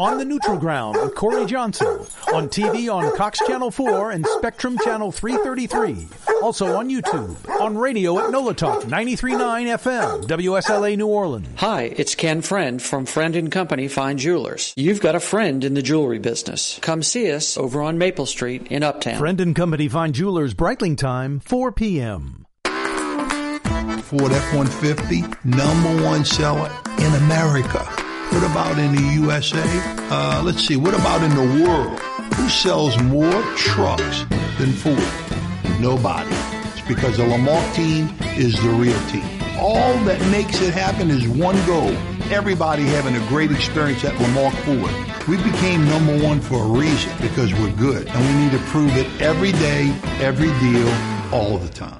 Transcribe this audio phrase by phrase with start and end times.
[0.00, 1.86] On the Neutral Ground with Corey Johnson.
[2.32, 6.08] On TV on Cox Channel 4 and Spectrum Channel 333.
[6.42, 7.36] Also on YouTube.
[7.60, 9.38] On radio at NOLA Talk 93.9
[9.76, 11.48] FM, WSLA New Orleans.
[11.56, 14.72] Hi, it's Ken Friend from Friend and Company Fine Jewelers.
[14.74, 16.78] You've got a friend in the jewelry business.
[16.80, 19.18] Come see us over on Maple Street in Uptown.
[19.18, 22.46] Friend and Company Fine Jewelers, Breitling time, 4 p.m.
[22.64, 27.99] Ford F-150, number one seller in America.
[28.32, 29.60] What about in the USA?
[30.08, 31.98] Uh, let's see, what about in the world?
[32.34, 34.24] Who sells more trucks
[34.56, 35.80] than Ford?
[35.80, 36.30] Nobody.
[36.70, 38.08] It's because the Lamarque team
[38.38, 39.24] is the real team.
[39.58, 41.90] All that makes it happen is one goal.
[42.30, 45.28] Everybody having a great experience at Lamarque Ford.
[45.28, 48.96] We became number one for a reason because we're good and we need to prove
[48.96, 50.88] it every day, every deal,
[51.32, 51.99] all the time.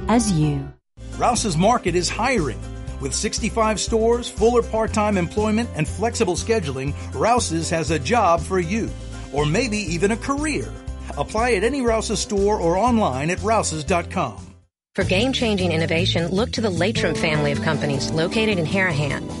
[0.07, 0.71] as you.
[1.17, 2.59] Rouse's Market is hiring.
[3.01, 8.59] With 65 stores, fuller part time employment, and flexible scheduling, Rouse's has a job for
[8.59, 8.89] you,
[9.33, 10.71] or maybe even a career.
[11.17, 14.47] Apply at any Rouse's store or online at rouses.com.
[14.93, 19.40] For game-changing innovation, look to the Laitram family of companies located in Harahan.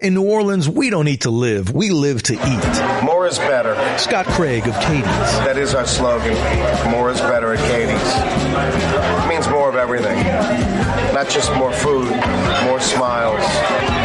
[0.00, 3.04] In New Orleans, we don't eat to live, we live to eat.
[3.04, 3.74] More is better.
[3.98, 5.02] Scott Craig of Katie's.
[5.42, 6.34] That is our slogan.
[6.88, 9.24] More is better at Katie's.
[9.24, 10.16] It means more of everything.
[11.12, 12.08] Not just more food,
[12.62, 13.42] more smiles,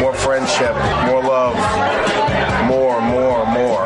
[0.02, 0.74] more friendship,
[1.06, 1.54] more love,
[2.66, 3.86] more, more, more.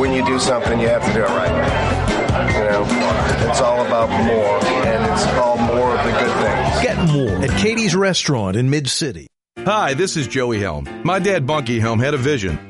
[0.00, 2.50] When you do something, you have to do it right.
[2.58, 6.82] You know, it's all about more, and it's all more of the good things.
[6.82, 9.28] Get more at Katie's Restaurant in Mid City.
[9.66, 10.88] Hi, this is Joey Helm.
[11.04, 12.69] My dad, Bunky Helm, had a vision.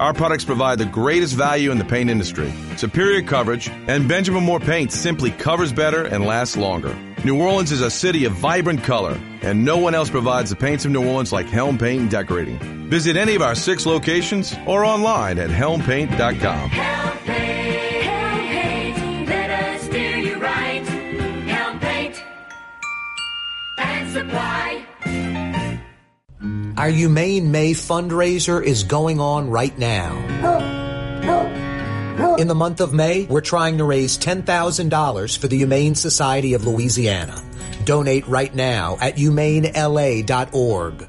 [0.00, 4.60] our products provide the greatest value in the paint industry, superior coverage, and Benjamin Moore
[4.60, 6.96] paint simply covers better and lasts longer.
[7.24, 10.84] New Orleans is a city of vibrant color, and no one else provides the paints
[10.84, 12.58] of New Orleans like Helm Paint and Decorating.
[12.88, 16.70] Visit any of our six locations or online at helmpaint.com.
[16.70, 17.87] Helm
[26.78, 30.14] Our Humane May fundraiser is going on right now.
[32.36, 36.64] In the month of May, we're trying to raise $10,000 for the Humane Society of
[36.68, 37.42] Louisiana.
[37.84, 41.08] Donate right now at humanela.org.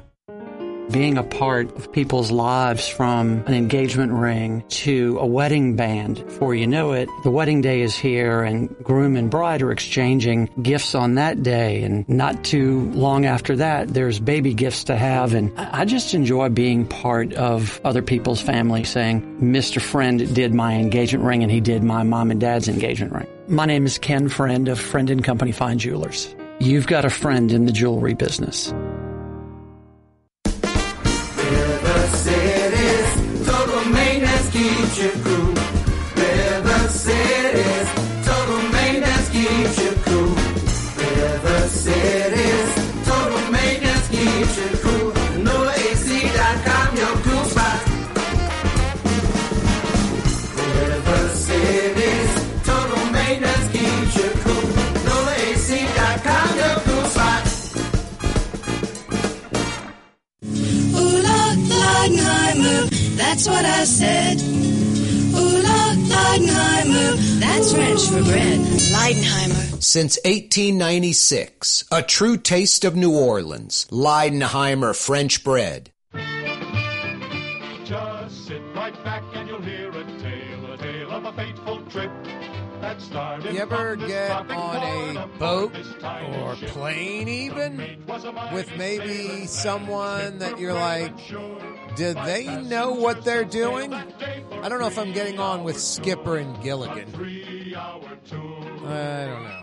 [0.90, 6.24] being a part of people's lives from an engagement ring to a wedding band.
[6.24, 10.50] Before you know it, the wedding day is here and groom and bride are exchanging
[10.62, 11.82] gifts on that day.
[11.82, 15.34] And not too long after that, there's baby gifts to have.
[15.34, 19.80] And I just enjoy being part of other people's family saying, Mr.
[19.80, 23.26] Friend did my engagement ring and he did my mom and dad's engagement ring.
[23.48, 26.34] My name is Ken Friend of Friend and Company Fine Jewelers.
[26.60, 28.72] You've got a friend in the jewelry business.
[63.16, 64.38] That's what I said.
[66.10, 68.60] Leidenheimer, that's French for bread.
[68.60, 69.82] Leidenheimer.
[69.82, 75.90] Since 1896, a true taste of New Orleans, Leidenheimer French bread.
[83.12, 85.74] You ever get on a boat
[86.04, 88.04] or plane even
[88.52, 91.12] with maybe someone that you're like,
[91.96, 93.92] did they know what they're doing?
[93.92, 97.08] I don't know if I'm getting on with Skipper and Gilligan.
[98.86, 99.62] I don't know.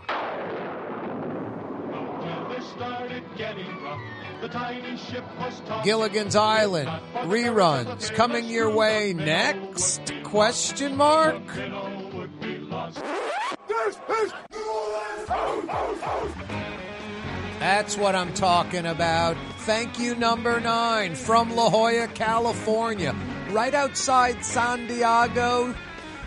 [5.84, 10.12] Gilligan's Island reruns coming your way next?
[10.22, 11.42] Question mark.
[17.60, 19.36] That's what I'm talking about.
[19.60, 23.14] Thank you, number nine, from La Jolla, California,
[23.50, 25.74] right outside San Diego.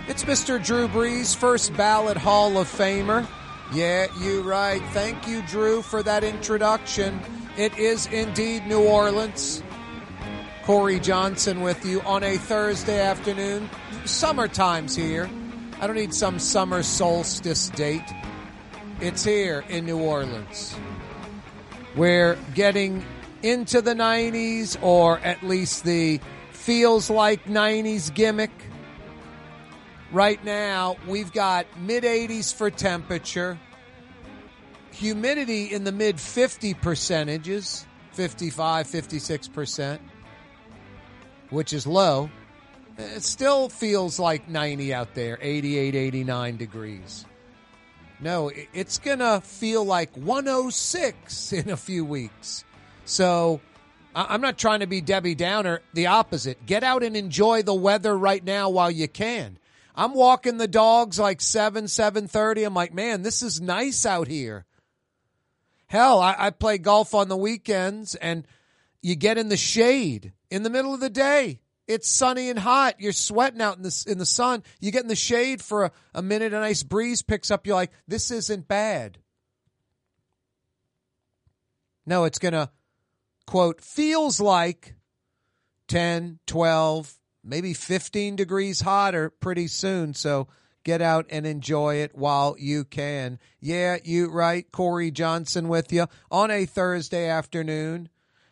[0.08, 0.64] It's Mr.
[0.64, 3.28] Drew Brees, first ballot Hall of Famer.
[3.74, 4.82] Yeah, you right.
[4.92, 7.20] Thank you, Drew, for that introduction.
[7.58, 9.64] It is indeed New Orleans.
[10.64, 13.70] Corey Johnson with you on a Thursday afternoon.
[14.06, 15.30] Summertime's here.
[15.82, 18.08] I don't need some summer solstice date.
[19.00, 20.76] It's here in New Orleans.
[21.96, 23.04] We're getting
[23.42, 26.20] into the 90s, or at least the
[26.52, 28.52] feels like 90s gimmick.
[30.12, 33.60] Right now, we've got mid 80s for temperature,
[34.92, 40.00] humidity in the mid 50 percentages, 55, 56%,
[41.50, 42.30] which is low.
[43.02, 47.26] It still feels like 90 out there, 88, 89 degrees.
[48.20, 52.64] No, it's going to feel like 106 in a few weeks.
[53.06, 53.62] So
[54.14, 56.66] I'm not trying to be Debbie Downer, the opposite.
[56.66, 59.58] Get out and enjoy the weather right now while you can.
[59.96, 62.66] I'm walking the dogs like 7, 7.30.
[62.66, 64.66] I'm like, man, this is nice out here.
[65.88, 68.46] Hell, I, I play golf on the weekends and
[69.02, 71.60] you get in the shade in the middle of the day.
[71.92, 72.96] It's sunny and hot.
[73.00, 74.64] You're sweating out in the in the sun.
[74.80, 76.54] You get in the shade for a, a minute.
[76.54, 77.68] A nice breeze picks up.
[77.68, 79.18] You're like, this isn't bad.
[82.06, 82.72] No, it's gonna
[83.46, 84.96] quote feels like
[85.88, 90.14] 10, 12, maybe 15 degrees hotter pretty soon.
[90.14, 90.48] So
[90.84, 93.40] get out and enjoy it while you can.
[93.60, 94.72] Yeah, you right.
[94.72, 98.10] Corey Johnson with you on a Thursday afternoon.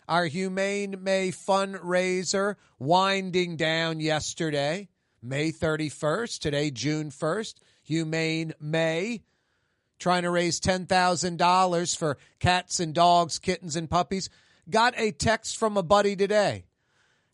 [0.09, 4.89] Our Humane May fundraiser winding down yesterday,
[5.21, 7.53] May 31st, today, June 1st.
[7.83, 9.21] Humane May
[9.99, 14.31] trying to raise $10,000 for cats and dogs, kittens and puppies.
[14.67, 16.65] Got a text from a buddy today.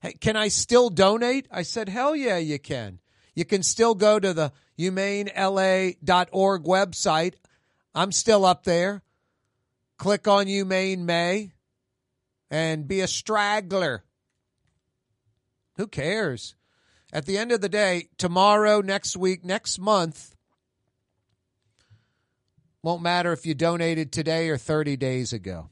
[0.01, 1.47] Hey, can I still donate?
[1.49, 2.99] I said, hell yeah, you can.
[3.35, 7.35] You can still go to the humanela.org website.
[7.93, 9.01] I'm still up there.
[9.97, 11.53] Click on Humane May
[12.49, 14.03] and be a straggler.
[15.77, 16.55] Who cares?
[17.11, 20.35] At the end of the day, tomorrow, next week, next month,
[22.81, 25.69] won't matter if you donated today or 30 days ago.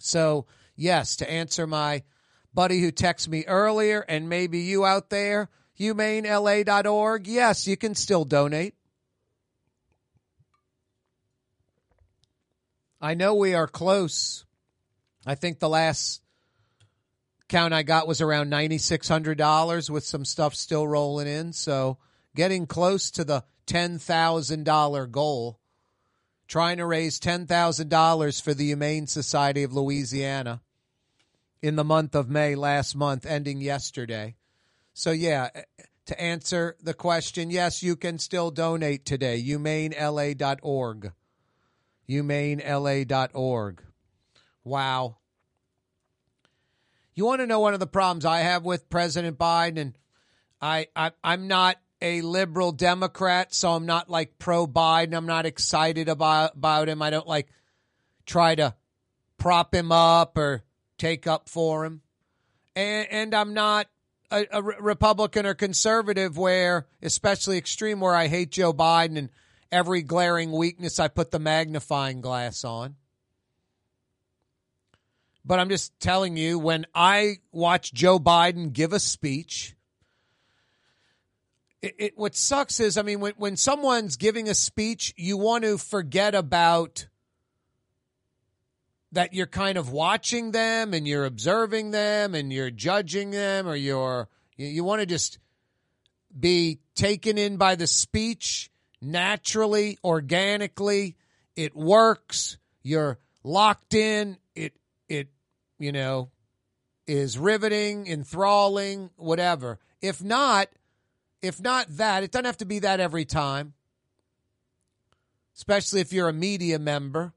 [0.00, 0.46] So,
[0.76, 2.02] yes, to answer my
[2.52, 8.24] buddy who texted me earlier, and maybe you out there, humanela.org, yes, you can still
[8.24, 8.74] donate.
[13.00, 14.44] I know we are close.
[15.28, 16.22] I think the last
[17.50, 21.52] count I got was around $9,600 with some stuff still rolling in.
[21.52, 21.98] So
[22.34, 25.60] getting close to the $10,000 goal.
[26.46, 30.62] Trying to raise $10,000 for the Humane Society of Louisiana
[31.60, 34.36] in the month of May last month, ending yesterday.
[34.94, 35.62] So, yeah, eh,
[36.06, 39.44] to answer the question, yes, you can still donate today.
[39.46, 41.12] HumaneLA.org.
[42.08, 43.82] HumaneLA.org.
[44.64, 45.17] Wow.
[47.18, 49.78] You want to know one of the problems I have with President Biden?
[49.78, 49.98] And
[50.62, 55.16] I, I I'm not a liberal Democrat, so I'm not like pro Biden.
[55.16, 57.02] I'm not excited about about him.
[57.02, 57.48] I don't like
[58.24, 58.76] try to
[59.36, 60.62] prop him up or
[60.96, 62.02] take up for him.
[62.76, 63.88] And, and I'm not
[64.30, 69.30] a, a Republican or conservative where, especially extreme, where I hate Joe Biden and
[69.72, 72.94] every glaring weakness I put the magnifying glass on.
[75.44, 79.76] But I'm just telling you, when I watch Joe Biden give a speech,
[81.80, 85.64] it, it what sucks is, I mean, when when someone's giving a speech, you want
[85.64, 87.06] to forget about
[89.12, 93.74] that you're kind of watching them and you're observing them and you're judging them or
[93.74, 95.38] you're you, you want to just
[96.38, 101.16] be taken in by the speech naturally, organically.
[101.56, 102.58] It works.
[102.82, 104.36] You're locked in.
[105.78, 106.30] You know
[107.08, 109.80] is riveting, enthralling, whatever.
[110.02, 110.68] If not,
[111.40, 113.72] if not that, it doesn't have to be that every time.
[115.56, 117.32] Especially if you're a media member.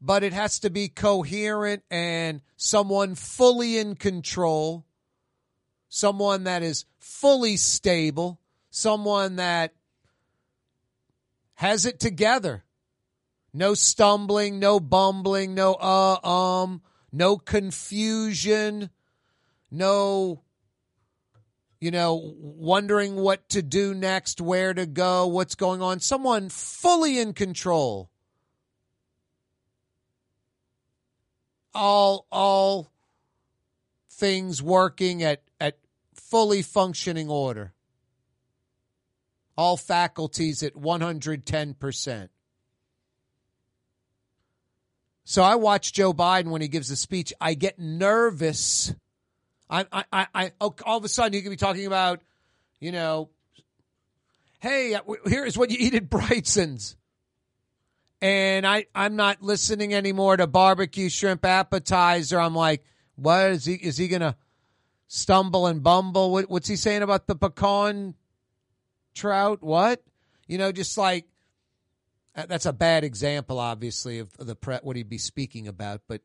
[0.00, 4.84] But it has to be coherent and someone fully in control,
[5.88, 8.38] someone that is fully stable,
[8.70, 9.72] someone that
[11.54, 12.63] has it together.
[13.56, 16.82] No stumbling, no bumbling, no uh um,
[17.12, 18.90] no confusion,
[19.70, 20.42] no
[21.84, 26.00] you know, wondering what to do next, where to go, what's going on.
[26.00, 28.10] Someone fully in control.
[31.74, 32.90] All all
[34.08, 35.78] things working at at
[36.14, 37.74] fully functioning order.
[39.56, 42.28] All faculties at 110%.
[45.24, 47.32] So I watch Joe Biden when he gives a speech.
[47.40, 48.94] I get nervous.
[49.70, 52.20] I, I, I, I oh, all of a sudden you can be talking about,
[52.78, 53.30] you know,
[54.60, 56.96] hey, here's what you eat at Brightsen's.
[58.20, 62.40] And I, I'm not listening anymore to barbecue shrimp appetizer.
[62.40, 62.82] I'm like,
[63.16, 63.74] what is he?
[63.74, 64.36] Is he gonna
[65.08, 66.32] stumble and bumble?
[66.32, 68.14] What, what's he saying about the pecan
[69.14, 69.62] trout?
[69.62, 70.02] What?
[70.46, 71.33] You know, just like uh,
[72.34, 76.02] that's a bad example, obviously, of the pre- what he'd be speaking about.
[76.08, 76.20] But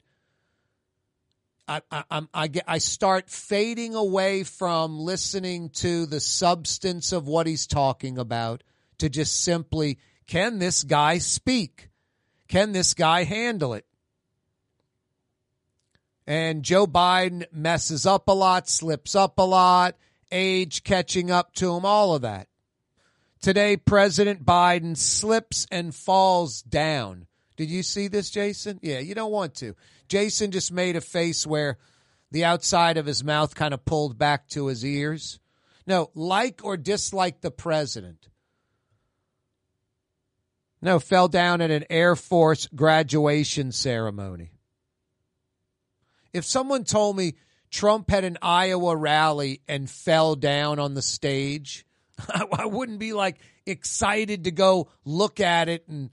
[1.68, 7.46] I, I, I get, I start fading away from listening to the substance of what
[7.46, 8.63] he's talking about
[8.98, 11.89] to just simply, can this guy speak?
[12.48, 13.86] Can this guy handle it?
[16.25, 19.96] And Joe Biden messes up a lot, slips up a lot,
[20.32, 22.49] age catching up to him, all of that.
[23.41, 27.27] Today, President Biden slips and falls down.
[27.55, 28.79] Did you see this, Jason?
[28.81, 29.75] Yeah, you don't want to.
[30.10, 31.77] Jason just made a face where
[32.31, 35.39] the outside of his mouth kind of pulled back to his ears.
[35.88, 38.27] No, like or dislike the president.
[40.81, 44.51] No, fell down at an Air Force graduation ceremony.
[46.34, 47.36] If someone told me
[47.72, 51.86] Trump had an Iowa rally and fell down on the stage,
[52.33, 56.09] I wouldn't be like excited to go look at it and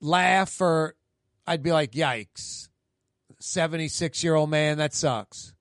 [0.00, 0.94] laugh, or
[1.46, 2.68] I'd be like, yikes,
[3.40, 5.52] 76 year old man, that sucks.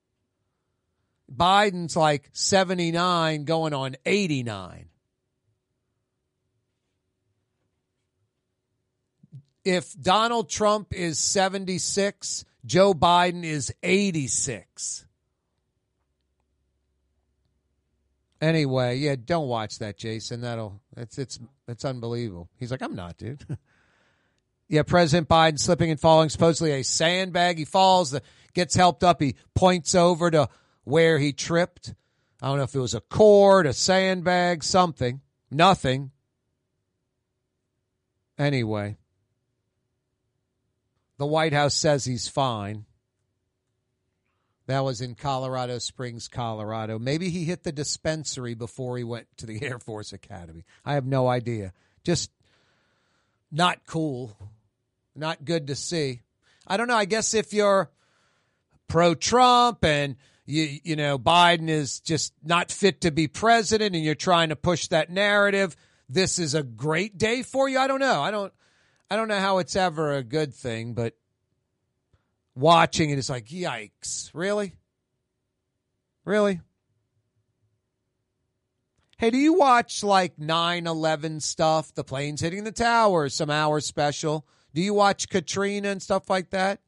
[1.34, 4.90] Biden's like 79 going on 89.
[9.64, 15.05] If Donald Trump is 76, Joe Biden is 86.
[18.46, 20.42] Anyway, yeah, don't watch that, Jason.
[20.42, 22.48] That'll it's it's it's unbelievable.
[22.60, 23.44] He's like, I'm not, dude.
[24.70, 27.58] yeah, President Biden slipping and falling, supposedly a sandbag.
[27.58, 28.22] He falls, the,
[28.54, 29.20] gets helped up.
[29.20, 30.48] He points over to
[30.84, 31.96] where he tripped.
[32.40, 35.22] I don't know if it was a cord, a sandbag, something.
[35.50, 36.12] Nothing.
[38.38, 38.98] Anyway,
[41.18, 42.86] the White House says he's fine.
[44.68, 46.98] That was in Colorado Springs, Colorado.
[46.98, 50.66] Maybe he hit the dispensary before he went to the Air Force Academy.
[50.84, 51.74] I have no idea.
[52.04, 52.32] Just
[53.52, 54.36] not cool.
[55.16, 56.22] Not good to see.
[56.68, 56.96] I don't know.
[56.96, 57.92] I guess if you're
[58.88, 64.04] pro Trump and you you know Biden is just not fit to be president and
[64.04, 65.76] you're trying to push that narrative,
[66.10, 67.80] this is a great day for you.
[67.80, 68.22] I don't know.
[68.22, 68.52] I don't
[69.10, 71.16] I don't know how it's ever a good thing, but
[72.56, 74.32] watching and it is like, yikes.
[74.34, 74.74] Really?
[76.24, 76.62] Really?
[79.18, 81.94] Hey, do you watch like 9 11 stuff?
[81.94, 84.46] The planes hitting the towers, some hour special.
[84.74, 86.82] Do you watch Katrina and stuff like that?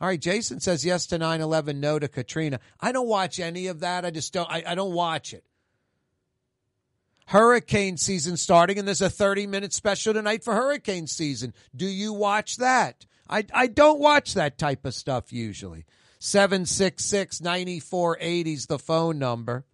[0.00, 2.60] All right, Jason says yes to 9 11, no to Katrina.
[2.80, 4.04] I don't watch any of that.
[4.04, 5.44] I just don't, I, I don't watch it.
[7.26, 11.52] Hurricane season starting, and there's a 30 minute special tonight for hurricane season.
[11.76, 13.06] Do you watch that?
[13.28, 15.84] I, I don't watch that type of stuff usually.
[16.20, 19.64] 766 9480 is the phone number.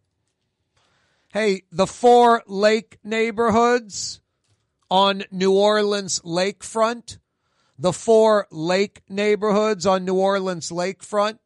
[1.32, 4.20] Hey, the four lake neighborhoods
[4.90, 7.18] on New Orleans lakefront,
[7.78, 11.38] the four lake neighborhoods on New Orleans lakefront,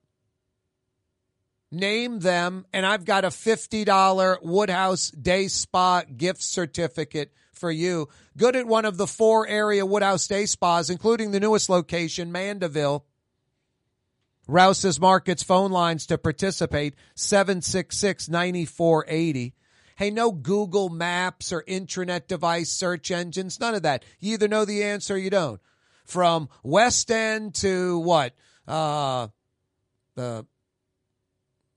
[1.71, 8.09] name them, and I've got a $50 Woodhouse Day Spa gift certificate for you.
[8.37, 13.05] Good at one of the four area Woodhouse Day Spas, including the newest location, Mandeville.
[14.47, 19.55] Rouse's Markets phone lines to participate 766 9480.
[19.97, 24.05] Hey, no Google Maps or intranet device search engines, none of that.
[24.21, 25.61] You either know the answer or you don't.
[26.07, 28.33] From West End to what?
[28.67, 29.29] Uh,
[30.15, 30.47] the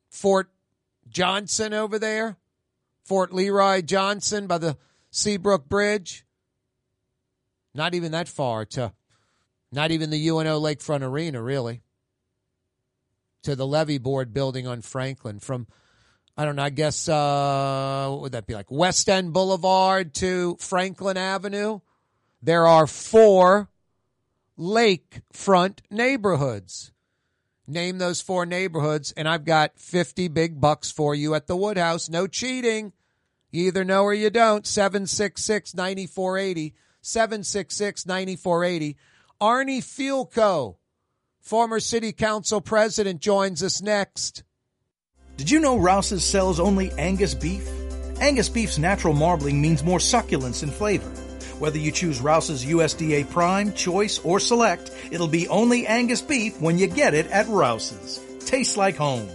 [0.09, 0.49] Fort
[1.09, 2.37] Johnson over there,
[3.03, 4.77] Fort Leroy Johnson by the
[5.11, 6.25] Seabrook Bridge.
[7.73, 8.93] Not even that far to,
[9.71, 11.81] not even the UNO Lakefront Arena, really.
[13.43, 15.39] To the levee board building on Franklin.
[15.39, 15.67] From,
[16.37, 18.69] I don't know, I guess, uh, what would that be like?
[18.69, 21.79] West End Boulevard to Franklin Avenue.
[22.41, 23.69] There are four
[24.57, 26.91] lakefront neighborhoods.
[27.67, 32.09] Name those four neighborhoods, and I've got 50 big bucks for you at the Woodhouse.
[32.09, 32.91] No cheating.
[33.51, 34.65] You either know or you don't.
[34.65, 36.73] 766 9480.
[37.01, 38.97] 766 9480.
[39.41, 40.75] Arnie Fielkow,
[41.39, 44.43] former city council president, joins us next.
[45.37, 47.67] Did you know Rouse's sells only Angus beef?
[48.19, 51.09] Angus beef's natural marbling means more succulence and flavor.
[51.57, 56.77] Whether you choose Rouse's USDA Prime, Choice, or Select, it'll be only Angus beef when
[56.77, 58.19] you get it at Rouse's.
[58.45, 59.27] Tastes like home.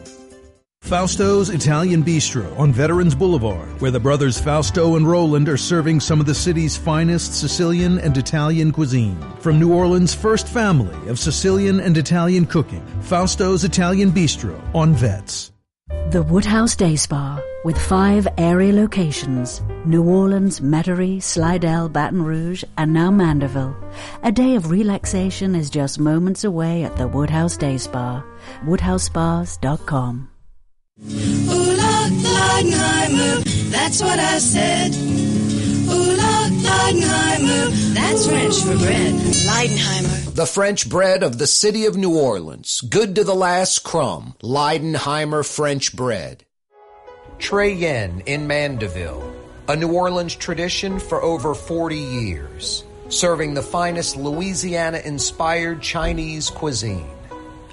[0.86, 6.20] Fausto's Italian Bistro on Veterans Boulevard, where the brothers Fausto and Roland are serving some
[6.20, 9.20] of the city's finest Sicilian and Italian cuisine.
[9.40, 15.50] From New Orleans' first family of Sicilian and Italian cooking, Fausto's Italian Bistro on Vets.
[16.10, 22.92] The Woodhouse Day Spa, with five area locations New Orleans, Metairie, Slidell, Baton Rouge, and
[22.92, 23.74] now Mandeville.
[24.22, 28.24] A day of relaxation is just moments away at the Woodhouse Day Spa.
[28.64, 30.28] WoodhouseSpas.com.
[33.86, 34.92] That's what I said.
[37.94, 39.14] That's French for bread.
[39.14, 40.34] Leidenheimer.
[40.34, 42.80] The French bread of the city of New Orleans.
[42.80, 44.34] Good to the last crumb.
[44.42, 46.44] Leidenheimer French bread.
[47.38, 49.34] Trey Yuen in Mandeville.
[49.68, 52.84] A New Orleans tradition for over 40 years.
[53.08, 57.10] Serving the finest Louisiana inspired Chinese cuisine.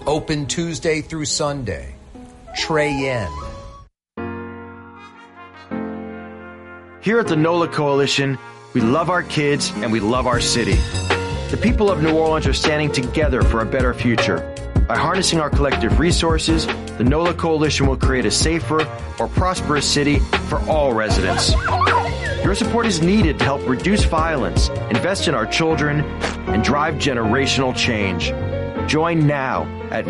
[0.06, 1.93] Open Tuesday through Sunday.
[2.56, 3.32] Trey Yuen.
[7.02, 8.38] Here at the NOLA Coalition,
[8.74, 10.76] we love our kids and we love our city.
[11.52, 14.56] The people of New Orleans are standing together for a better future.
[14.88, 16.66] By harnessing our collective resources,
[16.98, 18.88] the NOLA Coalition will create a safer,
[19.20, 21.54] more prosperous city for all residents.
[22.44, 26.02] Your support is needed to help reduce violence, invest in our children,
[26.48, 28.34] and drive generational change.
[28.90, 30.06] Join now at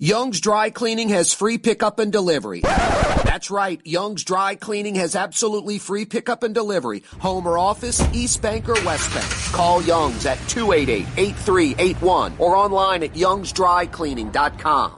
[0.00, 2.60] Young's Dry Cleaning has free pickup and delivery.
[2.60, 3.80] That's right.
[3.84, 7.02] Young's Dry Cleaning has absolutely free pickup and delivery.
[7.18, 9.26] Home or office, East Bank or West Bank.
[9.52, 14.97] Call Young's at 288-8381 or online at youngsdrycleaning.com.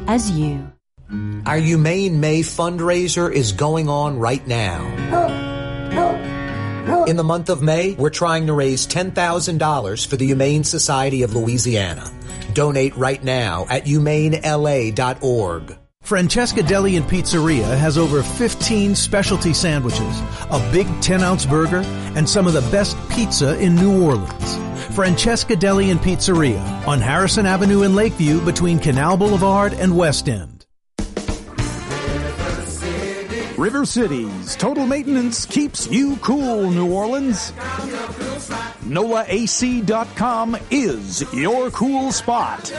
[0.07, 0.71] as you.
[1.45, 4.87] Our Humane May fundraiser is going on right now.
[7.07, 11.35] In the month of May, we're trying to raise $10,000 for the Humane Society of
[11.35, 12.09] Louisiana.
[12.53, 15.77] Donate right now at humanela.org.
[16.01, 21.83] Francesca Deli and Pizzeria has over 15 specialty sandwiches, a big 10 ounce burger,
[22.15, 24.57] and some of the best pizza in New Orleans.
[24.95, 30.65] Francesca Deli and Pizzeria on Harrison Avenue in Lakeview between Canal Boulevard and West End.
[33.57, 37.51] River Cities Total Maintenance keeps you cool, New Orleans.
[38.81, 42.69] NOLAAC.com is your cool spot.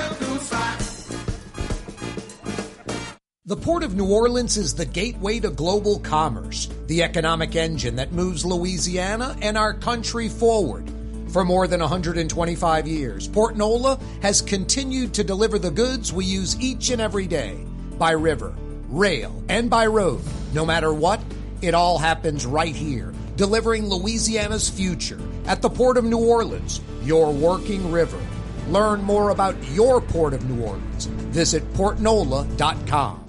[3.44, 8.12] The Port of New Orleans is the gateway to global commerce, the economic engine that
[8.12, 10.88] moves Louisiana and our country forward.
[11.33, 16.57] For more than 125 years, Port Nola has continued to deliver the goods we use
[16.61, 17.59] each and every day
[17.98, 18.55] by river,
[18.88, 20.22] rail, and by road.
[20.52, 21.20] No matter what,
[21.62, 27.33] it all happens right here, delivering Louisiana's future at the Port of New Orleans, your
[27.33, 28.20] working river.
[28.68, 31.07] Learn more about your Port of New Orleans.
[31.07, 33.21] Visit portnola.com.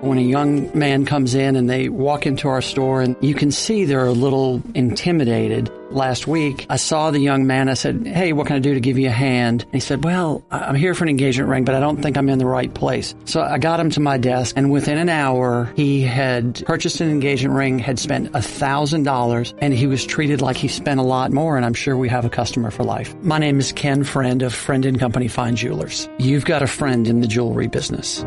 [0.00, 3.50] When a young man comes in and they walk into our store and you can
[3.50, 5.70] see they're a little intimidated.
[5.90, 7.68] Last week, I saw the young man.
[7.68, 9.62] I said, Hey, what can I do to give you a hand?
[9.62, 12.28] And he said, Well, I'm here for an engagement ring, but I don't think I'm
[12.28, 13.14] in the right place.
[13.24, 17.08] So I got him to my desk and within an hour, he had purchased an
[17.08, 21.04] engagement ring, had spent a thousand dollars, and he was treated like he spent a
[21.04, 21.56] lot more.
[21.56, 23.14] And I'm sure we have a customer for life.
[23.22, 26.08] My name is Ken Friend of Friend and Company Fine Jewelers.
[26.18, 28.24] You've got a friend in the jewelry business.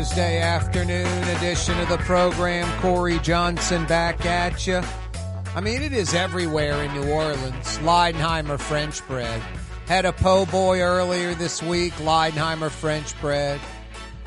[0.00, 2.66] Thursday afternoon edition of the program.
[2.80, 4.80] Corey Johnson back at you.
[5.54, 7.78] I mean, it is everywhere in New Orleans.
[7.80, 9.42] Leidenheimer French bread.
[9.86, 13.60] Had a po' boy earlier this week, Leidenheimer French bread.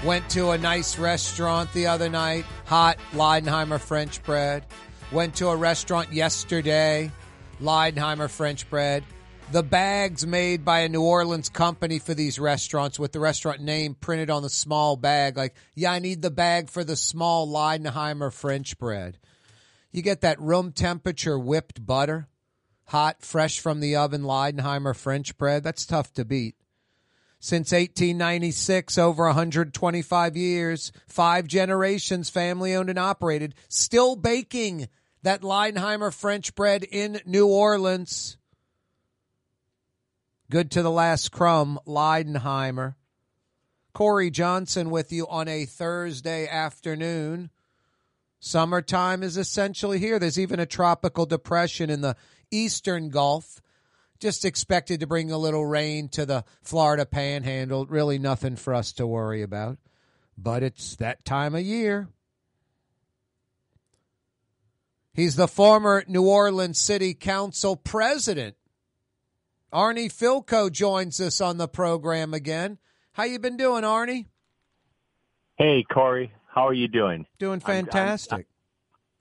[0.04, 4.64] Went to a nice restaurant the other night, hot Leidenheimer French bread.
[5.12, 7.12] Went to a restaurant yesterday,
[7.60, 9.04] Leidenheimer French bread.
[9.54, 13.94] The bags made by a New Orleans company for these restaurants with the restaurant name
[13.94, 15.38] printed on the small bag.
[15.38, 19.20] Like, yeah, I need the bag for the small Leidenheimer French bread.
[19.92, 22.28] You get that room temperature whipped butter,
[22.86, 25.63] hot, fresh from the oven Leidenheimer French bread.
[25.63, 26.56] That's tough to beat.
[27.39, 34.88] Since 1896, over 125 years, five generations, family owned and operated, still baking
[35.22, 38.38] that Leidenheimer French bread in New Orleans.
[40.54, 42.94] Good to the last crumb, Leidenheimer.
[43.92, 47.50] Corey Johnson with you on a Thursday afternoon.
[48.39, 50.20] Summertime is essentially here.
[50.20, 52.16] There's even a tropical depression in the
[52.52, 53.63] eastern Gulf.
[54.20, 57.88] Just expected to bring a little rain to the Florida panhandle.
[57.88, 59.80] Really nothing for us to worry about.
[60.38, 62.10] But it's that time of year.
[65.16, 68.56] He's the former New Orleans City Council president.
[69.74, 72.78] Arnie Fielkow joins us on the program again.
[73.14, 74.28] How you been doing, Arnie?
[75.58, 77.26] Hey, Corey, how are you doing?
[77.40, 78.48] Doing I'm- I'm- fantastic.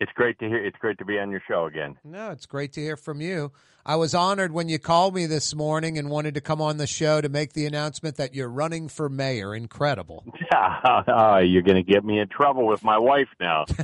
[0.01, 0.63] it's great to hear.
[0.65, 1.97] It's great to be on your show again.
[2.05, 3.53] No, it's great to hear from you.
[3.85, 6.87] I was honored when you called me this morning and wanted to come on the
[6.87, 9.55] show to make the announcement that you're running for mayor.
[9.55, 10.25] Incredible.
[10.55, 13.65] oh, you're going to get me in trouble with my wife now.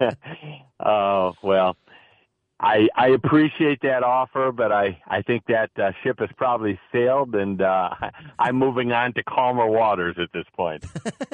[0.80, 1.76] Oh well,
[2.60, 7.34] I I appreciate that offer, but I I think that uh, ship has probably sailed,
[7.36, 7.90] and uh,
[8.38, 10.84] I'm moving on to calmer waters at this point.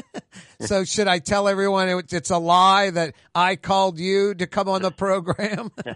[0.61, 4.69] so, should I tell everyone it- it's a lie that I called you to come
[4.69, 5.71] on the program?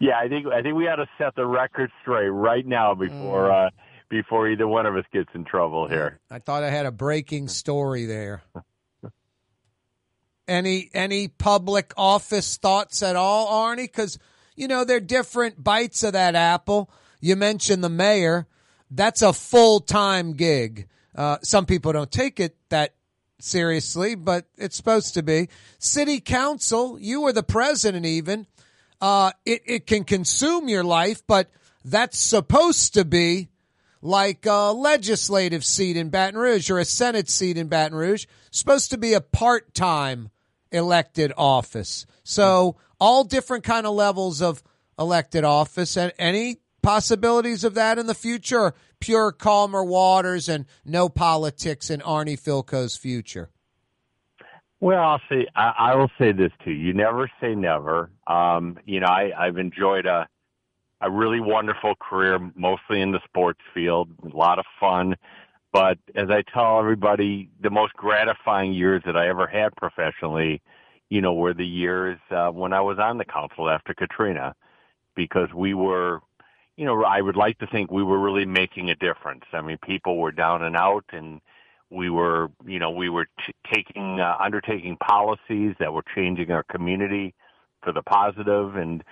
[0.00, 3.52] yeah, I think I think we ought to set the record straight right now before
[3.52, 3.70] uh,
[4.08, 6.18] before either one of us gets in trouble here.
[6.28, 8.42] I thought I had a breaking story there.
[10.48, 13.84] Any any public office thoughts at all, Arnie?
[13.84, 14.18] Because
[14.60, 16.90] you know they're different bites of that apple.
[17.18, 18.46] You mentioned the mayor;
[18.90, 20.86] that's a full time gig.
[21.14, 22.94] Uh, some people don't take it that
[23.38, 25.48] seriously, but it's supposed to be.
[25.78, 28.46] City council, you were the president, even.
[29.00, 31.50] Uh, it it can consume your life, but
[31.82, 33.48] that's supposed to be
[34.02, 38.90] like a legislative seat in Baton Rouge or a Senate seat in Baton Rouge, supposed
[38.90, 40.28] to be a part time
[40.70, 42.04] elected office.
[42.24, 44.62] So all different kind of levels of
[44.98, 51.08] elected office and any possibilities of that in the future pure calmer waters and no
[51.08, 53.50] politics in Arnie Fielkow's future.
[54.80, 56.70] Well, I'll say I, I will say this too.
[56.70, 58.10] You never say never.
[58.26, 60.28] Um, you know, I, I've enjoyed a
[61.02, 65.16] a really wonderful career, mostly in the sports field, a lot of fun.
[65.72, 70.60] But as I tell everybody, the most gratifying years that I ever had professionally,
[71.10, 74.54] you know, were the years uh, when I was on the council after Katrina,
[75.14, 76.20] because we were,
[76.76, 79.44] you know, I would like to think we were really making a difference.
[79.52, 81.40] I mean, people were down and out, and
[81.90, 86.62] we were, you know, we were t- taking, uh, undertaking policies that were changing our
[86.62, 87.34] community
[87.82, 89.02] for the positive, and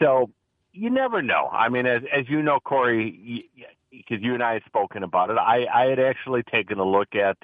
[0.00, 0.30] so
[0.72, 1.48] you never know.
[1.52, 3.48] I mean, as as you know, Corey,
[3.90, 7.14] because you and I had spoken about it, I I had actually taken a look
[7.14, 7.36] at,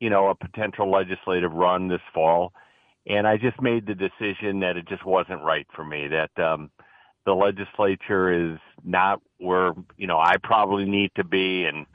[0.00, 2.52] you know, a potential legislative run this fall,
[3.06, 6.08] and I just made the decision that it just wasn't right for me.
[6.08, 6.70] That um,
[7.26, 11.86] the legislature is not where you know I probably need to be, and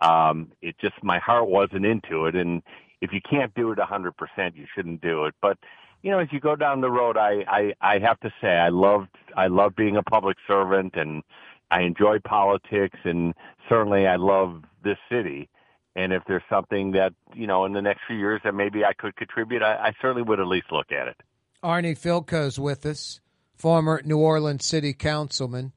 [0.00, 2.34] um, it just my heart wasn't into it.
[2.34, 2.62] And
[3.00, 5.34] if you can't do it a hundred percent, you shouldn't do it.
[5.40, 5.58] But
[6.02, 8.68] you know, as you go down the road, I, I, I have to say I
[8.68, 11.22] loved I love being a public servant and
[11.70, 13.34] I enjoy politics and
[13.68, 15.48] certainly I love this city.
[15.96, 18.92] And if there's something that, you know, in the next few years that maybe I
[18.94, 21.16] could contribute, I, I certainly would at least look at it.
[21.62, 23.20] Arnie Fielkow's with us,
[23.56, 25.72] former New Orleans City Councilman.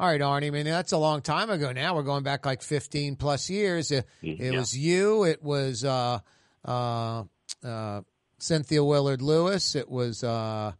[0.00, 0.46] All right, Arnie.
[0.48, 1.94] I mean, that's a long time ago now.
[1.94, 3.90] We're going back like 15 plus years.
[3.92, 4.58] It, it Yeah.
[4.58, 5.24] was you.
[5.24, 6.18] It was uh,
[6.64, 7.24] uh,
[7.62, 8.00] uh,
[8.38, 9.76] Cynthia Willard Lewis.
[9.76, 10.72] It was uh,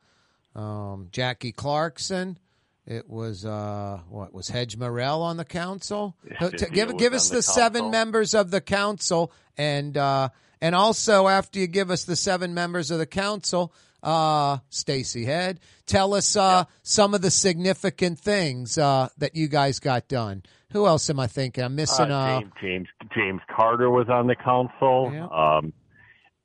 [0.57, 2.39] um, Jackie Clarkson.
[2.87, 6.17] It was uh, what was Hedge-Morrell on the council?
[6.41, 10.29] Yeah, give give us the the seven members of the council, and uh,
[10.61, 15.61] and also after you give us the seven members of the council, uh, Stacy Head,
[15.87, 20.43] tell us uh, some of the significant things uh, that you guys got done.
[20.73, 21.65] Who else am I thinking?
[21.65, 22.11] I'm missing.
[22.11, 25.07] Uh, Uh, James, James James Carter was on the council.
[25.33, 25.73] Um,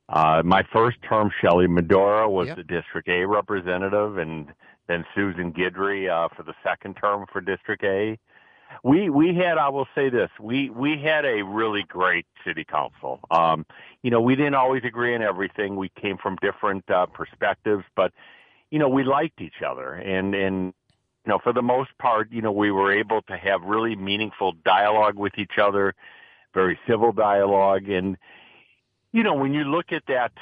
[0.08, 2.56] uh, my first term, Shelley Midura was Yep.
[2.56, 4.48] the District A representative, and
[4.90, 8.18] then Susan Guidry uh, for the second term for District A.
[8.84, 13.20] We we had, I will say this, we we had a really great city council.
[13.30, 13.66] Um,
[14.02, 15.76] you know, we didn't always agree on everything.
[15.76, 18.12] We came from different uh, perspectives, but
[18.70, 20.72] you know, we liked each other, and and
[21.24, 24.52] you know, for the most part, you know, we were able to have really meaningful
[24.64, 25.94] dialogue with each other,
[26.54, 27.88] very civil dialogue.
[27.90, 28.16] And,
[29.12, 30.32] you know, when you look at that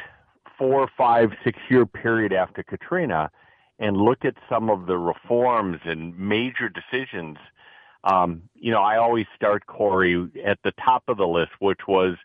[0.56, 3.30] four, five, six year period after Katrina
[3.78, 7.36] and look at some of the reforms and major decisions,
[8.04, 12.16] um, you know, I always start Corey at the top of the list, which was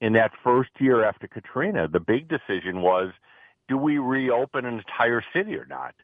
[0.00, 3.12] in that first year after Katrina, the big decision was,
[3.68, 5.94] do we reopen an entire city or not?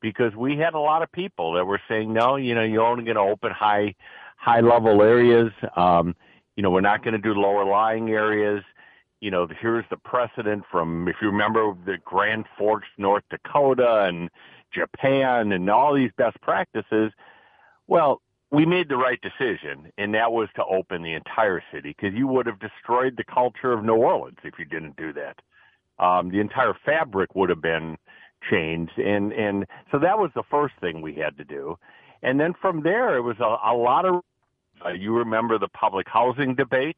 [0.00, 3.04] because we had a lot of people that were saying, no, you know, you're only
[3.04, 3.94] going to open high,
[4.36, 5.52] high level areas.
[5.76, 6.16] Um,
[6.56, 8.62] you know, we're not going to do lower lying areas.
[9.20, 14.30] You know, here's the precedent from, if you remember the Grand Forks, North Dakota and
[14.72, 17.12] Japan and all these best practices.
[17.86, 22.16] Well, we made the right decision, and that was to open the entire city because
[22.16, 25.36] you would have destroyed the culture of New Orleans if you didn't do that.
[26.04, 27.96] Um, the entire fabric would have been
[28.50, 31.76] changed, and and so that was the first thing we had to do,
[32.22, 34.22] and then from there it was a, a lot of.
[34.84, 36.96] Uh, you remember the public housing debate?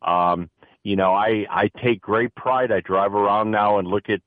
[0.00, 0.48] Um,
[0.88, 2.72] you know, I I take great pride.
[2.72, 4.22] I drive around now and look at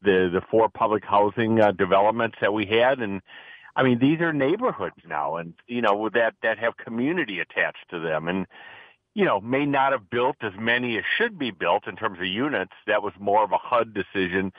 [0.00, 3.20] the the four public housing uh, developments that we had, and
[3.76, 7.98] I mean these are neighborhoods now, and you know that that have community attached to
[8.00, 8.46] them, and
[9.12, 12.26] you know, may not have built as many as should be built in terms of
[12.26, 12.72] units.
[12.86, 14.52] That was more of a HUD decision.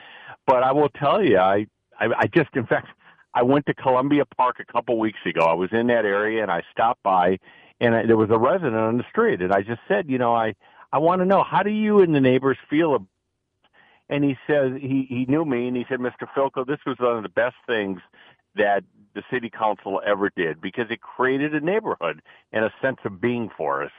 [0.48, 1.66] But I will tell you, I,
[2.00, 2.88] I, I just, in fact,
[3.34, 5.42] I went to Columbia Parc a couple weeks ago.
[5.42, 7.38] I was in that area and I stopped by
[7.80, 10.34] and I, there was a resident on the street and I just said, you know,
[10.34, 10.54] I,
[10.92, 13.06] I want to know, how do you and the neighbors feel ab-
[14.08, 16.26] and he says he, he knew me and he said, Mr.
[16.34, 18.00] Fielkow, this was one of the best things
[18.56, 18.82] that
[19.14, 22.22] the city council ever did because it created a neighborhood
[22.52, 23.90] and a sense of being for us.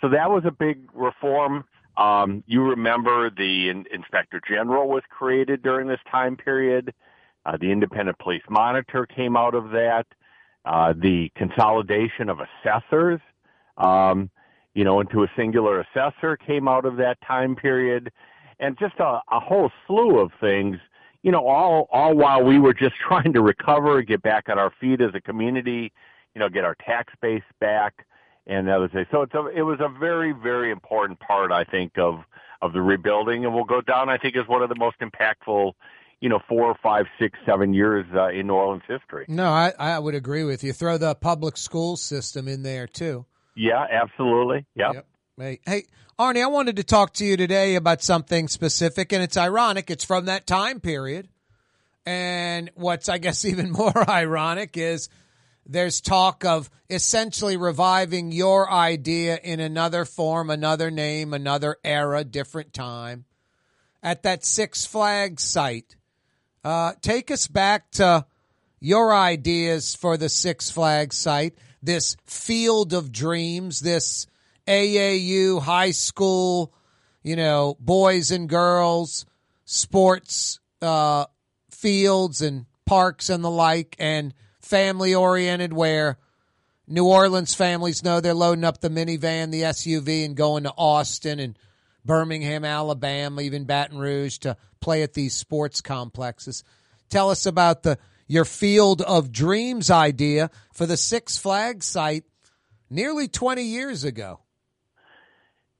[0.00, 1.64] So that was a big reform.
[1.96, 6.92] Um, you remember the in- inspector general was created during this time period.
[7.46, 10.06] Uh, the independent police monitor came out of that.
[10.64, 13.20] Uh, the consolidation of assessors,
[13.76, 14.30] um,
[14.74, 18.12] you know, into a singular assessor came out of that time period,
[18.58, 20.76] and just a, a whole slew of things.
[21.22, 24.72] You know, all all while we were just trying to recover, get back on our
[24.80, 25.92] feet as a community,
[26.34, 28.06] you know, get our tax base back
[28.46, 29.06] and other things.
[29.10, 32.16] So it's a, it was a very very important part, I think, of
[32.60, 35.72] of the rebuilding, and will go down, I think, as one of the most impactful,
[36.20, 39.26] you know, four, five, six, seven years uh, in New Orleans history.
[39.28, 40.72] no, I, I would agree with you.
[40.72, 43.26] Throw the public school system in there too.
[43.54, 44.66] Yeah, absolutely.
[44.74, 45.06] Yep.
[45.36, 45.84] Hey, hey,
[46.18, 49.90] Arnie, I wanted to talk to you today about something specific, and it's ironic.
[49.90, 51.28] It's from that time period.
[52.06, 55.08] And what's, I guess, even more ironic is
[55.66, 62.72] there's talk of essentially reviving your idea in another form, another name, another era, different
[62.72, 63.24] time
[64.02, 65.96] at that Six Flags site.
[66.62, 68.26] Uh, take us back to
[68.80, 74.26] your ideas for the Six Flags site, this field of dreams, this
[74.66, 76.72] AAU high school,
[77.22, 79.26] you know, boys and girls
[79.64, 81.26] sports uh,
[81.70, 86.18] fields and parks and the like, and family oriented where
[86.86, 91.40] New Orleans families know they're loading up the minivan, the SUV, and going to Austin
[91.40, 91.58] and
[92.04, 96.62] Birmingham, Alabama, even Baton Rouge to play at these sports complexes.
[97.08, 102.24] Tell us about the your field of dreams idea for the Six Flags site
[102.90, 104.40] nearly 20 years ago.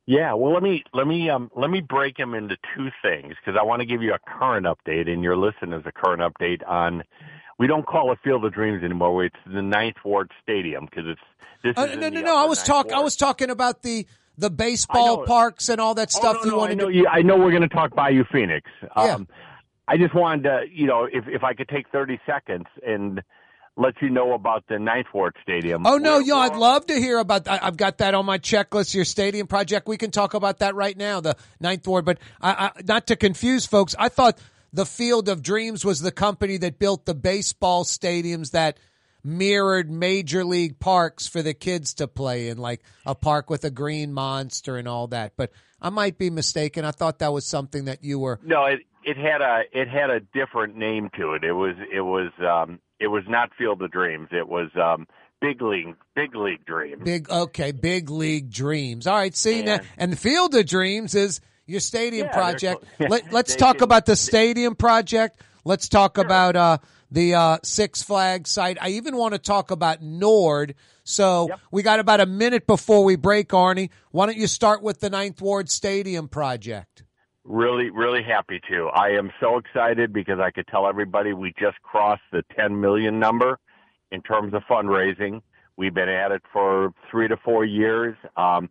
[0.07, 3.59] Yeah, well, let me let me um let me break them into two things because
[3.59, 7.05] I want to give you a current update and your listeners a current update on.
[7.59, 9.25] We don't call it Field of Dreams anymore.
[9.25, 11.21] It's the Ninth Ward Stadium because it's
[11.63, 11.73] this.
[11.79, 12.37] Uh, no, no, no.
[12.37, 12.93] I was talking.
[12.93, 16.61] I was talking about the the baseball parks and all that Oh, stuff no, you
[16.61, 17.07] I know you.
[17.11, 18.69] I know we're going to talk Bayou Phoenix.
[18.97, 19.19] Yeah.
[19.87, 23.23] I just wanted to, you know, if if I could take thirty seconds and
[23.77, 25.87] let you know about the Ninth Ward Stadium.
[25.87, 27.45] Oh no, yo, I'd love to hear about.
[27.45, 27.63] that.
[27.65, 28.95] I've got that on my checklist.
[28.95, 29.89] Your stadium project.
[29.89, 31.21] We can talk about that right now.
[31.21, 33.95] The Ninth Ward, but I, I, not to confuse folks.
[33.99, 34.39] I thought
[34.73, 38.79] the Field of Dreams was the company that built the baseball stadiums that
[39.25, 43.71] mirrored major league parks for the kids to play in, like a park with a
[43.71, 45.33] green monster and all that.
[45.37, 46.85] But I might be mistaken.
[46.85, 48.39] I thought that was something that you were.
[48.45, 51.45] No, it it had a it had a different name to it.
[51.45, 54.29] It was it was um it was not Field of Dreams.
[54.31, 55.07] It was um
[55.41, 57.03] Big League Big League Dreams.
[57.03, 59.07] Big okay, big league dreams.
[59.07, 62.85] All right, see now, and the Field of Dreams is your stadium Yeah, project.
[62.99, 65.43] Let, let's talk about the stadium project.
[65.65, 66.79] Let's talk about uh,
[67.15, 68.77] the uh, Six Flags site.
[68.81, 70.75] I even want to talk about Nord.
[71.05, 73.91] So we got about a minute before we break, Arnie.
[74.11, 77.05] Why don't you start with the Ninth Ward Stadium project?
[77.45, 78.89] Really, really happy to.
[78.89, 83.21] I am so excited because I could tell everybody we just crossed the 10 million
[83.21, 83.59] number
[84.11, 85.41] in terms of fundraising.
[85.77, 88.17] We've been at it for three to four years.
[88.37, 88.71] Um,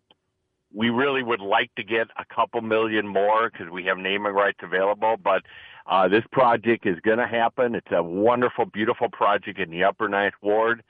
[0.73, 4.59] we really would like to get a couple million more because we have naming rights
[4.63, 5.43] available, but
[5.85, 7.75] uh, this project is going to happen.
[7.75, 10.83] It's a wonderful, beautiful project in the Upper Ninth Ward.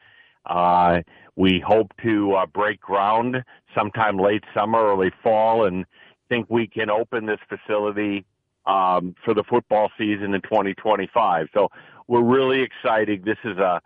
[0.45, 1.01] Uh,
[1.36, 3.43] we hope to uh, break ground
[3.75, 5.86] sometime late summer, early fall, and
[6.29, 8.25] think we can open this facility
[8.65, 11.47] um, for the football season in 2025.
[11.53, 11.69] So
[12.08, 13.25] we're really excited.
[13.25, 13.82] This is a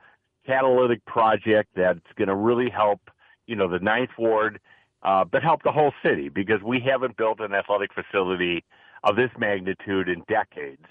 [0.45, 3.01] catalytic project that's going to really help,
[3.45, 4.59] you know, the Ninth Ward,
[5.03, 8.63] uh, but help the whole city because we haven't built an athletic facility
[9.03, 10.83] of this magnitude in decades.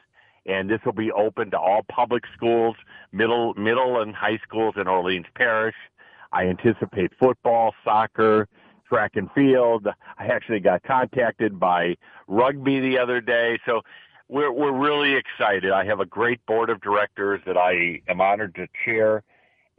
[0.47, 2.77] And this will be open to all public schools,
[3.13, 5.75] middle, middle and high schools in Orleans Parish.
[6.33, 8.49] I anticipate football, soccer,
[8.89, 9.89] track and field.
[10.19, 11.97] I actually got contacted by
[12.29, 13.59] rugby the other day.
[13.67, 13.83] So
[14.29, 15.73] we're, we're really excited.
[15.73, 19.23] I have a great board of directors that I am honored to chair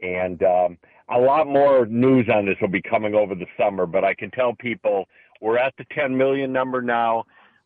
[0.00, 0.78] and, um,
[1.10, 4.30] a lot more news on this will be coming over the summer, but I can
[4.30, 5.06] tell people
[5.40, 7.24] we're at the 10 million number now.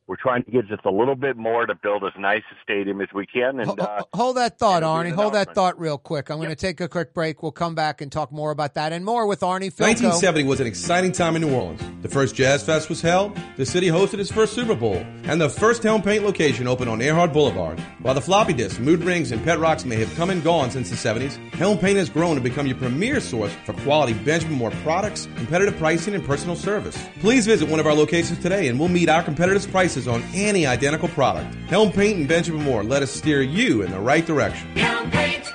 [0.09, 3.01] We're trying to get just a little bit more to build as nice a stadium
[3.01, 3.61] as we can.
[3.61, 5.13] And, uh, Hold that thought, Arnie.
[5.13, 6.29] Hold that thought real quick.
[6.29, 7.41] I'm going to take a quick break.
[7.41, 9.87] We'll come back and talk more about that and more with Arnie Fielkow.
[9.87, 11.81] 1970 was an exciting time in New Orleans.
[12.03, 15.49] The first Jazz Fest was held, the city hosted its first Super Bowl, and the
[15.49, 17.79] first Helm Paint location opened on Earhart Boulevard.
[18.01, 20.91] While the floppy disks, mood rings, and pet rocks may have come and gone since
[20.91, 24.73] the 70s, Helm Paint has grown to become your premier source for quality Benjamin Moore
[24.83, 26.99] products, competitive pricing, and personal service.
[27.21, 30.67] Please visit one of our locations today and we'll meet our competitors' prices on any
[30.67, 31.55] identical product.
[31.69, 34.67] Helm Paint and Benjamin Moore let us steer you in the right direction.
[34.77, 35.53] Helm Paint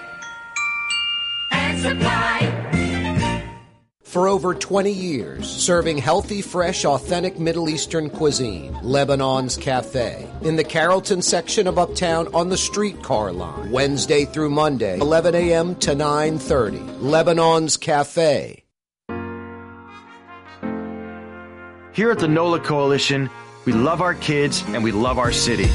[1.51, 2.53] and Supply.
[4.03, 10.27] For over 20 years, serving healthy, fresh, authentic Middle Eastern cuisine, Lebanon's Cafe.
[10.41, 15.75] In the Carrollton section of Uptown on the streetcar line, Wednesday through Monday, 11 a.m.
[15.75, 17.01] to 9.30.
[17.01, 18.63] Lebanon's Cafe.
[21.93, 23.29] Here at the NOLA Coalition,
[23.67, 25.65] we love our kids and we love our city.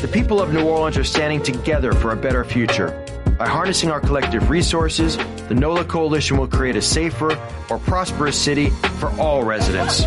[0.00, 3.04] The people of New Orleans are standing together for a better future.
[3.36, 5.16] By harnessing our collective resources,
[5.48, 7.36] the NOLA Coalition will create a safer,
[7.68, 10.04] more prosperous city for all residents.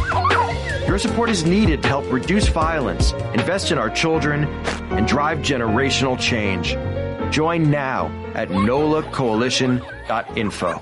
[0.87, 4.45] Your support is needed to help reduce violence, invest in our children,
[4.91, 6.77] and drive generational change.
[7.33, 10.81] Join now at nolacoalition.info.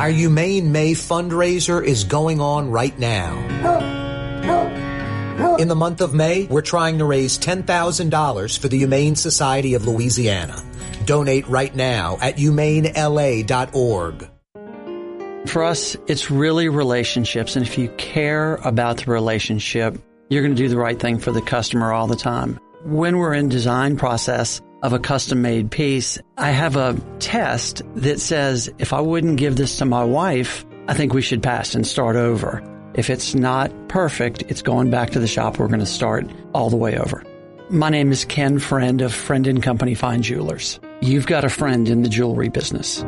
[0.00, 3.36] Our Humane May fundraiser is going on right now.
[5.58, 9.86] In the month of May, we're trying to raise $10,000 for the Humane Society of
[9.86, 10.64] Louisiana.
[11.04, 14.30] Donate right now at humanela.org.
[15.46, 17.56] For us, it's really relationships.
[17.56, 21.30] And if you care about the relationship, you're going to do the right thing for
[21.30, 22.58] the customer all the time.
[22.86, 28.20] When we're in design process of a custom made piece, I have a test that
[28.20, 31.86] says if I wouldn't give this to my wife, I think we should pass and
[31.86, 32.62] start over.
[32.94, 35.58] If it's not perfect, it's going back to the shop.
[35.58, 37.22] We're going to start all the way over.
[37.68, 40.80] My name is Ken Friend of Friend and Company Fine Jewelers.
[41.00, 43.04] You've got a friend in the jewelry business.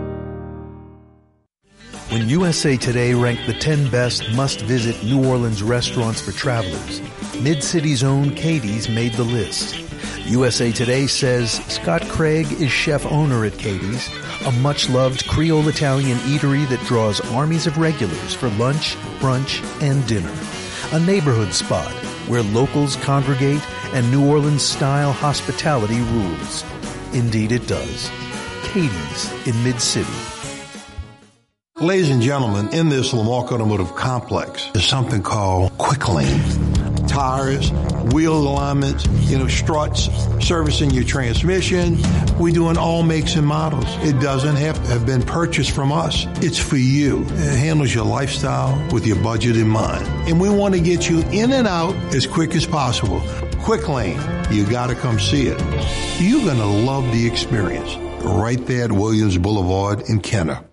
[2.10, 7.00] When USA Today ranked the 10 best must-visit New Orleans restaurants for travelers,
[7.40, 9.76] Mid-City's own Katie's made the list.
[10.26, 14.08] USA Today says Scott Craig is chef owner at Katie's,
[14.46, 20.32] a much-loved Creole Italian eatery that draws armies of regulars for lunch, brunch, and dinner.
[20.92, 21.90] A neighborhood spot
[22.28, 23.62] where locals congregate
[23.94, 26.64] and New Orleans style hospitality rules.
[27.12, 28.10] Indeed it does.
[28.62, 30.08] Katie's in Mid-City.
[31.80, 36.81] Ladies and gentlemen, in this Lamarque Automotive Complex is something called Quick Lane.
[37.12, 37.70] Tires,
[38.14, 40.08] wheel alignments, you know, struts,
[40.40, 41.98] servicing your transmission.
[42.38, 43.84] We do in all makes and models.
[43.98, 46.26] It doesn't have to have been purchased from us.
[46.40, 47.22] It's for you.
[47.24, 50.06] It handles your lifestyle with your budget in mind.
[50.26, 53.20] And we want to get you in and out as quick as possible.
[53.60, 54.18] Quick Lane,
[54.50, 55.60] you gotta come see it.
[56.18, 57.94] You're gonna love the experience.
[58.24, 60.64] Right there at Williams Boulevard in Kenner.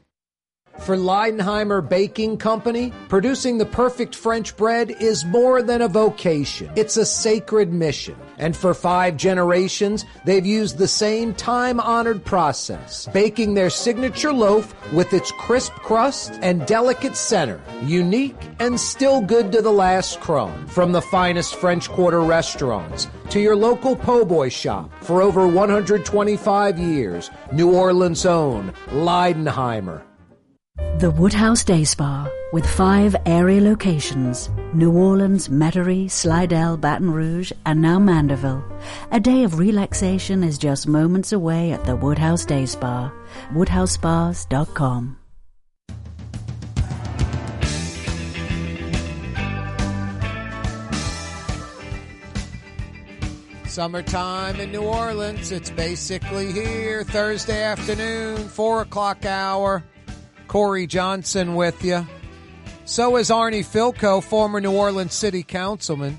[0.80, 6.72] For Leidenheimer Baking Company, producing the perfect French bread is more than a vocation.
[6.76, 8.16] It's a sacred mission.
[8.38, 14.74] And for five generations, they've used the same time honored process, baking their signature loaf
[14.94, 20.66] with its crisp crust and delicate center, unique and still good to the last crumb.
[20.68, 26.80] From the finest French Quarter restaurants to your local po' boy shop for over 125
[26.80, 30.09] years, New Orleans' own Leidenheimer.
[31.00, 37.82] The Woodhouse Day Spa, with five area locations New Orleans, Metairie, Slidell, Baton Rouge, and
[37.82, 38.64] now Mandeville.
[39.12, 43.12] A day of relaxation is just moments away at the Woodhouse Day Spa.
[43.54, 45.18] WoodhouseSpas.com.
[53.70, 55.52] Summertime in New Orleans.
[55.52, 57.04] It's basically here.
[57.04, 59.84] Thursday afternoon, 4 o'clock hour.
[60.50, 62.08] Corey Johnson with you.
[62.86, 66.18] So is Arnie Fielkow, former New Orleans City Councilman.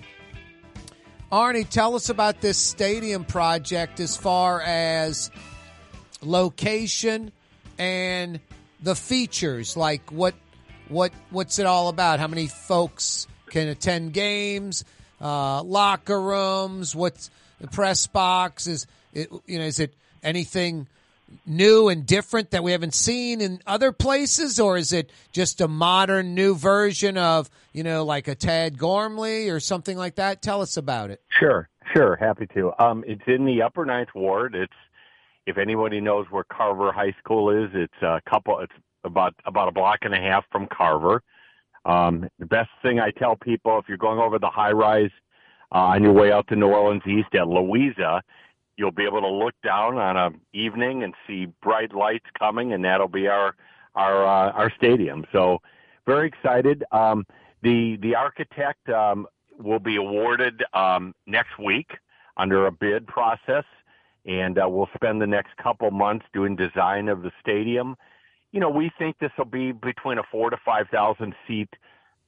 [1.32, 5.32] Arnie, tell us about this stadium project as far as
[6.22, 7.32] location
[7.76, 8.38] and
[8.80, 9.76] the features.
[9.76, 10.36] Like what
[10.88, 12.20] what what's it all about?
[12.20, 14.84] How many folks can attend games?
[15.20, 16.94] Uh, locker rooms?
[16.94, 18.68] What's the press box?
[18.68, 19.64] Is it you know?
[19.64, 20.86] Is it anything
[21.46, 25.68] new and different that we haven't seen in other places, or is it just a
[25.68, 30.42] modern new version of you know like a Tad Gormley or something like that?
[30.42, 31.22] Tell us about it.
[31.38, 32.72] Sure, sure, happy to.
[32.78, 34.54] Um, it's in the Upper Ninth Ward.
[34.54, 34.72] It's
[35.46, 38.60] if anybody knows where Carver High School is, it's a couple.
[38.60, 38.72] It's
[39.04, 41.22] about about a block and a half from Carver.
[41.84, 45.10] Um, the best thing I tell people if you're going over the high rise
[45.72, 48.22] uh, on your way out to New Orleans East at Louisa,
[48.80, 52.82] you'll be able to look down on a evening and see bright lights coming, and
[52.82, 53.54] that'll be our
[53.94, 55.26] our uh, our stadium.
[55.32, 55.60] So
[56.06, 56.82] very excited.
[56.90, 57.26] Um,
[57.62, 59.26] the the architect um,
[59.58, 61.90] will be awarded um, next week
[62.38, 63.64] under a bid process,
[64.24, 67.96] and uh, we'll spend the next couple months doing design of the stadium.
[68.52, 71.68] You know, we think this will be between a four to five thousand seat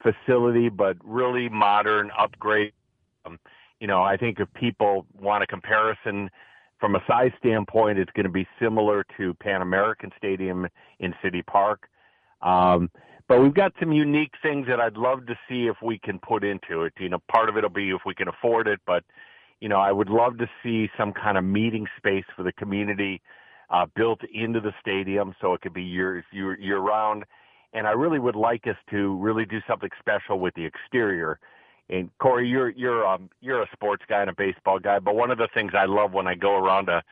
[0.02, 2.74] facility, but really modern upgrade.
[3.24, 3.38] Um,
[3.82, 6.30] you know, I think if people want a comparison
[6.78, 10.68] from a size standpoint, it's going to be similar to Pan American Stadium
[11.00, 11.88] in City Park.
[12.42, 12.92] Um,
[13.26, 16.44] but we've got some unique things that I'd love to see if we can put
[16.44, 16.92] into it.
[16.96, 19.02] You know, part of it'll be if we can afford it, but
[19.58, 23.20] you know, I would love to see some kind of meeting space for the community
[23.68, 27.24] uh, built into the stadium so it could be year year year round.
[27.72, 31.40] And I really would like us to really do something special with the exterior.
[31.90, 35.30] And Corey, you're you're um you're a sports guy and a baseball guy, but one
[35.30, 37.02] of the things I love when I go around to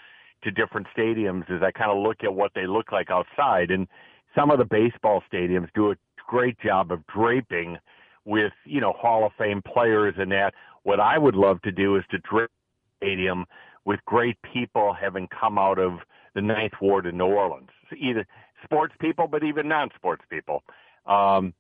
[0.43, 3.87] to different stadiums is I kind of look at what they look like outside, and
[4.35, 5.97] some of the baseball stadiums do a
[6.27, 7.79] great job of draping
[8.25, 10.55] with you know Hall of Fame players and that.
[10.83, 12.51] What I would love to do is to drape
[12.97, 13.45] stadium
[13.85, 15.99] with great people having come out of
[16.35, 18.27] the Ninth Ward in New Orleans, either
[18.65, 20.63] sports people, but even non-sports people.
[21.07, 21.55] Um,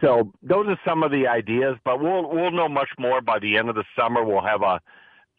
[0.00, 3.56] so those are some of the ideas, but we'll we'll know much more by the
[3.56, 4.24] end of the summer.
[4.24, 4.80] We'll have a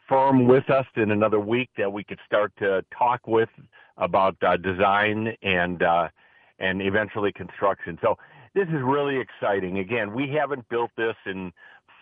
[0.08, 3.50] firm with us in another week that we could start to talk with
[3.98, 6.08] about uh, design and uh,
[6.60, 7.98] and eventually construction.
[8.02, 8.18] So
[8.54, 9.80] this is really exciting.
[9.80, 11.52] Again, we haven't built this in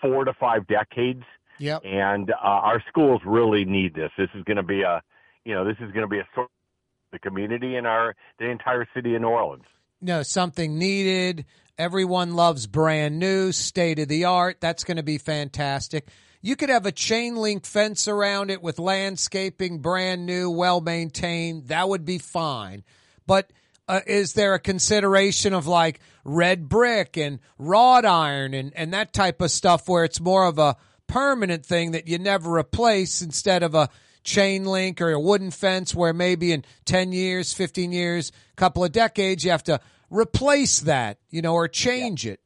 [0.02, 1.24] four to five decades,
[1.60, 1.82] Yep.
[1.86, 4.12] and uh, our schools really need this.
[4.18, 5.02] This is going to be a
[5.46, 8.50] you know this is going to be a source of the community in our the
[8.50, 9.64] entire city of New Orleans.
[10.02, 11.46] No, something needed.
[11.78, 14.58] Everyone loves brand new, state of the art.
[14.62, 16.08] That's going to be fantastic.
[16.42, 21.68] You could have a chain link fence around it with landscaping, brand new, well maintained.
[21.68, 22.84] That would be fine.
[23.28, 23.52] But
[23.90, 29.12] uh, is there a consideration of like red brick and wrought iron and, and that
[29.12, 30.78] type of stuff where it's more of a
[31.08, 33.90] permanent thing that you never replace instead of a
[34.30, 38.84] chain link or a wooden fence where maybe in 10 years, 15 years, a couple
[38.84, 42.40] of decades, you have to replace that, you know, or change it?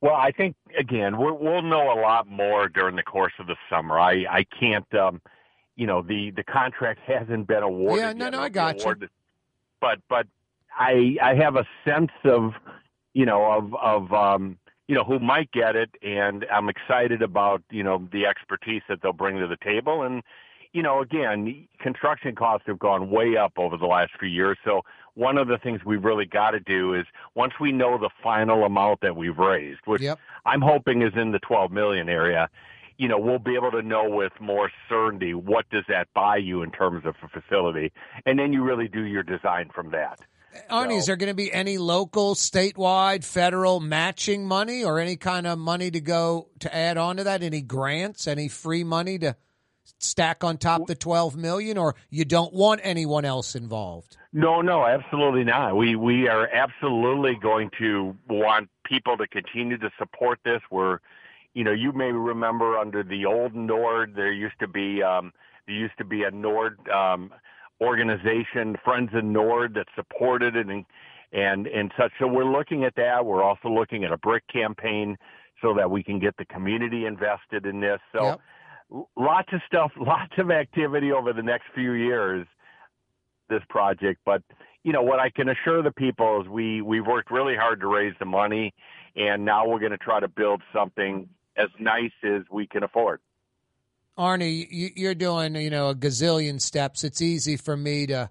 [0.00, 3.56] Well, I think again we're, we'll know a lot more during the course of the
[3.68, 3.98] summer.
[3.98, 5.20] I I can't, um,
[5.76, 8.04] you know, the the contract hasn't been awarded.
[8.04, 8.32] Yeah, no, yet.
[8.32, 8.94] no, I got you.
[9.80, 10.26] But but
[10.78, 12.52] I I have a sense of,
[13.12, 14.58] you know, of of um,
[14.88, 19.02] you know who might get it, and I'm excited about you know the expertise that
[19.02, 20.22] they'll bring to the table, and
[20.72, 24.56] you know, again, construction costs have gone way up over the last few years.
[24.64, 24.82] So
[25.14, 28.64] one of the things we've really got to do is once we know the final
[28.64, 30.02] amount that we've raised, which
[30.46, 32.48] I'm hoping is in the 12 million area,
[32.96, 36.62] you know, we'll be able to know with more certainty what does that buy you
[36.62, 37.92] in terms of a facility,
[38.26, 40.20] and then you really do your design from that.
[40.68, 45.16] Uh, Arnie, is there going to be any local, statewide, federal matching money or any
[45.16, 47.42] kind of money to go to add on to that?
[47.42, 49.36] Any grants, any free money to
[50.02, 54.16] stack on top the 12 million or you don't want anyone else involved?
[54.32, 55.76] No, no, absolutely not.
[55.76, 60.60] We we are absolutely going to want people to continue to support this.
[60.70, 60.98] We're,
[61.54, 65.32] you know, you may remember under the old Nord, there used to be um,
[65.66, 67.32] there used to be a Nord um,
[67.80, 70.84] organization, Friends in Nord, that supported it and
[71.32, 72.12] and and such.
[72.18, 73.24] So we're looking at that.
[73.24, 75.16] We're also looking at a brick campaign
[75.62, 77.98] so that we can get the community invested in this.
[78.12, 78.40] So l-
[79.16, 82.46] lots of stuff, lots of activity over the next few years.
[83.48, 84.42] This project, but
[84.84, 87.88] you know what I can assure the people is we we've worked really hard to
[87.88, 88.72] raise the money,
[89.16, 93.20] and now we're going to try to build something as nice as we can afford.
[94.16, 97.02] Arnie, you- you're doing, you know, a gazillion steps.
[97.02, 98.30] It's easy for me to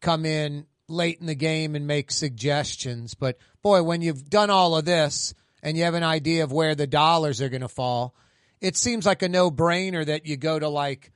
[0.00, 3.14] come in late in the game and make suggestions.
[3.14, 6.74] But boy, when you've done all of this and you have an idea of where
[6.74, 8.14] the dollars are going to fall,
[8.62, 11.12] it seems like a no brainer that you go to like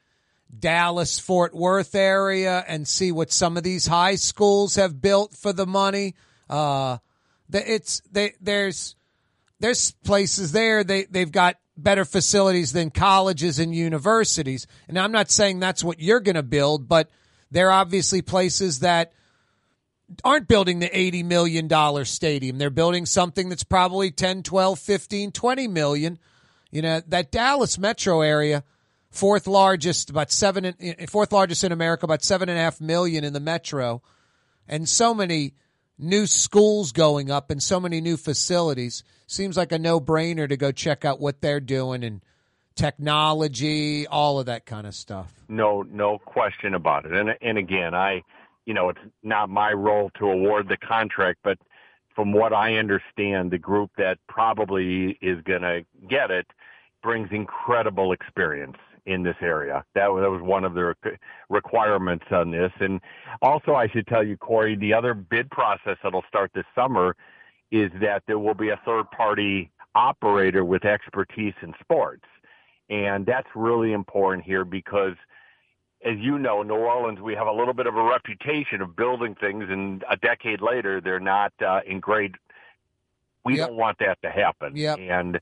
[0.59, 5.53] Dallas, Fort Worth area and see what some of these high schools have built for
[5.53, 6.15] the money.
[6.51, 6.99] Uh,
[7.53, 8.97] it's they, there's
[9.61, 14.67] there's places there they they've got better facilities than colleges and universities.
[14.89, 17.11] And I'm not saying that's what you're going to build, but
[17.51, 19.13] there are obviously places that
[20.25, 22.59] aren't building the 80 million dollar stadium.
[22.59, 26.19] They're building something that's probably 10, 12, 15, 20 million.
[26.77, 28.63] You know, that Dallas metro area,
[29.09, 32.61] fourth largest, about seven, in- eh, eh, fourth largest in America, about seven and a
[32.61, 34.03] half million in the metro,
[34.69, 35.55] and so many
[35.97, 39.05] new schools going up and so many new facilities.
[39.27, 42.21] Seems like a no brainer to go check out what they're doing and
[42.75, 45.33] technology, all of that kind of stuff.
[45.49, 47.13] No, no question about it.
[47.15, 48.23] And and again, I,
[48.67, 51.57] you know, it's not my role to award the contract, but
[52.15, 56.47] from what I understand, the group that probably is going to get it
[57.07, 58.77] brings incredible experience
[59.07, 59.85] in this area.
[59.95, 60.93] That was, that was one of the
[61.49, 62.73] requirements on this.
[62.81, 63.01] And
[63.41, 67.15] also, I should tell you, Corey, the other bid process that'll start this summer
[67.71, 72.25] is that there will be a third party operator with expertise in sports.
[72.91, 75.15] And that's really important here because
[76.05, 79.37] as you know, New Orleans, we have a little bit of a reputation of building
[79.37, 82.33] things, and a decade later, they're not uh, in great.
[83.45, 85.41] We don't want that to happen, and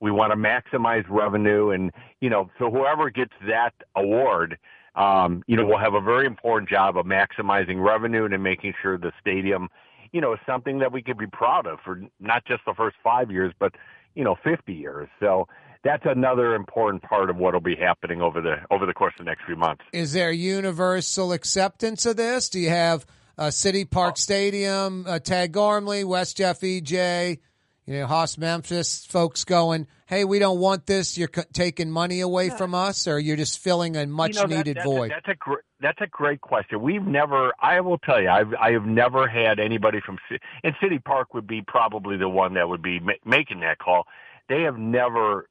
[0.00, 1.70] we want to maximize revenue.
[1.70, 4.58] And you know, so whoever gets that award,
[4.94, 8.98] um, you know, will have a very important job of maximizing revenue and making sure
[8.98, 9.68] the stadium,
[10.12, 12.96] you know, is something that we could be proud of for not just the first
[13.02, 13.74] five years, but
[14.14, 15.08] you know, 50 years.
[15.20, 15.46] So
[15.84, 19.24] that's another important part of what will be happening over the over the course of
[19.24, 19.84] the next few months.
[19.92, 22.48] Is there universal acceptance of this?
[22.48, 23.06] Do you have
[23.38, 27.38] uh, City Park Stadium, uh, Tad Gormley, West Jeff EJ,
[27.86, 31.16] you know, Haas Memphis folks going, hey, we don't want this.
[31.16, 34.48] You're c- taking money away from us, or you're just filling a much You know,
[34.48, 35.10] that- needed that's a- void?
[35.12, 36.80] that's a gr- that's a great question.
[36.82, 37.52] We've never.
[37.60, 40.18] I will tell you, I've I have never had anybody from
[40.64, 44.04] and City Park would be probably the one that would be ma- making that call.
[44.48, 45.48] They have never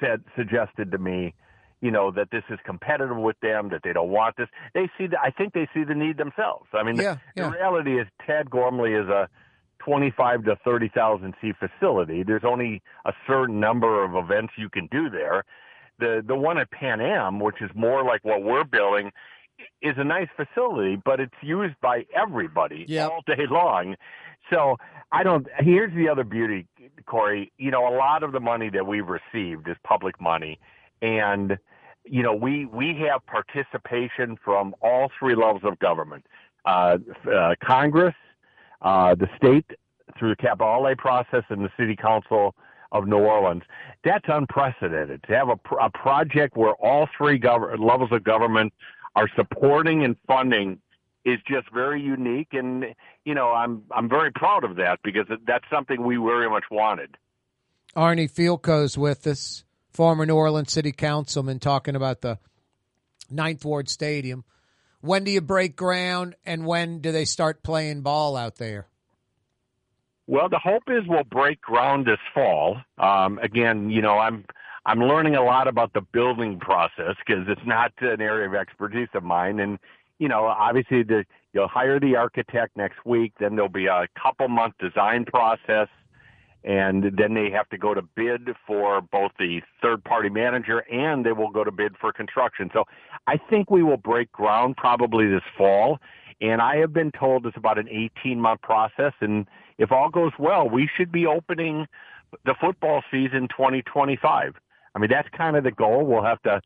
[0.00, 1.34] said suggested to me,
[1.80, 4.48] you know, that this is competitive with them, that they don't want this.
[4.72, 5.20] They see the.
[5.20, 6.66] I think they see the need themselves.
[6.72, 9.28] I mean, the- Yeah, the, reality is Tad Gormley is a.
[9.84, 12.22] 25 to 30,000 seat facility.
[12.22, 15.44] There's only a certain number of events you can do there.
[15.98, 19.10] The the one at Pan Am, which is more like what we're building,
[19.82, 23.96] is a nice facility, but it's used by everybody all day long.
[24.50, 24.76] So
[25.12, 25.46] I don't.
[25.58, 26.66] Here's the other beauty,
[27.06, 27.52] Corey.
[27.58, 30.58] You know, a lot of the money that we've received is public money,
[31.02, 31.58] and
[32.04, 36.24] you know we we have participation from all three levels of government:
[36.64, 36.98] uh,
[37.30, 38.14] uh, Congress,
[38.82, 39.66] uh, the state
[40.18, 42.54] through the outlay process, and the city council
[42.92, 43.62] of New Orleans.
[44.04, 48.72] That's unprecedented to have a, pr- a project where all three gov- levels of government
[49.14, 50.80] are supporting and funding
[51.24, 52.86] is just very unique, and
[53.24, 57.16] you know I'm I'm very proud of that because that's something we very much wanted.
[57.94, 62.38] Arnie Fielkow's with us, former New Orleans City Councilman, talking about the
[63.30, 64.44] Ninth Ward Stadium.
[65.00, 68.88] When do you break ground, and when do they start playing ball out there?
[70.26, 72.76] Well, the hope is we'll break ground this fall.
[72.98, 74.44] Um, again, you know, I'm
[74.86, 79.08] I'm learning a lot about the building process because it's not an area of expertise
[79.14, 79.58] of mine.
[79.58, 79.78] And
[80.18, 83.32] you know, obviously, the, you'll hire the architect next week.
[83.40, 85.88] Then there'll be a couple month design process,
[86.64, 91.24] and then they have to go to bid for both the third party manager and
[91.24, 92.70] they will go to bid for construction.
[92.72, 92.84] So
[93.26, 95.98] I think we will break ground probably this fall.
[96.40, 99.12] And I have been told it's about an 18 month process.
[99.20, 99.46] And
[99.78, 101.86] if all goes well, we should be opening
[102.44, 104.54] the football season 2025.
[104.94, 106.04] I mean, that's kind of the goal.
[106.04, 106.60] We'll have to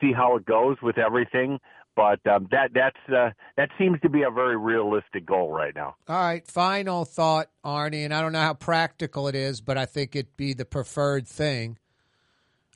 [0.00, 1.58] see how it goes with everything.
[1.94, 5.94] But um, that that's uh, that seems to be a very realistic goal right now.
[6.08, 9.84] All right, final thought, Arnie, and I don't know how practical it is, but I
[9.84, 11.78] think it'd be the preferred thing.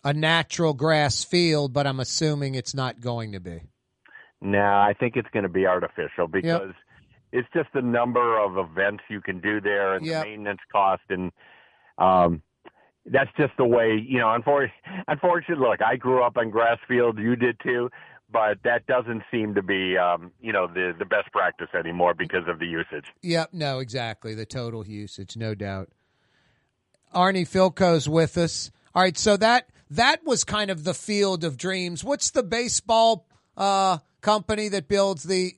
[0.04, 3.62] A natural grass field, but I'm assuming it's not going to be.
[4.40, 6.74] No, I think it's going to be artificial because
[7.32, 10.22] it's just the number of events you can do there and Yep.
[10.22, 11.32] the maintenance cost and
[11.98, 12.42] um
[13.06, 14.74] that's just the way you know unfortunately
[15.08, 17.88] unfortunately look i grew up on grass field you did too
[18.30, 22.46] but that doesn't seem to be um you know the the best practice anymore because
[22.48, 24.34] of the usage Yep, no, exactly.
[24.34, 25.90] The total usage, no doubt.
[27.14, 28.70] Arnie Fielkow's with us.
[28.94, 32.02] All right, so that that was kind of the field of dreams.
[32.04, 35.54] What's the baseball uh, company that builds the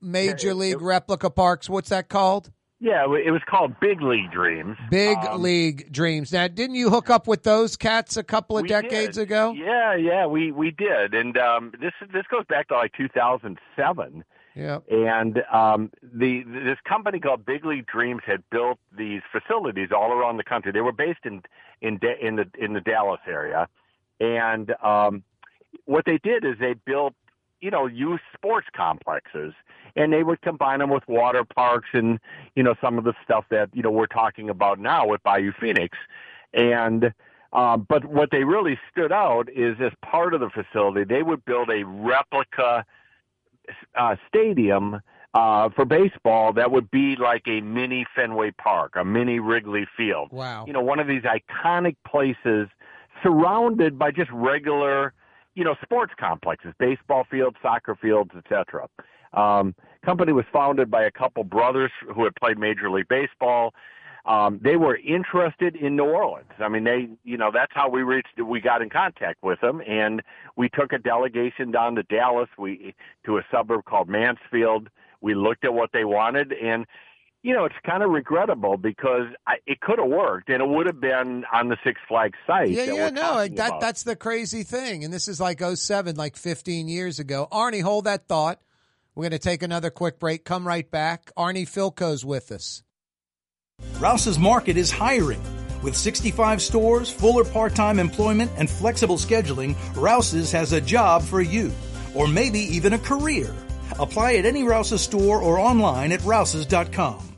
[0.00, 1.68] major league replica parks?
[1.68, 2.50] What's that called?
[2.80, 6.32] Yeah it was called big league dreams Big Um, League Dreams.
[6.32, 9.22] Now, didn't you hook up with those cats a couple of decades did.
[9.24, 9.52] ago?
[9.56, 14.24] Yeah, yeah, we we did, and um, this this goes back to like 2007.
[14.54, 14.78] Yeah.
[14.90, 20.36] And um, the this company called Big League Dreams had built these facilities all around
[20.36, 20.72] the country.
[20.72, 21.42] They were based in
[21.80, 23.68] in Da- in the in the Dallas area,
[24.20, 25.22] and um,
[25.84, 27.14] what they did is they built
[27.60, 29.52] you know youth sports complexes,
[29.98, 32.18] and they would combine them with water parks and
[32.54, 35.52] you know some of the stuff that you know we're talking about now with Bayou
[35.60, 35.98] Phoenix,
[36.54, 37.12] and
[37.52, 41.44] um, but what they really stood out is as part of the facility, they would
[41.44, 42.84] build a replica
[43.98, 45.00] uh, stadium
[45.34, 50.28] uh, for baseball that would be like a mini Fenway Park, a mini Wrigley Field.
[50.30, 50.64] Wow.
[50.66, 52.68] You know, one of these iconic places
[53.22, 55.12] surrounded by just regular,
[55.54, 58.88] you know, sports complexes, baseball fields, soccer fields, etc.
[59.32, 59.74] Um,
[60.04, 63.74] company was founded by a couple brothers who had played Major League Baseball.
[64.26, 66.50] Um, they were interested in New Orleans.
[66.58, 69.80] I mean, they, you know, that's how we reached, we got in contact with them,
[69.88, 70.22] and
[70.54, 74.88] we took a delegation down to Dallas, we to a suburb called Mansfield.
[75.22, 76.84] We looked at what they wanted, and
[77.42, 80.86] you know, it's kind of regrettable because I, it could have worked, and it would
[80.86, 82.70] have been on the Six Flags site.
[82.70, 83.80] Yeah, yeah, no, that about.
[83.80, 85.04] that's the crazy thing.
[85.04, 87.48] And this is like 07, like 15 years ago.
[87.52, 88.60] Arnie, hold that thought.
[89.18, 90.44] We're going to take another quick break.
[90.44, 91.32] Come right back.
[91.36, 92.84] Arnie Fielkow's with us.
[93.98, 95.42] Rouse's Market is hiring.
[95.82, 101.40] With 65 stores, fuller part time employment, and flexible scheduling, Rouse's has a job for
[101.40, 101.72] you,
[102.14, 103.52] or maybe even a career.
[103.98, 107.37] Apply at any Rouse's store or online at rouses.com.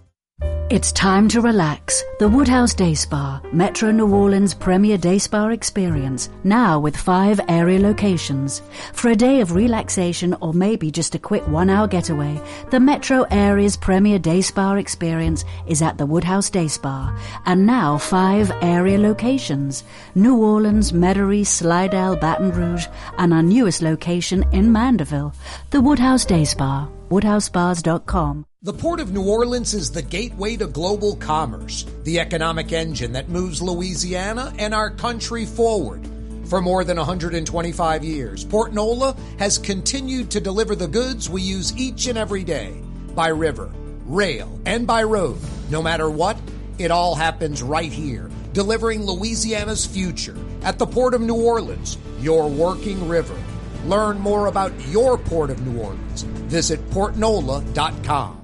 [0.70, 2.01] It's time to relax.
[2.20, 7.80] The Woodhouse Day Spa, Metro New Orleans' premier day spa experience, now with five area
[7.80, 8.62] locations.
[8.93, 13.26] For a day of relaxation or maybe just a quick one hour getaway, the Metro
[13.32, 18.97] area's premier day spa experience is at the Woodhouse Day Spa, and now five area
[18.97, 19.82] locations
[20.14, 22.86] New Orleans, Metairie, Slidell, Baton Rouge,
[23.18, 25.34] and our newest location in Mandeville,
[25.70, 28.47] the Woodhouse Day Spa, woodhousespas.com.
[28.63, 33.31] The Port of New Orleans is the gateway to global commerce, the economic engine that
[33.31, 36.07] moves Louisiana and our country forward.
[36.45, 41.77] For more than 125 years, Port Nola has continued to deliver the goods we use
[41.77, 42.83] each and every day
[43.15, 43.71] by river,
[44.05, 45.39] rail, and by road.
[45.71, 46.37] No matter what,
[46.79, 52.49] it all happens right here, delivering Louisiana's future at the Port of New Orleans, your
[52.49, 53.37] working river.
[53.85, 56.22] Learn more about your Port of New Orleans.
[56.22, 58.41] Visit portnola.com.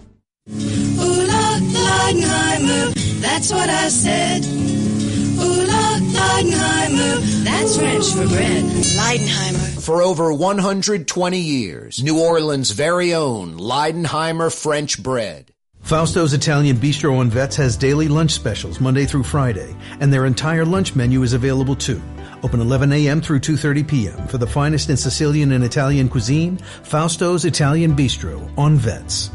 [0.49, 4.45] Ooh la Leidenheimer, that's what I said.
[4.45, 7.45] Ooh la Leidenheimer.
[7.45, 8.65] That's French for bread.
[8.65, 9.85] Leidenheimer.
[9.85, 15.53] For over 120 years, New Orleans' very own Leidenheimer French bread.
[15.85, 20.65] Fausto's Italian Bistro on Vets has daily lunch specials Monday through Friday, and their entire
[20.65, 22.03] lunch menu is available too.
[22.47, 23.21] Open 11 a.m.
[23.21, 24.29] through 2.30 p.m.
[24.29, 29.33] For the finest in Sicilian and Italian cuisine, Fausto's Italian Bistro on Vets.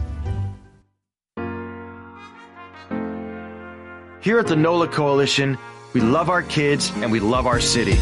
[4.22, 5.57] Here at the NOLA Coalition,
[5.91, 7.97] we love our kids and we love our city.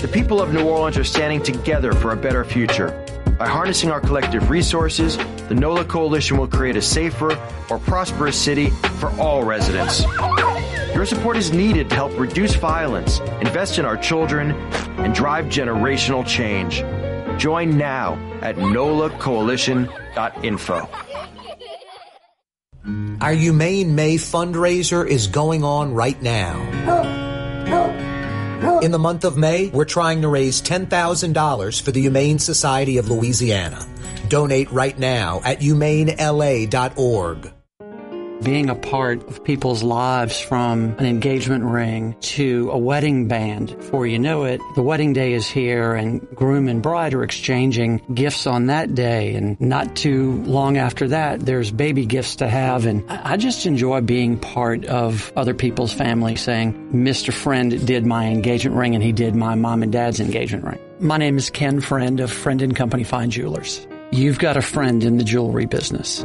[0.00, 3.01] The people of New Orleans are standing together for a better future.
[3.42, 5.16] By harnessing our collective resources,
[5.48, 7.36] the NOLA Coalition will create a safer,
[7.68, 8.70] more prosperous city
[9.00, 10.04] for all residents.
[10.94, 14.52] Your support is needed to help reduce violence, invest in our children,
[14.98, 16.84] and drive generational change.
[17.40, 20.88] Join now at nolacoalition.info.
[23.20, 26.64] Our Humane May fundraiser is going on right now.
[26.86, 27.21] Oh.
[28.62, 33.10] In the month of May, we're trying to raise $10,000 for the Humane Society of
[33.10, 33.84] Louisiana.
[34.28, 37.52] Donate right now at humanela.org.
[38.42, 43.76] being a part of people's lives from an engagement ring to a wedding band.
[43.76, 48.02] Before you know it, the wedding day is here and groom and bride are exchanging
[48.12, 49.34] gifts on that day.
[49.34, 52.86] And not too long after that, there's baby gifts to have.
[52.86, 57.32] And I just enjoy being part of other people's family saying, Mr.
[57.32, 60.78] Friend did my engagement ring and he did my mom and dad's engagement ring.
[60.98, 63.86] My name is Ken Friend of Friend and Company Fine Jewelers.
[64.10, 66.24] You've got a friend in the jewelry business.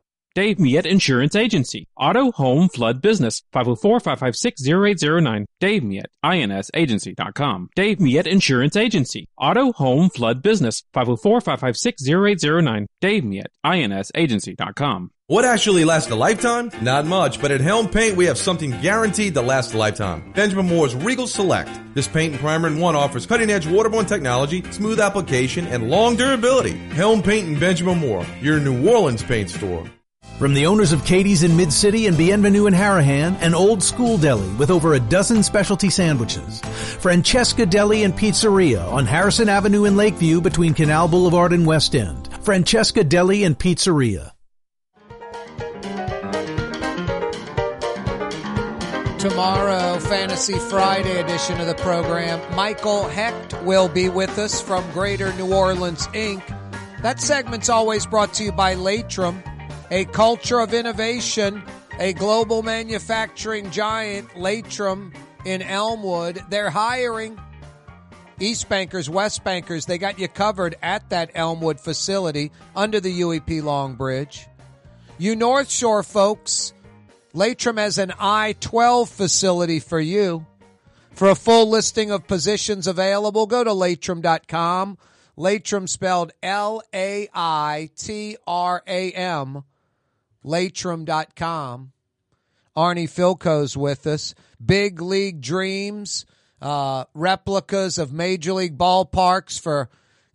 [0.33, 1.87] Dave Miet Insurance Agency.
[1.97, 3.43] Auto, home, flood, business.
[3.53, 5.45] 504-556-0809.
[5.59, 7.69] Dave Miet, insagency.com.
[7.75, 9.27] Dave Miet Insurance Agency.
[9.37, 10.83] Auto, home, flood, business.
[10.95, 12.85] 504-556-0809.
[13.01, 15.11] Dave Miet, insagency.com.
[15.27, 16.71] What actually lasts a lifetime?
[16.81, 20.31] Not much, but at Helm Paint we have something guaranteed to last a lifetime.
[20.33, 21.69] Benjamin Moore's Regal Select.
[21.93, 26.15] This paint and primer in one offers cutting edge waterborne technology, smooth application, and long
[26.17, 26.77] durability.
[26.89, 29.85] Helm Paint and Benjamin Moore, your New Orleans paint store.
[30.41, 34.17] From the owners of Katie's in Mid City and Bienvenue in Harahan, an old school
[34.17, 36.61] deli with over a dozen specialty sandwiches.
[36.99, 42.27] Francesca Deli and Pizzeria on Harrison Avenue in Lakeview between Canal Boulevard and West End.
[42.41, 44.31] Francesca Deli and Pizzeria.
[49.19, 55.31] Tomorrow, Fantasy Friday edition of the program, Michael Hecht will be with us from Greater
[55.33, 56.41] New Orleans Inc.
[57.03, 59.43] That segment's always brought to you by Laitram,
[59.91, 61.61] a culture of innovation,
[61.99, 65.13] a global manufacturing giant, Laitram
[65.45, 66.41] in Elmwood.
[66.49, 67.39] They're hiring
[68.39, 69.85] East Bankers, West Bankers.
[69.85, 74.47] They got you covered at that Elmwood facility under the UEP Long Bridge.
[75.17, 76.73] You North Shore folks,
[77.35, 80.45] Laitram has an I 12 facility for you.
[81.13, 84.97] For a full listing of positions available, go to laitram.com.
[85.37, 89.63] Laitram spelled L A I T R A M.
[90.45, 91.91] Laitram.com.
[92.75, 94.33] Arnie Fielkow's with us.
[94.63, 96.25] Big League Dreams,
[96.61, 99.89] uh, replicas of Major League ballparks for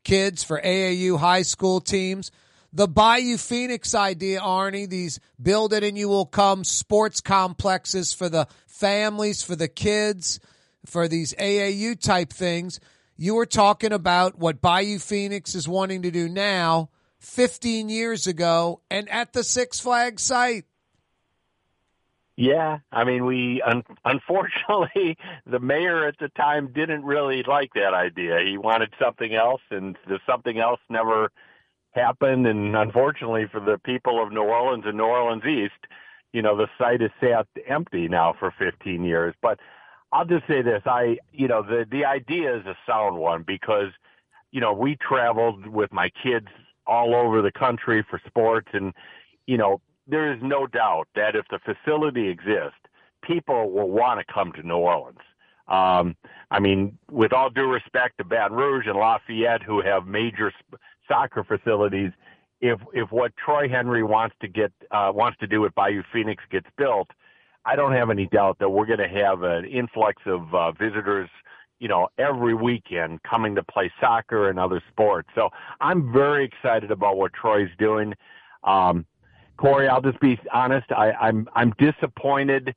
[0.04, 2.30] kids, for AAU high school teams.
[2.72, 8.28] The Bayou Phoenix idea, Arnie, these build it and you will come sports complexes for
[8.28, 10.40] the families, for the kids,
[10.84, 12.78] for these AAU type things.
[13.16, 16.90] You were talking about what Bayou Phoenix is wanting to do now,
[17.26, 20.64] 15 years ago, and at the Six Flags site.
[22.36, 25.16] Yeah, I mean, we un- unfortunately
[25.46, 28.38] the mayor at the time didn't really like that idea.
[28.46, 31.30] He wanted something else, and the something else never
[31.92, 32.46] happened.
[32.46, 35.86] And unfortunately for the people of New Orleans and New Orleans East,
[36.32, 39.34] you know, the site is sat empty now for 15 years.
[39.40, 39.58] But
[40.12, 43.90] I'll just say this: I, you know, the the idea is a sound one because,
[44.52, 46.48] you know, we traveled with my kids
[46.86, 48.92] all over the country for sports, and
[49.46, 52.78] you know, there is no doubt that if the facility exists,
[53.22, 55.18] people will want to come to New Orleans.
[55.68, 56.16] Um,
[56.50, 60.78] I mean, with all due respect to Baton Rouge and Lafayette, who have major sp-
[61.08, 62.12] soccer facilities,
[62.60, 66.42] if if what Troy Henry wants to get uh, wants to do at Bayou Phoenix
[66.50, 67.08] gets built,
[67.64, 71.28] I don't have any doubt that we're going to have an influx of uh, visitors,
[71.78, 75.28] you know, every weekend coming to play soccer and other sports.
[75.34, 75.50] So
[75.80, 78.14] I'm very excited about what Troy's doing.
[78.64, 79.06] Um,
[79.56, 80.90] Corey, I'll just be honest.
[80.92, 82.74] I, I'm I'm disappointed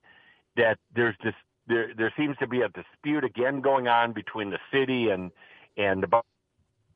[0.56, 1.34] that there's this
[1.68, 5.32] there there seems to be a dispute again going on between the city and
[5.78, 6.06] and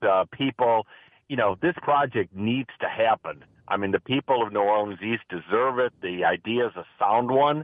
[0.02, 0.86] the people.
[1.30, 3.44] You know, this project needs to happen.
[3.68, 5.94] I mean, the people of New Orleans East deserve it.
[6.02, 7.64] The idea is a sound one,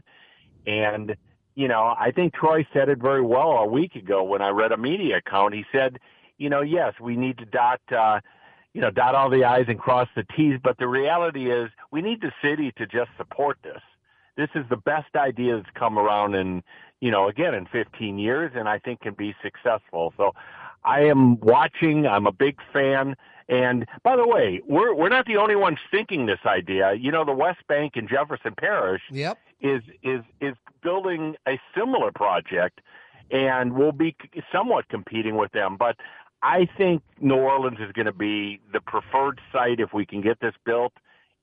[0.66, 1.14] and
[1.60, 4.72] you know, I think Troy said it very well a week ago when I read
[4.72, 5.52] a media account.
[5.52, 5.98] He said,
[6.38, 7.82] you know, yes, we need to dot.
[7.94, 8.20] Uh,
[8.72, 10.58] you know, dot all the I's and cross the T's.
[10.62, 13.82] But the reality is we need the city to just support this.
[14.38, 16.62] This is the best idea that's come around in,
[17.00, 20.14] you know, again, in 15 years and I think can be successful.
[20.16, 20.32] So
[20.82, 22.06] I am watching.
[22.06, 23.16] I'm a big fan.
[23.50, 26.94] And by the way, we're, we're not the only ones thinking this idea.
[26.94, 29.36] You know, the West Bank in Jefferson Parish yep.
[29.60, 32.80] Is, is, is building a similar project
[33.30, 34.16] and we'll be
[34.52, 35.76] somewhat competing with them.
[35.78, 35.96] But
[36.42, 40.40] I think New Orleans is going to be the preferred site if we can get
[40.40, 40.92] this built.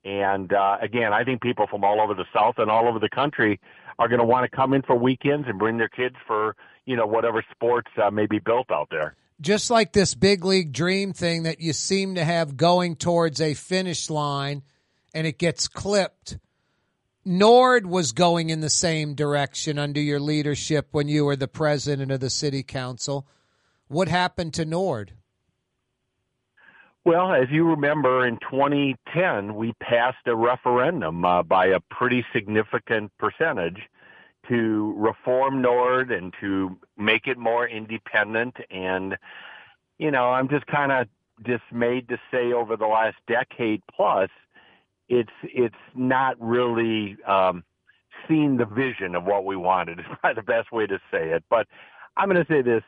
[0.03, 3.09] And uh, again, I think people from all over the South and all over the
[3.09, 3.59] country
[3.99, 6.55] are going to want to come in for weekends and bring their kids for
[6.86, 9.15] you know whatever sports uh, may be built out there.
[9.41, 13.53] Just like this big league dream thing that you seem to have going towards a
[13.53, 14.63] finish line,
[15.13, 16.38] and it gets clipped.
[17.28, 22.09] Nord was going in the same direction under your leadership when you were the president
[22.09, 23.28] of the city council.
[23.89, 25.11] What happened to Nord?
[27.03, 33.11] Well, as you remember, in 2010, we passed a referendum uh, by a pretty significant
[33.17, 33.82] percentage
[34.47, 38.55] to reform Nord and to make it more independent.
[38.71, 39.17] And,
[39.97, 41.07] you know, I'm just kind of
[41.43, 44.30] dismayed to say over the last decade plus,
[45.10, 47.64] it's it's not really um,
[48.28, 49.99] seen the vision of what we wanted.
[50.01, 51.43] Is probably the best way to say it.
[51.49, 51.68] But
[52.16, 52.84] I'm going to say this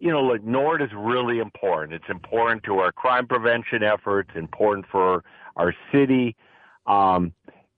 [0.00, 1.92] you know, look, NORD is really important.
[1.92, 5.24] It's important to our crime prevention efforts, important for
[5.56, 6.36] our city.
[6.86, 7.32] Um,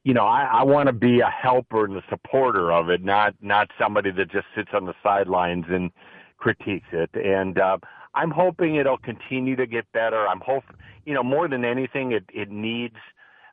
[0.04, 3.34] you know, I, I want to be a helper and a supporter of it, not
[3.40, 5.90] not somebody that just sits on the sidelines and
[6.38, 7.10] critiques it.
[7.14, 7.78] And uh,
[8.14, 10.26] I'm hoping it'll continue to get better.
[10.26, 10.64] I'm hope,
[11.04, 12.96] you know, more than anything, it it needs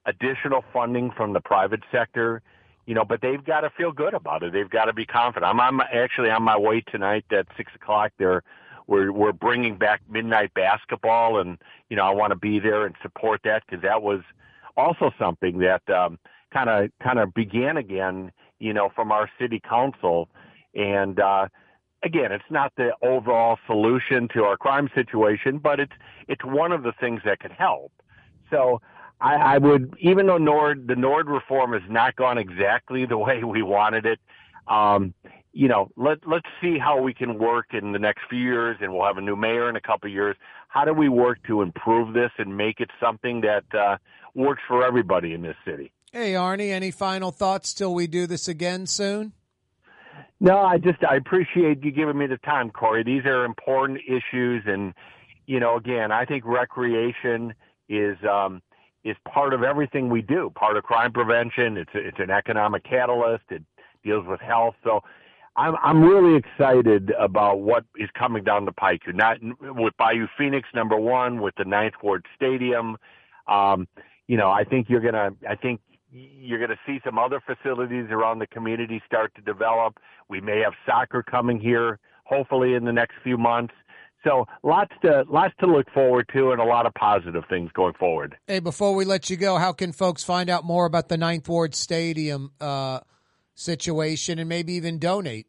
[0.07, 2.41] additional funding from the private sector
[2.87, 4.53] you know, but they've got to feel good about it.
[4.53, 5.45] They've got to be confident.
[5.51, 8.13] I'm, I'm actually on my way tonight at six o'clock.
[8.17, 8.43] There,
[8.87, 11.57] we're we're bringing back midnight basketball, and
[11.89, 14.21] you know, I want to be there and support that because that was
[14.77, 18.31] also something that kind of kind of began again.
[18.59, 20.29] You know, from our city council,
[20.73, 21.49] and uh,
[22.03, 25.91] again, it's not the overall solution to our crime situation, but it's
[26.29, 27.91] it's one of the things that could help.
[28.49, 28.79] So
[29.19, 33.43] I, I would, even though Nord, the Nord reform has not gone exactly the way
[33.43, 34.19] we wanted it,
[34.67, 35.13] um,
[35.53, 38.93] you know, let, let's see how we can work in the next few years and
[38.93, 40.35] we'll have a new mayor in a couple of years.
[40.67, 43.97] How do we work to improve this and make it something that, uh,
[44.35, 45.91] works for everybody in this city?
[46.11, 49.33] Hey, Arnie, any final thoughts till we do this again soon?
[50.39, 53.03] No, I just, I appreciate you giving me the time, Corey.
[53.03, 54.63] These are important issues.
[54.67, 54.93] And,
[55.47, 57.55] you know, again, I think recreation
[57.89, 58.61] is, um,
[59.07, 60.51] is part of everything we do.
[60.55, 61.77] Part of crime prevention.
[61.77, 63.45] It's a, it's an economic catalyst.
[63.49, 63.63] It
[64.03, 64.75] deals with health.
[64.83, 65.01] So
[65.55, 69.01] I'm I'm really excited about what is coming down the pike.
[69.07, 72.97] Not with Bayou Phoenix number one, with the Ninth Ward Stadium.
[73.47, 73.87] Um,
[74.27, 75.31] you know, I think you're gonna.
[75.49, 75.79] I think
[76.11, 79.97] you're to see some other facilities around the community start to develop.
[80.29, 83.73] We may have soccer coming here, hopefully in the next few months.
[84.23, 87.93] So lots to lots to look forward to, and a lot of positive things going
[87.93, 88.35] forward.
[88.47, 91.47] Hey, before we let you go, how can folks find out more about the Ninth
[91.47, 93.01] Ward Stadium uh,
[93.53, 95.45] situation, and maybe even donate?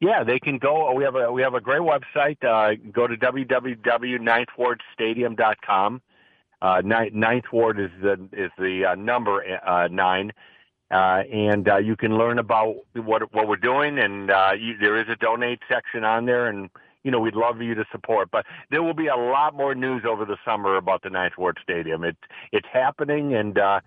[0.00, 0.92] Yeah, they can go.
[0.94, 2.42] We have a we have a great website.
[2.42, 6.02] Uh, go to www.ninthwardstadium.com.
[6.60, 10.32] Uh, Ninth Ward is the is the uh, number uh, nine,
[10.92, 13.98] uh, and uh, you can learn about what what we're doing.
[13.98, 16.70] And uh, you, there is a donate section on there, and
[17.04, 18.30] you know, we'd love you to support.
[18.30, 21.58] But there will be a lot more news over the summer about the Ninth Ward
[21.62, 22.04] Stadium.
[22.04, 22.16] It,
[22.52, 23.80] it's happening, and uh,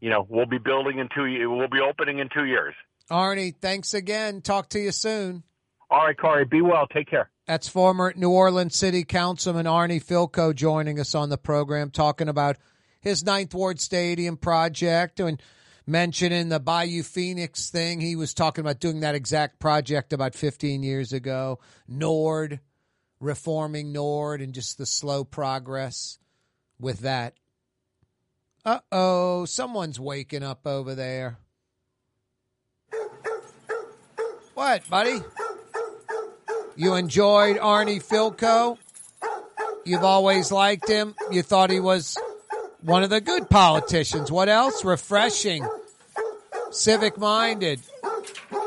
[0.00, 1.50] you know, we'll be building in two.
[1.50, 2.74] We'll be opening in two years.
[3.10, 4.40] Arnie, thanks again.
[4.40, 5.42] Talk to you soon.
[5.90, 6.44] All right, Corey.
[6.44, 6.86] Be well.
[6.86, 7.30] Take care.
[7.46, 12.56] That's former New Orleans City Councilman Arnie Fielkow joining us on the program, talking about
[13.00, 15.42] his Ninth Ward Stadium project and
[15.86, 18.00] mentioning the Bayou Phoenix thing.
[18.00, 21.58] He was talking about doing that exact project about 15 years ago.
[21.88, 22.60] Nord,
[23.20, 26.18] reforming Nord, and just the slow progress
[26.78, 27.34] with that.
[28.64, 31.38] Uh oh, someone's waking up over there.
[34.54, 35.18] What, buddy?
[36.76, 38.78] You enjoyed Arnie Fielkow?
[39.84, 41.14] You've always liked him.
[41.30, 42.16] You thought he was
[42.82, 44.30] one of the good politicians.
[44.30, 44.84] What else?
[44.84, 45.66] Refreshing,
[46.70, 47.80] civic minded.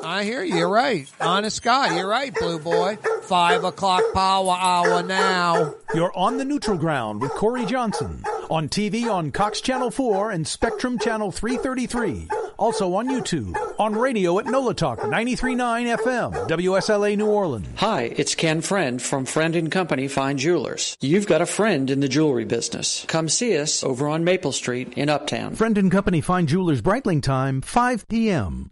[0.03, 0.55] I hear you.
[0.55, 1.11] You're right.
[1.19, 2.97] Honest God, you're right, Blue Boy.
[3.23, 5.73] Five o'clock power hour now.
[5.93, 10.47] You're on the neutral ground with Corey Johnson on TV on Cox Channel 4 and
[10.47, 12.27] Spectrum Channel 333.
[12.57, 17.67] Also on YouTube, on radio at NOLA Talk 93.9 FM, WSLA New Orleans.
[17.77, 20.97] Hi, it's Ken Friend from Friend and Company Fine Jewelers.
[21.01, 23.05] You've got a friend in the jewelry business.
[23.07, 25.55] Come see us over on Maple Street in Uptown.
[25.55, 28.71] Friend and Company Fine Jewelers Breitling time, 5 p.m.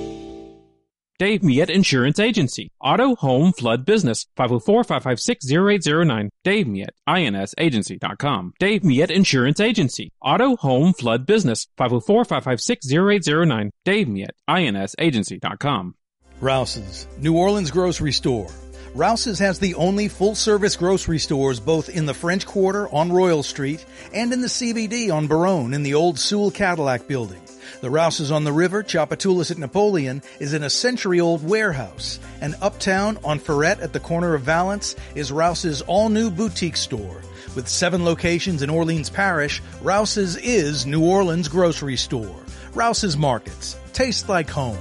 [1.21, 2.71] Dave Miet Insurance Agency.
[2.81, 4.25] Auto, home, flood, business.
[4.39, 6.29] 504-556-0809.
[6.43, 8.53] Dave Miet, insagency.com.
[8.57, 10.11] Dave Miet Insurance Agency.
[10.19, 11.67] Auto, home, flood, business.
[11.77, 13.69] 504-556-0809.
[13.85, 15.93] Dave Miet, insagency.com.
[16.39, 18.49] Rouse's, New Orleans grocery store.
[18.95, 23.43] Rouse's has the only full service grocery stores both in the French Quarter on Royal
[23.43, 27.43] Street and in the CBD on Baronne in the old Sewell Cadillac building.
[27.81, 32.19] The Rouse's on the river, Tchoupitoulas at Napoleon, is in a century old warehouse.
[32.39, 37.21] And uptown on Freret at the corner of Valence is Rouse's all new boutique store.
[37.55, 42.35] With seven locations in Orleans Parish, Rouse's is New Orleans grocery store.
[42.75, 43.75] Rouse's Markets.
[43.93, 44.77] Taste like home.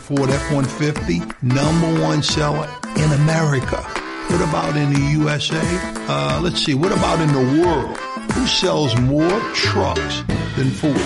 [0.00, 3.76] Ford F-150, number one seller in America.
[3.76, 5.60] What about in the USA?
[6.08, 8.09] Uh, let's see, what about in the world?
[8.34, 10.22] Who sells more trucks
[10.56, 10.96] than Ford?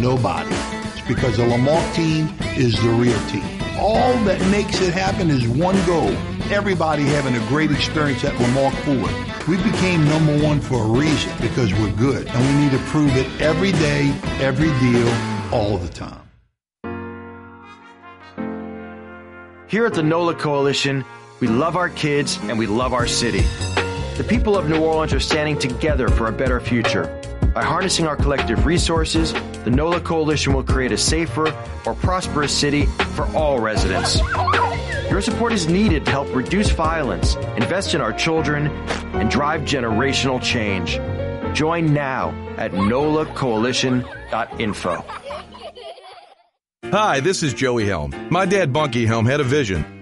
[0.00, 0.54] Nobody.
[0.92, 3.44] It's because the Lamarque team is the real team.
[3.78, 6.10] All that makes it happen is one goal.
[6.50, 9.48] Everybody having a great experience at Lamarque Ford.
[9.48, 13.16] We became number one for a reason because we're good and we need to prove
[13.16, 15.08] it every day, every deal,
[15.52, 16.20] all the time.
[19.68, 21.02] Here at the NOLA Coalition,
[21.40, 23.42] we love our kids and we love our city.
[24.22, 27.20] The people of New Orleans are standing together for a better future.
[27.52, 29.32] By harnessing our collective resources,
[29.64, 31.52] the NOLA Coalition will create a safer,
[31.84, 34.20] more prosperous city for all residents.
[35.10, 38.68] Your support is needed to help reduce violence, invest in our children,
[39.12, 41.00] and drive generational change.
[41.52, 45.04] Join now at nolacoalition.info.
[46.92, 48.14] Hi, this is Joey Helm.
[48.30, 50.01] My dad, Bunky Helm, had a vision.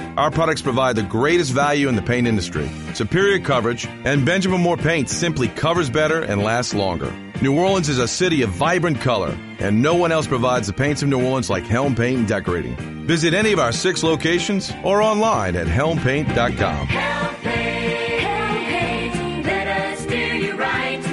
[0.17, 4.77] our products provide the greatest value in the paint industry, superior coverage, and Benjamin Moore
[4.77, 7.13] paint simply covers better and lasts longer.
[7.41, 11.01] New Orleans is a city of vibrant color, and no one else provides the paints
[11.01, 12.75] of New Orleans like Helm Paint and Decorating.
[13.07, 16.87] Visit any of our six locations or online at helmpaint.com.
[16.87, 21.03] Helm paint, Helm paint, let us you right.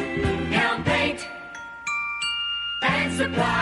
[0.53, 1.27] Helm paint
[3.19, 3.58] supply.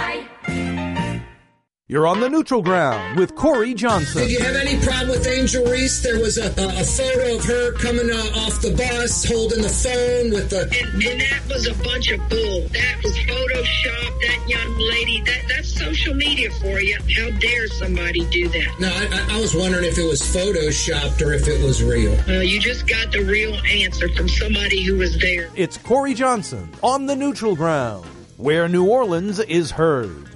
[1.89, 4.23] You're on the neutral ground with Corey Johnson.
[4.23, 6.03] Did you have any problem with Angel Reese?
[6.03, 9.69] There was a, a, a photo of her coming uh, off the bus holding the
[9.69, 10.63] phone with the.
[10.63, 12.63] And, and that was a bunch of bull.
[12.73, 14.21] That was Photoshop.
[14.21, 15.23] That young lady.
[15.27, 16.99] That that's social media for you.
[17.17, 18.81] How dare somebody do that?
[18.81, 22.17] No, I, I- I was wondering if it was photoshopped or if it was real.
[22.27, 25.51] Well, you just got the real answer from somebody who was there.
[25.55, 28.07] It's Corey Johnson on the neutral ground,
[28.39, 30.31] where New Orleans is heard.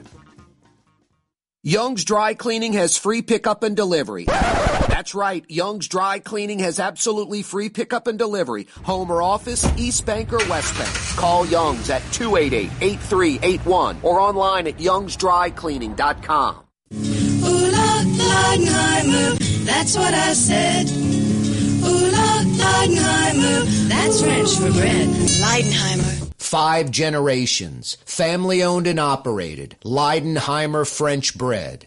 [1.63, 4.25] Young's Dry Cleaning has free pickup and delivery.
[4.25, 5.45] That's right.
[5.47, 8.67] Young's Dry Cleaning has absolutely free pickup and delivery.
[8.85, 10.89] Home or office, East Bank or West Bank.
[11.19, 16.65] Call Young's at 288-8381 or online at youngsdrycleaning.com.
[16.95, 20.89] Ooh la Leidenheimer, that's what I said.
[20.89, 25.09] Ooh la Leidenheimer, that's French for bread.
[25.09, 26.20] Leidenheimer.
[26.41, 29.77] Five generations, family owned and operated.
[29.85, 31.87] Leidenheimer French bread.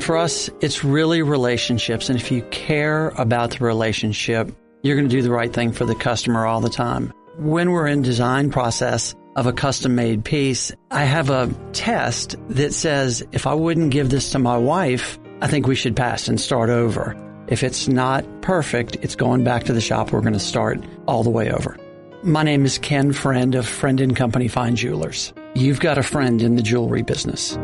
[0.00, 2.10] For us, it's really relationships.
[2.10, 5.86] And if you care about the relationship, you're going to do the right thing for
[5.86, 7.10] the customer all the time.
[7.38, 12.74] When we're in design process of a custom made piece, I have a test that
[12.74, 16.38] says if I wouldn't give this to my wife, I think we should pass and
[16.38, 17.16] start over.
[17.48, 20.12] If it's not perfect, it's going back to the shop.
[20.12, 21.78] We're going to start all the way over.
[22.24, 25.32] My name is Ken Friend of Friend and Company Fine Jewelers.
[25.54, 27.56] You've got a friend in the jewelry business.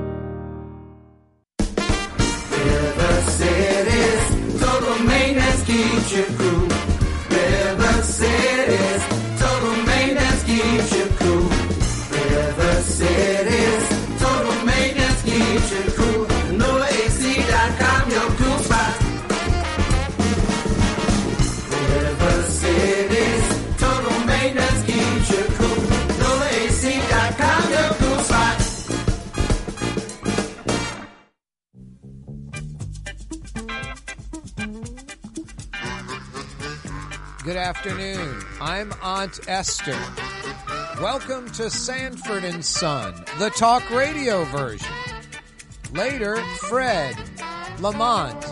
[1.58, 3.22] River
[4.60, 6.43] total maintenance keeps you
[37.44, 38.42] Good afternoon.
[38.58, 39.98] I'm Aunt Esther.
[40.98, 44.88] Welcome to Sanford and Son, the talk radio version.
[45.92, 47.14] Later, Fred,
[47.80, 48.42] Lamont,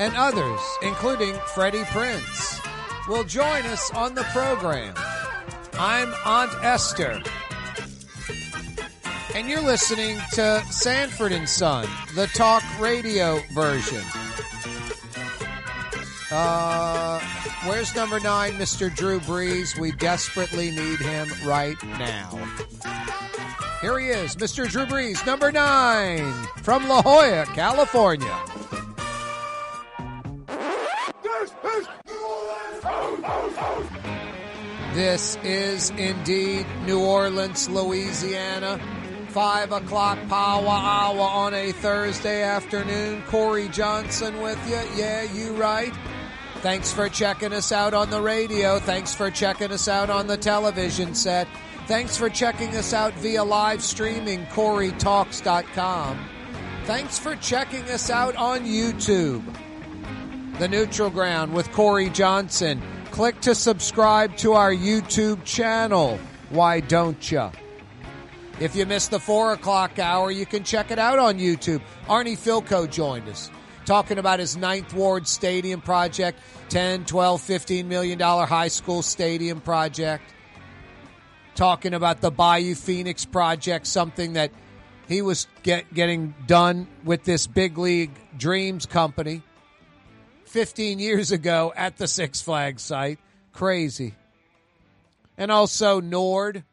[0.00, 2.60] and others, including Freddie Prince,
[3.06, 4.92] will join us on the program.
[5.74, 7.22] I'm Aunt Esther.
[9.32, 11.86] And you're listening to Sanford and Son,
[12.16, 14.02] the talk radio version.
[16.36, 17.20] Uh,
[17.64, 18.92] where's number nine, Mr.
[18.92, 19.78] Drew Brees?
[19.78, 22.36] We desperately need him right now.
[23.80, 24.68] Here he is, Mr.
[24.68, 26.32] Drew Brees, number nine,
[26.62, 28.36] from La Jolla, California.
[34.94, 38.80] This is indeed New Orleans, Louisiana.
[39.28, 43.22] Five o'clock power hour on a Thursday afternoon.
[43.28, 44.80] Corey Johnson with you.
[44.96, 45.92] Yeah, you right.
[46.64, 48.78] Thanks for checking us out on the radio.
[48.78, 51.46] Thanks for checking us out on the television set.
[51.86, 56.26] Thanks for checking us out via live streaming, CoreyTalks.com.
[56.84, 59.44] Thanks for checking us out on YouTube.
[60.58, 62.80] The Neutral Ground with Corey Johnson.
[63.10, 66.18] Click to subscribe to our YouTube channel.
[66.48, 67.50] Why don't you?
[68.58, 71.82] If you missed the four o'clock hour, you can check it out on YouTube.
[72.06, 73.50] Arnie Fielkow joined us
[73.84, 76.38] talking about his Ninth Ward Stadium project,
[76.70, 80.22] 10, 12, 15 million dollar high school stadium project.
[81.54, 84.50] Talking about the Bayou Phoenix project, something that
[85.06, 89.42] he was get, getting done with this big league dreams company
[90.46, 93.18] 15 years ago at the Six Flags site.
[93.52, 94.14] Crazy.
[95.36, 96.64] And also NORD,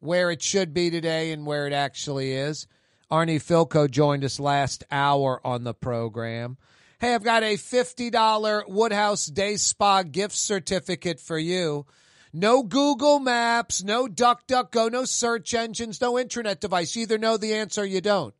[0.00, 2.66] where it should be today and where it actually is.
[3.10, 6.56] Arnie Fielkow joined us last hour on the program.
[7.00, 11.86] Hey, I've got a $50 Woodhouse Day Spa gift certificate for you.
[12.32, 16.94] No Google Maps, no DuckDuckGo, no search engines, no internet device.
[16.94, 18.34] You either know the answer or you don't.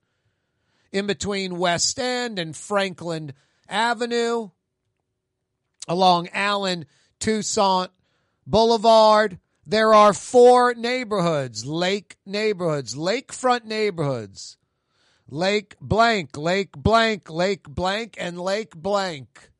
[0.93, 3.33] In between West End and Franklin
[3.69, 4.51] Avenue,
[5.89, 6.87] along Allen
[7.19, 7.91] Toussaint
[8.47, 14.57] Boulevard, there are four neighborhoods, lake neighborhoods, lakefront neighborhoods.
[15.33, 19.51] Lake blank, Lake blank, Lake blank, and Lake blank.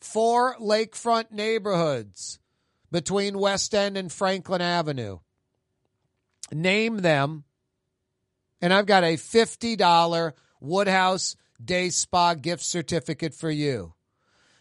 [0.00, 2.38] Four lakefront neighborhoods
[2.92, 5.18] between West End and Franklin Avenue.
[6.52, 7.44] Name them,
[8.60, 13.94] and I've got a $50 Woodhouse Day Spa gift certificate for you.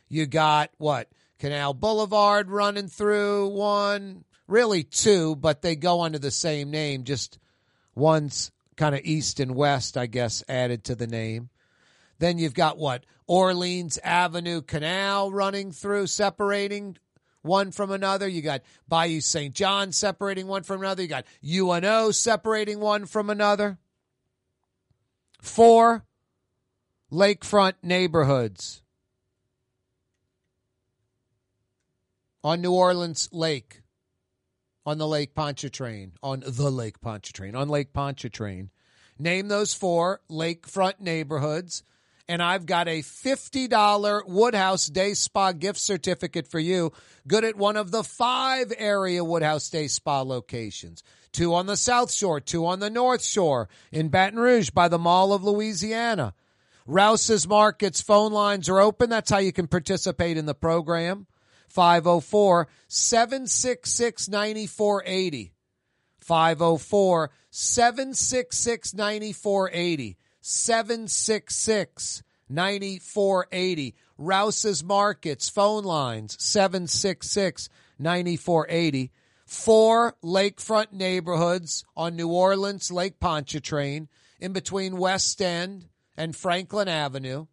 [0.08, 1.10] You got what?
[1.40, 7.04] Canal Boulevard running through one, really two, but they go under the same name.
[7.04, 7.38] Just
[7.94, 11.50] one's kind of east and west, I guess, added to the name.
[12.20, 13.06] Then you've got what?
[13.28, 16.98] Orleans Avenue Canal running through, separating
[17.42, 18.28] one from another.
[18.28, 19.54] You got Bayou St.
[19.54, 21.04] John separating one from another.
[21.04, 23.78] You got UNO separating one from another.
[25.42, 26.06] Four
[27.12, 28.82] lakefront neighborhoods
[32.44, 33.82] on New Orleans Lake,
[34.86, 38.70] on the Lake Pontchartrain, on the Lake Pontchartrain, on Lake Pontchartrain.
[39.18, 41.84] Name those four lakefront neighborhoods,
[42.28, 46.92] and I've got a $50 Woodhouse Day Spa gift certificate for you.
[47.28, 51.02] Good at one of the five area Woodhouse Day Spa locations.
[51.32, 55.00] Two on the South Shore, two on the North Shore, in Baton Rouge by the
[55.00, 56.34] Mall of Louisiana.
[56.86, 59.10] Rouse's Markets phone lines are open.
[59.10, 61.28] That's how you can participate in the program.
[61.70, 65.52] 504 766 9480.
[66.22, 70.18] 504 766 9480.
[70.42, 73.96] 766 9480.
[74.18, 79.12] Rouse's Markets phone lines 766 9480.
[79.46, 84.10] Four lakefront neighborhoods on New Orleans Lake Pontchartrain
[84.42, 85.88] in between West End
[86.18, 87.46] and Franklin Avenue.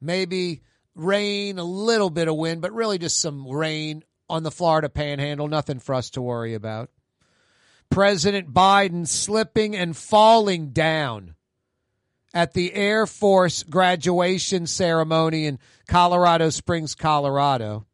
[0.00, 0.62] maybe
[0.94, 5.48] rain, a little bit of wind, but really just some rain on the Florida panhandle.
[5.48, 6.90] Nothing for us to worry about.
[7.90, 11.34] President Biden slipping and falling down
[12.32, 15.58] at the Air Force graduation ceremony in
[15.88, 17.86] Colorado Springs, Colorado.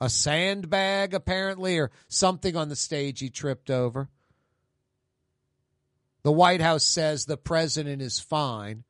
[0.00, 4.08] A sandbag, apparently, or something on the stage he tripped over.
[6.22, 8.84] The White House says the president is fine.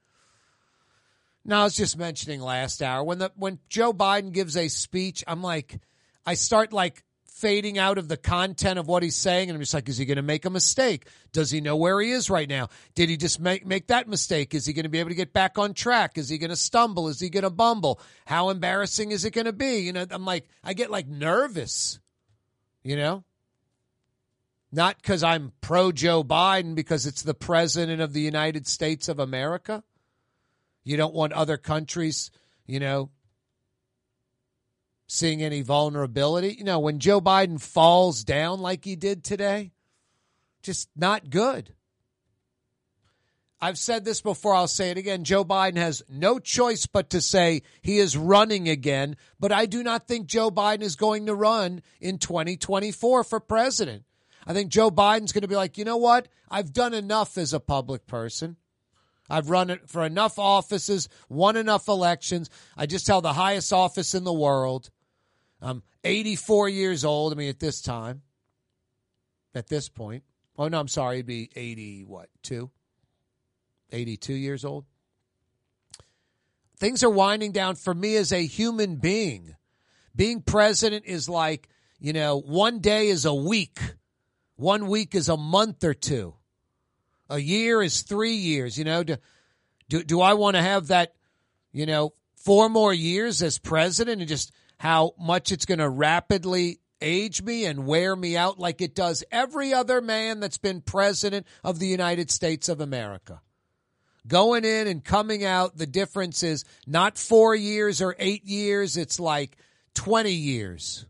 [1.45, 5.25] Now, I was just mentioning last hour when the when Joe Biden gives a speech,
[5.27, 5.81] I'm like,
[6.27, 9.73] I start like fading out of the content of what he's saying, and I'm just
[9.73, 11.07] like, is he going to make a mistake?
[11.33, 12.69] Does he know where he is right now?
[12.95, 14.55] Did he just make make that mistake?
[14.55, 16.19] Is he going to be able to get back on track?
[16.19, 17.09] Is he going to stumble?
[17.09, 18.01] Is he going to bumble?
[18.27, 19.79] How embarrassing is it going to be?
[19.79, 21.99] You know, I'm like, I get like nervous.
[22.83, 23.25] You know,
[24.73, 29.19] not because I'm pro Joe Biden, because it's the president of the United States of
[29.19, 29.83] America.
[30.85, 32.31] You don't want other countries,
[32.67, 33.11] you know,
[35.11, 36.55] seeing any vulnerability.
[36.57, 39.73] You know, when Joe Biden falls down like he did today,
[40.63, 41.75] just not good.
[43.61, 45.25] I've said this before, I'll say it again.
[45.25, 49.83] Joe Biden has no choice but to say he is running again, but I do
[49.83, 54.05] not think Joe Biden is going to run in 2024 for president.
[54.47, 56.29] I think Joe Biden's going to be like, you know what?
[56.49, 58.57] I've done enough as a public person.
[59.29, 62.49] I've run for enough offices, won enough elections.
[62.77, 64.91] I just held the highest office in the world.
[65.63, 67.33] I'm 84 years old.
[67.33, 68.23] I mean, at this time,
[69.55, 70.25] at this point.
[70.57, 71.17] Oh, no, I'm sorry.
[71.17, 72.71] It'd be 80, what, two?
[73.93, 74.85] 82 years old.
[76.79, 79.55] Things are winding down for me as a human being.
[80.17, 81.69] Being president is like,
[81.99, 83.79] you know, one day is a week,
[84.57, 86.35] one week is a month or two,
[87.29, 88.79] a year is three years.
[88.79, 89.17] You know, do,
[89.89, 91.15] do, do I want to have that,
[91.73, 96.81] you know, four more years as president and just how much it's going to rapidly
[97.03, 101.47] age me and wear me out like it does every other man that's been president
[101.63, 103.43] of the United States of America.
[104.27, 109.21] Going in and coming out, the difference is not four years or eight years, it's
[109.21, 109.59] like
[109.97, 111.05] 20 years.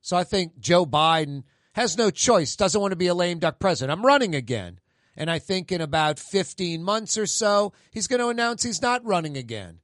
[0.00, 1.44] So I think Joe Biden
[1.74, 3.96] has no choice, doesn't want to be a lame duck president.
[3.96, 4.80] I'm running again.
[5.16, 9.04] And I think in about 15 months or so, he's going to announce he's not
[9.04, 9.78] running again.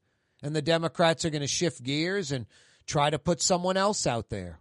[0.45, 2.45] And the Democrats are going to shift gears and
[2.87, 4.61] try to put someone else out there.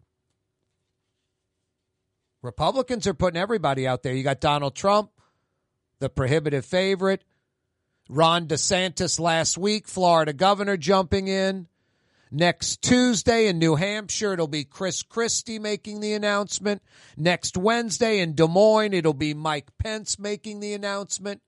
[2.41, 4.13] Republicans are putting everybody out there.
[4.13, 5.11] You got Donald Trump,
[5.99, 7.25] the prohibitive favorite.
[8.07, 11.67] Ron DeSantis last week, Florida governor jumping in.
[12.31, 16.81] Next Tuesday in New Hampshire, it'll be Chris Christie making the announcement.
[17.17, 21.41] Next Wednesday in Des Moines, it'll be Mike Pence making the announcement.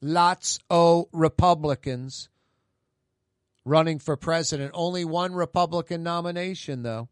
[0.00, 2.28] Lots of Republicans
[3.68, 4.72] running for president.
[4.74, 7.08] Only one Republican nomination, though.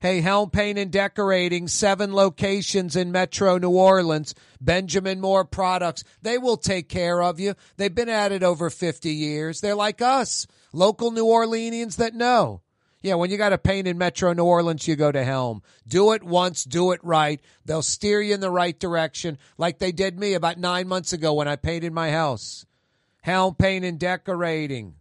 [0.00, 4.34] Hey, Helm Paint and Decorating, seven locations in Metro New Orleans.
[4.60, 6.04] Benjamin Moore Products.
[6.20, 7.54] They will take care of you.
[7.78, 9.62] They've been at it over 50 years.
[9.62, 12.60] They're like us, local New Orleanians that know.
[13.00, 15.62] Yeah, when you got to paint in Metro New Orleans, you go to Helm.
[15.86, 17.40] Do it once, do it right.
[17.64, 21.34] They'll steer you in the right direction, like they did me about nine months ago
[21.34, 22.66] when I painted my house.
[23.24, 24.96] Helm Paint and Decorating.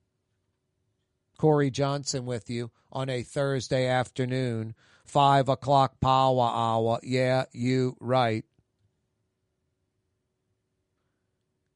[1.38, 7.02] Corey Johnson with you on a Thursday afternoon, five o'clock power hour.
[7.04, 8.46] Yeah, you right.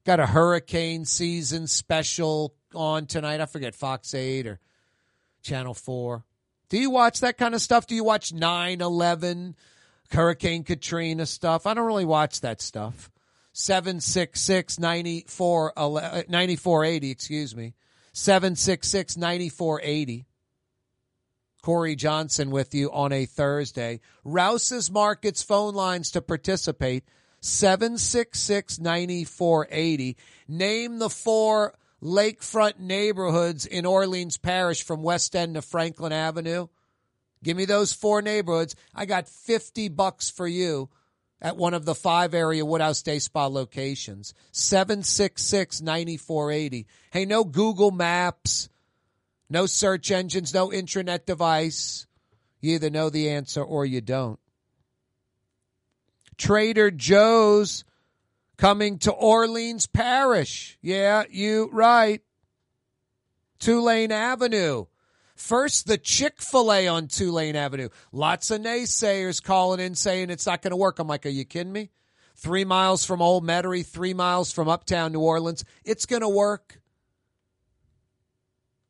[0.05, 3.41] Got a hurricane season special on tonight.
[3.41, 4.61] I forget Fox 8 or
[5.41, 6.23] Channel 4.
[6.69, 7.87] Do you watch that kind of stuff?
[7.87, 9.53] Do you watch 9 11,
[10.11, 11.67] Hurricane Katrina stuff?
[11.67, 13.11] I don't really watch that stuff.
[13.59, 17.73] 766 9480, uh, excuse me.
[18.13, 20.27] 766 9480.
[21.63, 23.99] Corey Johnson with you on a Thursday.
[24.23, 27.03] Rouse's Markets phone lines to participate
[27.41, 30.17] 766 9480.
[30.47, 36.67] Name the four lakefront neighborhoods in Orleans Parish from West End to Franklin Avenue.
[37.43, 38.75] Give me those four neighborhoods.
[38.93, 40.89] I got 50 bucks for you
[41.41, 44.33] at one of the five area Woodhouse Day Spa locations.
[44.51, 46.87] 766 9480.
[47.11, 48.69] Hey, no Google Maps,
[49.49, 52.07] no search engines, no intranet device.
[52.59, 54.39] You either know the answer or you don't.
[56.37, 57.83] Trader Joe's
[58.57, 60.77] coming to Orleans Parish.
[60.81, 62.21] Yeah, you right.
[63.59, 64.85] Tulane Avenue.
[65.37, 67.89] First, the Chick fil A on Tulane Avenue.
[68.11, 70.97] Lots of naysayers calling in saying it's not going to work.
[70.97, 71.91] I'm like, are you kidding me?
[72.35, 75.63] Three miles from Old Metairie, three miles from uptown New Orleans.
[75.85, 76.81] It's going to work.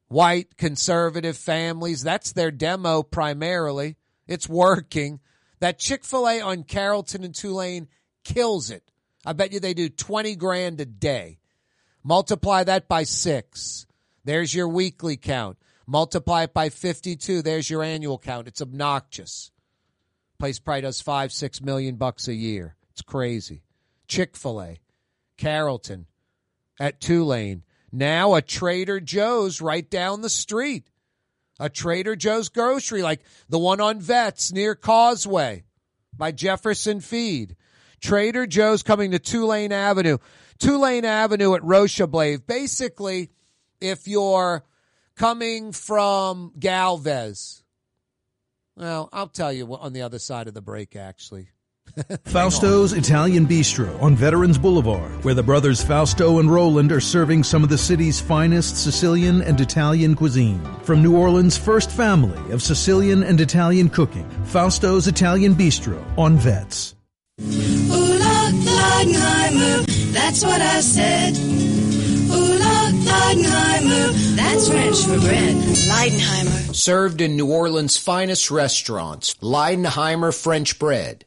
[0.08, 3.98] White conservative families, that's their demo primarily.
[4.26, 5.20] It's working.
[5.60, 7.90] That Chick fil A on Carrollton and Tulane
[8.24, 8.90] kills it.
[9.26, 11.40] I bet you they do 20 grand a day.
[12.04, 13.86] Multiply that by six.
[14.24, 15.58] There's your weekly count.
[15.88, 17.42] Multiply it by 52.
[17.42, 18.48] There's your annual count.
[18.48, 19.52] It's obnoxious.
[20.38, 22.76] Place probably does five, six million bucks a year.
[22.92, 23.64] It's crazy.
[24.08, 24.80] Chick fil A,
[25.38, 26.06] Carrollton,
[26.80, 27.64] at Tulane.
[27.92, 30.90] Now a Trader Joe's right down the street.
[31.60, 35.64] A Trader Joe's grocery, like the one on Vets near Causeway
[36.16, 37.56] by Jefferson Feed.
[38.00, 40.18] Trader Joe's coming to Tulane Avenue.
[40.60, 42.46] Tulane Avenue at Rocheblave.
[42.46, 43.32] Basically,
[43.82, 44.64] if you're
[45.18, 47.64] coming from Galvez,
[48.78, 51.50] well, I'll tell you on the other side of the break, actually.
[52.26, 57.64] Fausto's Italian Bistro on Veterans Boulevard, where the brothers Fausto and Roland are serving some
[57.64, 60.62] of the city's finest Sicilian and Italian cuisine.
[60.84, 66.94] From New Orleans' first family of Sicilian and Italian cooking, Fausto's Italian Bistro on Vets.
[67.42, 71.87] Ooh, la, Leidenheimer, that's what I said.
[73.28, 75.56] Leidenheimer, that's French for bread.
[75.58, 76.74] Leidenheimer.
[76.74, 81.26] Served in New Orleans' finest restaurants, Leidenheimer French bread.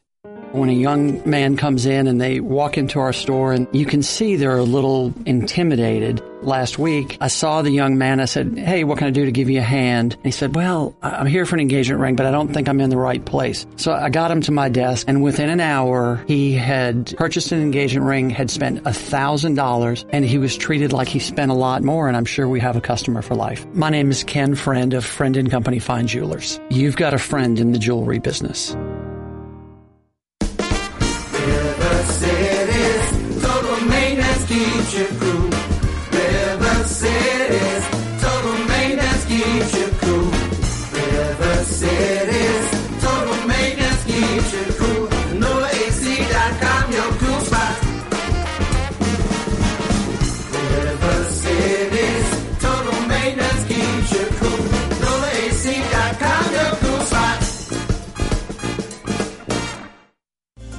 [0.51, 4.03] When a young man comes in and they walk into our store and you can
[4.03, 6.21] see they're a little intimidated.
[6.41, 8.19] Last week, I saw the young man.
[8.19, 10.15] I said, Hey, what can I do to give you a hand?
[10.15, 12.81] And he said, Well, I'm here for an engagement ring, but I don't think I'm
[12.81, 13.65] in the right place.
[13.77, 17.61] So I got him to my desk and within an hour, he had purchased an
[17.61, 21.55] engagement ring, had spent a thousand dollars and he was treated like he spent a
[21.55, 22.07] lot more.
[22.07, 23.65] And I'm sure we have a customer for life.
[23.73, 26.59] My name is Ken Friend of Friend and Company Fine Jewelers.
[26.69, 28.75] You've got a friend in the jewelry business.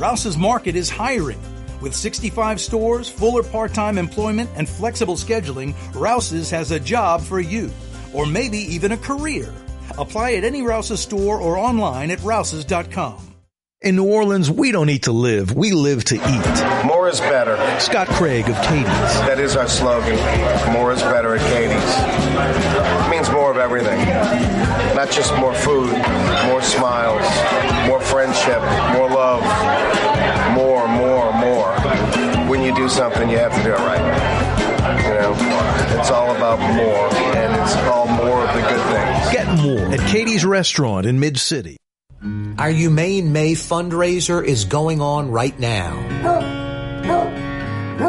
[0.03, 1.41] Rouse's Market is hiring.
[1.81, 7.71] With 65 stores, fuller part-time employment, and flexible scheduling, Rouse's has a job for you.
[8.13, 9.55] Or maybe even a career.
[9.97, 13.32] Apply at any Rouse's store or online at rouses.com.
[13.83, 16.87] In New Orleans, we don't eat to live, we live to eat.
[16.87, 17.57] More is better.
[17.81, 18.87] Scott Craig of Katie's.
[19.27, 20.15] That is our slogan.
[20.73, 23.07] More is better at Katie's.
[23.07, 23.99] It means more of everything.
[24.95, 25.91] Not just more food,
[26.47, 27.27] more smiles,
[27.89, 28.63] more friendship,
[28.95, 29.43] more love,
[30.55, 31.73] more, more, more.
[32.49, 34.63] When you do something, you have to do it right.
[35.03, 39.33] You know, it's all about more, and it's all more of the good things.
[39.33, 41.79] Get more at Katie's Restaurant in Mid City.
[42.59, 45.99] Our Humane May fundraiser is going on right now.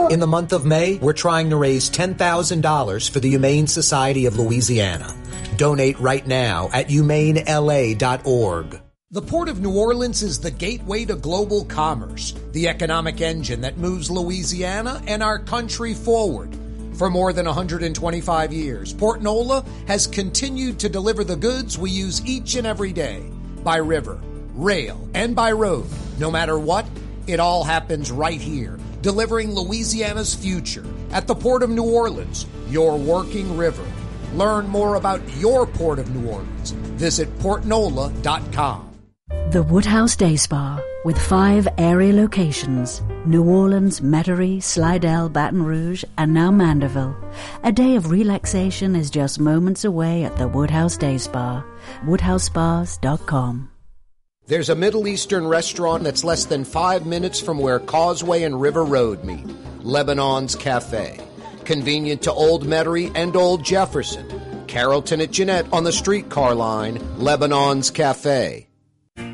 [0.10, 4.38] In the month of May, we're trying to raise $10,000 for the Humane Society of
[4.38, 5.16] Louisiana.
[5.58, 8.82] Donate right now at humanela.org.
[9.12, 13.78] The Port of New Orleans is the gateway to global commerce, the economic engine that
[13.78, 16.58] moves Louisiana and our country forward.
[16.96, 22.26] For more than 125 years, Port Nola has continued to deliver the goods we use
[22.26, 23.30] each and every day
[23.64, 24.20] by river,
[24.56, 25.86] rail, and by road.
[26.20, 26.86] No matter what,
[27.28, 32.98] it all happens right here, delivering Louisiana's future at the Port of New Orleans, your
[32.98, 33.86] working river.
[34.34, 36.72] Learn more about your Port of New Orleans.
[36.72, 38.90] Visit portnola.com.
[39.52, 46.34] The Woodhouse Day Spa, With five airy locations New Orleans, Metairie, Slidell, Baton Rouge, and
[46.34, 47.16] now Mandeville,
[47.64, 51.64] a day of relaxation is just moments away at the Woodhouse Day Spa.
[52.06, 53.73] WoodhouseSpas.com.
[54.46, 58.84] There's a Middle Eastern restaurant that's less than five minutes from where Causeway and River
[58.84, 59.46] Road meet
[59.80, 61.18] Lebanon's Cafe.
[61.64, 64.66] Convenient to Old Metairie and Old Jefferson.
[64.68, 68.68] Carrollton at Jeanette on the streetcar line, Lebanon's Cafe.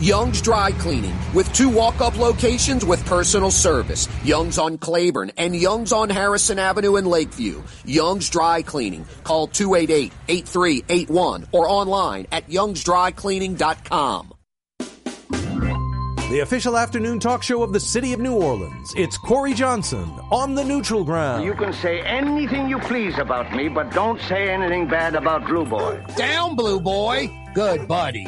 [0.00, 4.08] Young's Dry Cleaning with two walk-up locations with personal service.
[4.24, 7.62] Young's on Claiborne and Young's on Harrison Avenue in Lakeview.
[7.84, 9.04] Young's Dry Cleaning.
[9.24, 14.32] Call 288-8381 or online at youngsdrycleaning.com.
[16.30, 18.94] The official afternoon talk show of the city of New Orleans.
[18.96, 21.44] It's Corey Johnson on the neutral ground.
[21.44, 25.66] You can say anything you please about me, but don't say anything bad about Blue
[25.66, 26.02] Boy.
[26.16, 27.30] Down, Blue Boy.
[27.52, 28.26] Good buddy.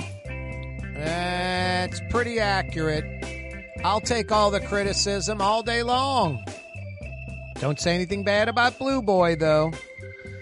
[1.04, 3.04] That's pretty accurate.
[3.84, 6.44] I'll take all the criticism all day long.
[7.58, 9.72] Don't say anything bad about Blue Boy, though.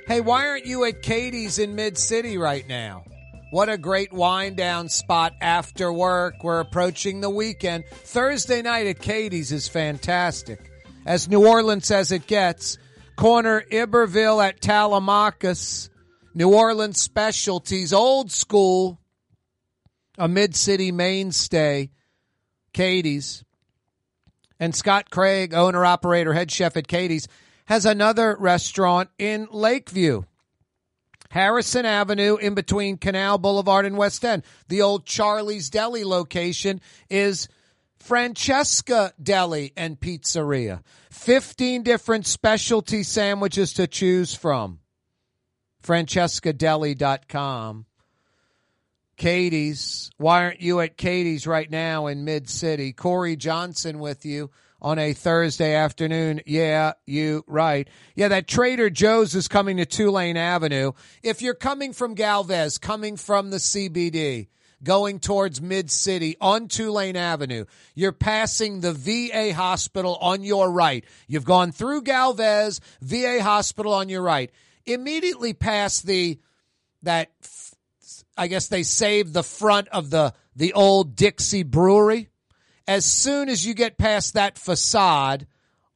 [0.06, 3.04] Hey, why aren't you at Katie's in Mid City right now?
[3.50, 6.34] What a great wind down spot after work.
[6.44, 7.84] We're approaching the weekend.
[7.90, 10.70] Thursday night at Katie's is fantastic.
[11.06, 12.78] As New Orleans as it gets,
[13.16, 15.88] corner Iberville at Telemachus.
[16.34, 18.99] New Orleans specialties, old school,
[20.20, 21.90] a mid city mainstay,
[22.74, 23.42] Katie's.
[24.60, 27.26] And Scott Craig, owner, operator, head chef at Katie's,
[27.64, 30.24] has another restaurant in Lakeview.
[31.30, 34.42] Harrison Avenue in between Canal Boulevard and West End.
[34.68, 37.48] The old Charlie's Deli location is
[37.98, 40.82] Francesca Deli and Pizzeria.
[41.10, 44.80] 15 different specialty sandwiches to choose from.
[45.82, 47.86] FrancescaDeli.com.
[49.20, 50.10] Katie's.
[50.16, 52.94] Why aren't you at Katie's right now in Mid City?
[52.94, 56.40] Corey Johnson with you on a Thursday afternoon.
[56.46, 57.86] Yeah, you right.
[58.14, 60.92] Yeah, that Trader Joe's is coming to Tulane Avenue.
[61.22, 64.48] If you're coming from Galvez, coming from the CBD,
[64.82, 71.04] going towards Mid City on Tulane Avenue, you're passing the VA hospital on your right.
[71.28, 74.50] You've gone through Galvez, VA hospital on your right.
[74.86, 76.40] Immediately past the
[77.02, 77.30] that
[78.40, 82.30] I guess they saved the front of the the old Dixie Brewery.
[82.88, 85.46] As soon as you get past that facade,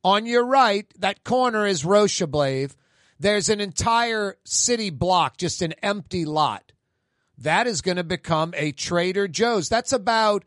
[0.04, 2.76] on your right, that corner is Rocheblave.
[3.18, 6.72] There's an entire city block, just an empty lot.
[7.38, 9.70] That is going to become a Trader Joe's.
[9.70, 10.44] That's about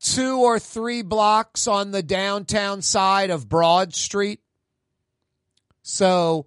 [0.00, 4.40] two or three blocks on the downtown side of Broad Street.
[5.82, 6.46] So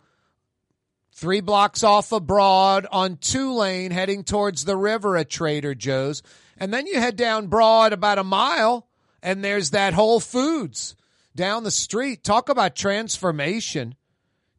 [1.22, 6.23] three blocks off of Broad on Tulane heading towards the river at Trader Joe's.
[6.57, 8.88] And then you head down Broad about a mile
[9.22, 10.95] and there's that Whole Foods
[11.35, 12.23] down the street.
[12.23, 13.93] Talk about transformation,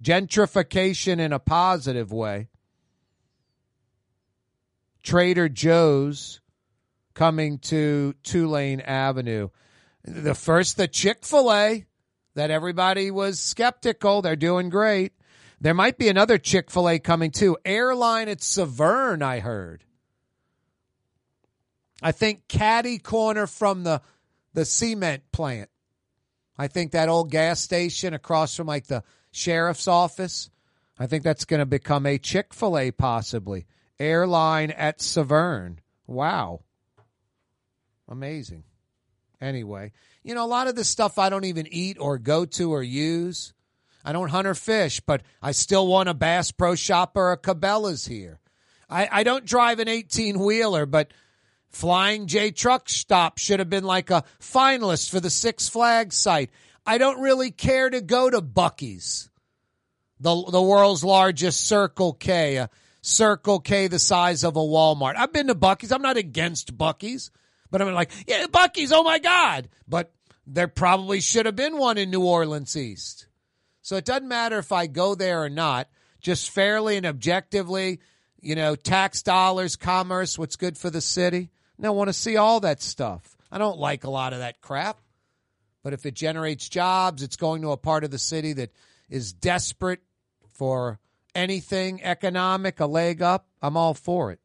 [0.05, 2.49] gentrification in a positive way.
[5.03, 6.41] Trader Joe's
[7.13, 9.49] coming to Tulane Avenue.
[10.05, 11.87] The first, the Chick fil A
[12.37, 14.23] that everybody was skeptical.
[14.23, 15.13] They're doing great.
[15.63, 17.57] There might be another Chick fil A coming too.
[17.65, 19.85] Airline at Severn, I heard.
[22.03, 24.03] I think Caddy Corner from the,
[24.55, 25.71] the cement plant.
[26.59, 30.51] I think that old gas station across from like the sheriff's office.
[30.99, 33.67] I think that's going to become a Chick fil A possibly.
[34.01, 35.79] Airline at Severn.
[36.09, 36.63] Wow.
[38.09, 38.65] Amazing.
[39.41, 39.93] Anyway,
[40.25, 42.83] you know, a lot of this stuff I don't even eat or go to or
[42.83, 43.55] use.
[44.05, 47.39] I don't hunt or fish, but I still want a Bass Pro Shop or a
[47.39, 48.41] Cabela's here.
[48.89, 51.13] I, I don't drive an 18 wheeler, but
[51.71, 56.51] Flying J Truck Stop should have been like a finalist for the Six Flags site.
[56.85, 59.31] I don't really care to go to Buc-ee's,
[60.21, 62.71] the, the world's largest Circle K, a
[63.01, 65.17] Circle K the size of a Walmart.
[65.17, 65.93] I've been to Buc-ee's.
[65.93, 67.31] I'm not against Buc-ee's,
[67.71, 69.69] but I'm like, yeah, Buc-ee's, oh my God.
[69.89, 70.13] But
[70.47, 73.27] there probably should have been one in New Orleans East.
[73.83, 75.89] So it doesn't matter if I go there or not,
[76.21, 78.01] just fairly and objectively,
[78.41, 81.51] you know, tax dollars, commerce, what's good for the city.
[81.79, 83.37] Now, I want to see all that stuff.
[83.51, 84.99] I don't like a lot of that crap.
[85.83, 88.71] But if it generates jobs, it's going to a part of the city that
[89.11, 90.01] is desperate
[90.53, 91.01] for
[91.35, 93.47] anything economic, a leg up.
[93.61, 94.39] I'm all for it.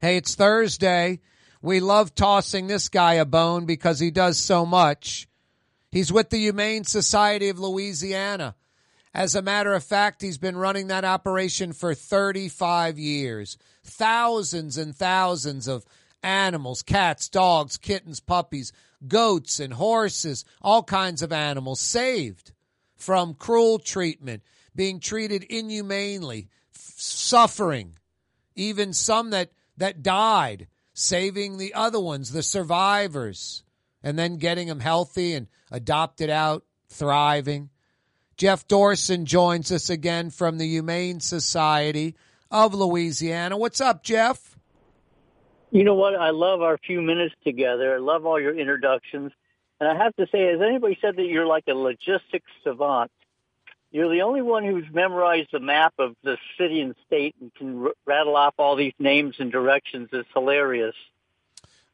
[0.00, 1.20] Hey, it's Thursday.
[1.62, 5.26] We love tossing this guy a bone because he does so much.
[5.94, 8.56] He's with the Humane Society of Louisiana.
[9.14, 13.56] As a matter of fact, he's been running that operation for 35 years.
[13.84, 15.84] Thousands and thousands of
[16.20, 18.72] animals, cats, dogs, kittens, puppies,
[19.06, 22.50] goats, and horses, all kinds of animals saved
[22.96, 24.42] from cruel treatment,
[24.74, 27.94] being treated inhumanely, f- suffering,
[28.56, 33.63] even some that, that died, saving the other ones, the survivors,
[34.04, 37.70] and then getting them healthy and adopted out, thriving.
[38.36, 42.14] Jeff Dorson joins us again from the Humane Society
[42.50, 43.56] of Louisiana.
[43.56, 44.56] What's up, Jeff?
[45.70, 46.14] You know what?
[46.14, 47.94] I love our few minutes together.
[47.94, 49.32] I love all your introductions.
[49.80, 53.10] And I have to say, has anybody said that you're like a logistics savant?
[53.90, 57.86] You're the only one who's memorized the map of the city and state and can
[57.86, 60.10] r- rattle off all these names and directions.
[60.12, 60.94] It's hilarious.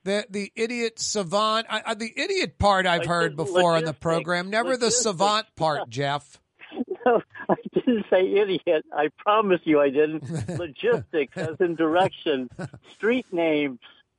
[0.04, 1.66] The the idiot savant.
[1.68, 4.48] I, the idiot part I've heard before on the program.
[4.50, 6.38] Never the savant part, Jeff.
[7.06, 8.84] No, I didn't say idiot.
[8.92, 10.22] I promise you I didn't.
[10.58, 12.50] Logistics, as in direction,
[12.94, 13.78] street names.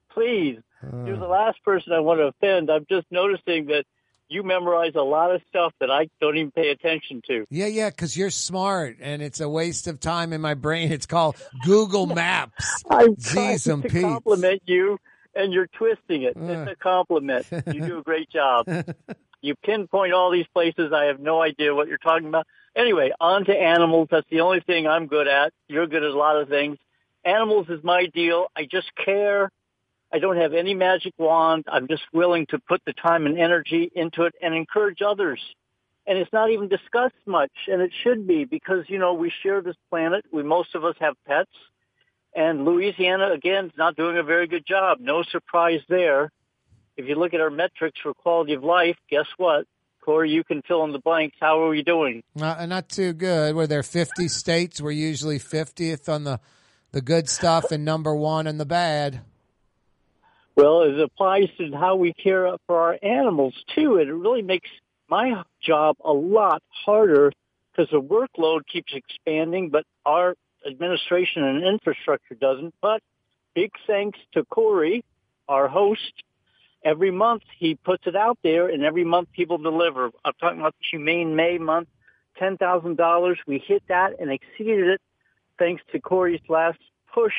[0.10, 1.30] Please, you're the uh.
[1.30, 2.72] last person I want to offend.
[2.72, 3.86] I'm just noticing that
[4.32, 7.46] you memorize a lot of stuff that I don't even pay attention to.
[7.50, 10.92] Yeah, yeah, because you're smart, and it's a waste of time in my brain.
[10.92, 11.36] It's called
[11.66, 12.84] Google Maps.
[12.90, 14.98] I'm trying to compliment you,
[15.36, 16.36] and you're twisting it.
[16.36, 16.72] It's mm.
[16.72, 17.46] a compliment.
[17.52, 18.68] You do a great job.
[19.42, 20.94] You pinpoint all these places.
[20.94, 22.46] I have no idea what you're talking about.
[22.76, 24.10] Anyway, on to animals.
[24.12, 25.52] That's the only thing I'm good at.
[25.68, 26.78] You're good at a lot of things.
[27.26, 28.48] Animals is my deal.
[28.56, 29.52] I just care.
[30.14, 31.66] I don't have any magic wand.
[31.68, 35.40] I'm just willing to put the time and energy into it and encourage others.
[36.06, 39.62] And it's not even discussed much, and it should be because, you know, we share
[39.62, 40.26] this planet.
[40.32, 41.52] We, most of us have pets.
[42.34, 45.00] And Louisiana, again, is not doing a very good job.
[45.00, 46.32] No surprise there.
[46.96, 49.66] If you look at our metrics for quality of life, guess what?
[50.02, 51.38] Corey, you can fill in the blanks.
[51.40, 52.24] How are we doing?
[52.36, 53.56] Not, uh, not too good.
[53.56, 54.82] Were there 50 states?
[54.82, 56.40] We're usually 50th on the,
[56.92, 59.22] the good stuff and number one on the bad.
[60.56, 64.70] Well, it applies to how we care for our animals too, and it really makes
[65.08, 67.32] my job a lot harder
[67.72, 70.36] because the workload keeps expanding, but our
[70.66, 72.74] administration and infrastructure doesn't.
[72.82, 73.02] But
[73.56, 75.04] big thanks to Corey,
[75.48, 76.14] our host.
[76.84, 80.10] Every month he puts it out there, and every month people deliver.
[80.26, 81.88] I'm talking about the Humane May month,
[82.38, 83.38] ten thousand dollars.
[83.46, 85.02] We hit that and exceeded it
[85.60, 86.80] thanks to Corey's last
[87.14, 87.34] push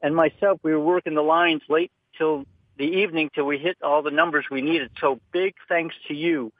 [0.00, 0.58] and myself.
[0.62, 2.44] We were working the lines late till
[2.78, 4.90] the evening till we hit all the numbers we needed.
[5.00, 6.50] So big thanks to you.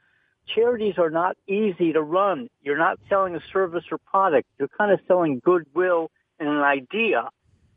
[0.46, 2.48] Charities are not easy to run.
[2.62, 4.48] You're not selling a service or product.
[4.58, 7.28] You're kind of selling goodwill and an idea.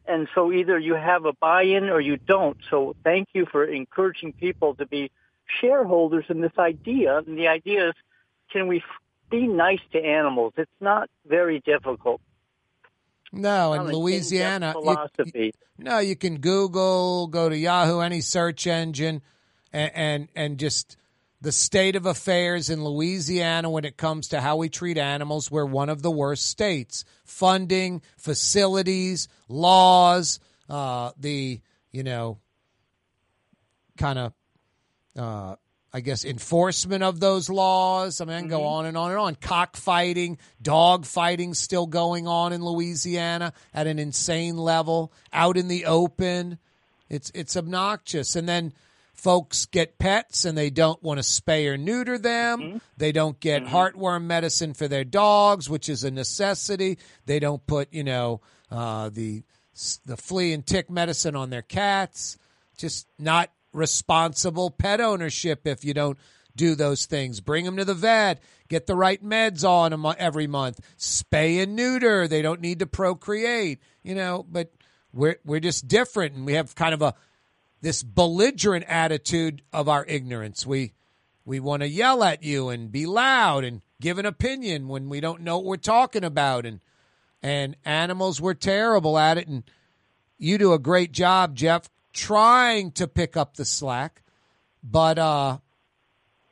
[0.08, 2.58] And so either you have a buy-in or you don't.
[2.70, 5.12] So thank you for encouraging people to be
[5.62, 7.18] shareholders in this idea.
[7.20, 7.96] And the idea is,
[8.52, 8.84] can we f-
[9.30, 10.54] be nice to animals?
[10.58, 12.22] It's not very difficult.
[13.32, 15.54] No, in Louisiana, in-depth you- philosophy.
[15.78, 19.22] no, you can Google, go to Yahoo, any search engine,
[19.74, 20.96] and, and and just
[21.45, 25.51] the state of affairs in Louisiana when it comes to how we treat animals.
[25.51, 27.05] We're one of the worst states.
[27.23, 31.61] Funding, facilities, laws, uh, the
[31.91, 32.39] you know,
[33.95, 34.34] kind of.
[35.15, 35.55] Uh,
[35.93, 38.19] I guess enforcement of those laws.
[38.19, 39.35] I mean, I can go on and on and on.
[39.35, 45.13] Cockfighting, dog fighting still going on in Louisiana at an insane level.
[45.31, 46.57] Out in the open,
[47.07, 48.35] it's it's obnoxious.
[48.35, 48.73] And then
[49.16, 52.62] folks get pets and they don't want to spay or neuter them.
[52.98, 57.00] They don't get heartworm medicine for their dogs, which is a necessity.
[57.26, 59.44] They don't put you know uh, the
[60.06, 62.38] the flea and tick medicine on their cats.
[62.78, 66.18] Just not responsible pet ownership if you don't
[66.56, 67.42] do those things.
[67.42, 68.42] Bring them to the vet.
[68.70, 70.80] Get the right meds on them every month.
[70.98, 72.28] Spay and neuter.
[72.28, 73.80] They don't need to procreate.
[74.04, 74.72] You know, but
[75.14, 77.16] we're we're just different, and we have kind of a
[77.86, 80.66] this belligerent attitude of our ignorance.
[80.66, 80.94] We
[81.45, 85.20] we want to yell at you and be loud and give an opinion when we
[85.20, 86.66] don't know what we're talking about.
[86.66, 86.80] And
[87.44, 89.48] and animals were terrible at it.
[89.48, 89.64] And
[90.40, 94.24] you do a great job, Jeff, trying to pick up the slack.
[94.84, 95.60] But uh,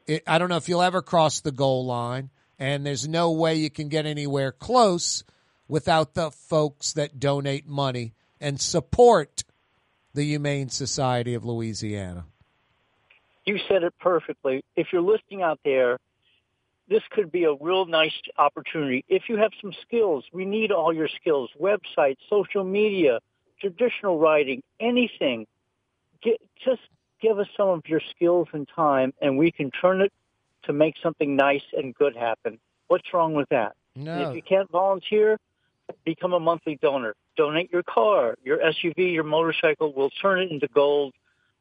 [0.05, 2.29] it, I don't know if you'll ever cross the goal line.
[2.59, 5.23] And there's no way you can get anywhere close
[5.67, 9.42] without the folks that donate money and support
[10.13, 12.25] the Humane Society of Louisiana.
[13.45, 14.63] You said it perfectly.
[14.75, 15.99] If you're listening out there,
[16.87, 19.03] this could be a real nice opportunity.
[19.09, 23.19] If you have some skills, we need all your skills, websites, social media,
[23.59, 25.47] traditional writing, anything.
[26.21, 26.81] Get, just
[27.21, 30.13] give us some of your skills and time and we can turn it
[30.65, 32.59] to make something nice and good happen.
[32.87, 33.75] What's wrong with that?
[33.95, 34.29] And No.
[34.29, 35.37] if you can't volunteer,
[36.05, 37.15] become a monthly donor.
[37.35, 39.93] Donate your car, your SUV, your motorcycle.
[39.95, 41.13] We'll turn it into gold.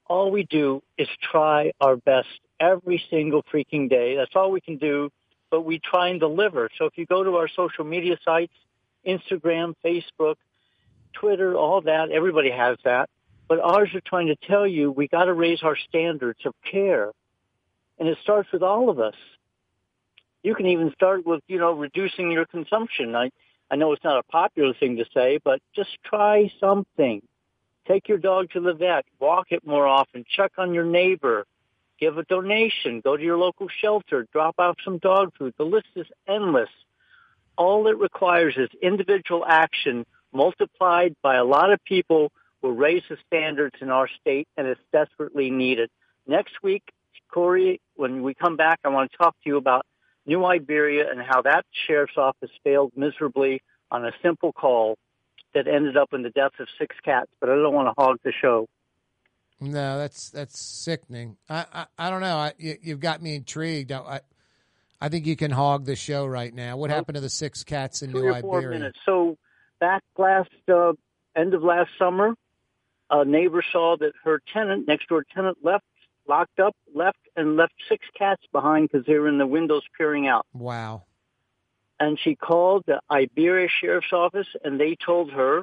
[0.06, 2.28] All we do is try our best
[2.60, 4.16] every single freaking day.
[4.16, 5.10] That's all we can do,
[5.50, 6.68] but we try and deliver.
[6.78, 8.52] So if you go to our social media sites,
[9.06, 10.36] Instagram, Facebook,
[11.12, 13.08] Twitter, all that, everybody has that.
[13.48, 17.10] But ours are trying to tell you we got to raise our standards of care.
[17.98, 19.14] And it starts with all of us.
[20.42, 23.14] You can even start with, you know, reducing your consumption.
[23.14, 23.30] I,
[23.72, 27.22] I know it's not a popular thing to say, but just try something.
[27.88, 31.46] Take your dog to the vet, walk it more often, check on your neighbor,
[31.98, 35.54] give a donation, go to your local shelter, drop off some dog food.
[35.56, 36.68] The list is endless.
[37.56, 40.04] All it requires is individual action
[40.34, 42.30] multiplied by a lot of people
[42.60, 45.88] will raise the standards in our state and it's desperately needed.
[46.26, 46.82] Next week,
[47.32, 49.86] Corey, when we come back, I want to talk to you about
[50.26, 54.98] New Iberia and how that sheriff's office failed miserably on a simple call
[55.54, 57.30] that ended up in the death of six cats.
[57.40, 58.68] But I don't want to hog the show.
[59.60, 61.36] No, that's that's sickening.
[61.48, 62.36] I I, I don't know.
[62.36, 63.92] I, you, you've got me intrigued.
[63.92, 64.20] I, I
[65.00, 66.76] I think you can hog the show right now.
[66.76, 68.78] What happened to the six cats in New or four Iberia?
[68.78, 68.98] minutes.
[69.04, 69.36] So
[69.80, 70.92] back last uh,
[71.34, 72.34] end of last summer,
[73.10, 75.84] a neighbor saw that her tenant, next door tenant, left,
[76.28, 80.26] locked up, left, and left six cats behind because they were in the windows peering
[80.28, 80.46] out.
[80.52, 81.04] Wow.
[82.00, 85.62] and she called the Iberia Sheriff's Office and they told her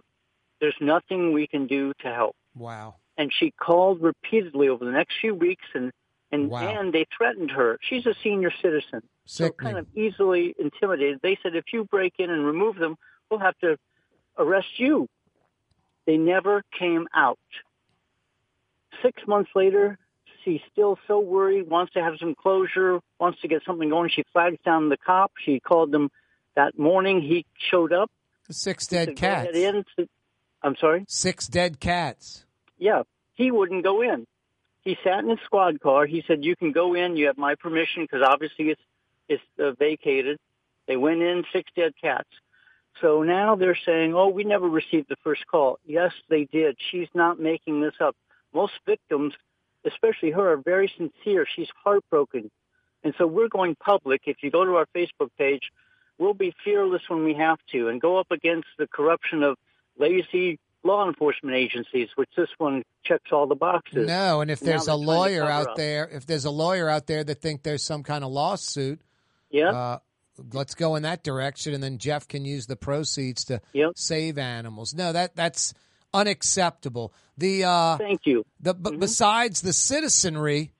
[0.61, 2.35] there's nothing we can do to help.
[2.55, 2.95] Wow.
[3.17, 5.91] And she called repeatedly over the next few weeks and
[6.31, 6.79] and Wow.
[6.79, 7.77] and they threatened her.
[7.81, 9.01] She's a senior citizen.
[9.25, 11.19] So kind of easily intimidated.
[11.23, 12.95] They said if you break in and remove them,
[13.29, 13.77] we'll have to
[14.37, 15.07] arrest you.
[16.05, 17.39] They never came out.
[19.01, 19.97] Six months later,
[20.49, 24.09] she's still so worried, wants to have some closure, wants to get something going.
[24.09, 25.31] She flags down the cop.
[25.43, 26.09] She called them
[26.55, 27.21] that morning.
[27.21, 28.09] He showed up.
[28.49, 29.49] Six dead said, cats.
[29.53, 29.85] in."
[30.61, 31.05] I'm sorry?
[31.07, 32.45] Six dead cats.
[32.77, 33.03] Yeah,
[33.35, 34.25] he wouldn't go in.
[34.81, 36.05] He sat in his squad car.
[36.05, 37.15] He said, "You can go in.
[37.15, 38.81] You have my permission because obviously it's
[39.27, 40.39] it's uh, vacated."
[40.87, 42.29] They went in, six dead cats.
[43.01, 46.77] So now they're saying, "Oh, we never received the first call." Yes, they did.
[46.91, 48.15] She's not making this up.
[48.53, 49.33] Most victims,
[49.85, 51.45] especially her, are very sincere.
[51.55, 52.51] She's heartbroken,
[53.03, 54.21] and so we're going public.
[54.25, 55.71] If you go to our Facebook page,
[56.17, 59.57] we'll be fearless when we have to, and go up against the corruption of
[59.97, 64.07] lazy law enforcement agencies, which this one checks all the boxes.
[64.07, 65.75] No, and if there's a lawyer out up.
[65.75, 69.01] there, if there's a lawyer out there that think there's some kind of lawsuit,
[69.49, 69.71] Yeah.
[69.71, 69.99] uh,
[70.53, 73.61] let's go in that direction, and then Jeff can use the proceeds to
[73.95, 74.93] save animals.
[74.93, 75.73] No, that that's
[76.13, 77.13] unacceptable.
[77.39, 78.45] The uh, thank you.
[78.59, 80.73] The but besides the citizenry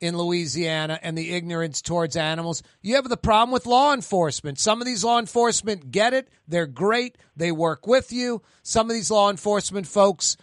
[0.00, 4.58] in Louisiana and the ignorance towards animals, you have the problem with law enforcement.
[4.58, 7.16] Some of these law enforcement get it; they're great.
[7.36, 8.42] They work with you.
[8.62, 10.36] Some of these law enforcement folks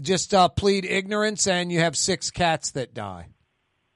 [0.00, 3.28] just uh, plead ignorance, and you have six cats that die.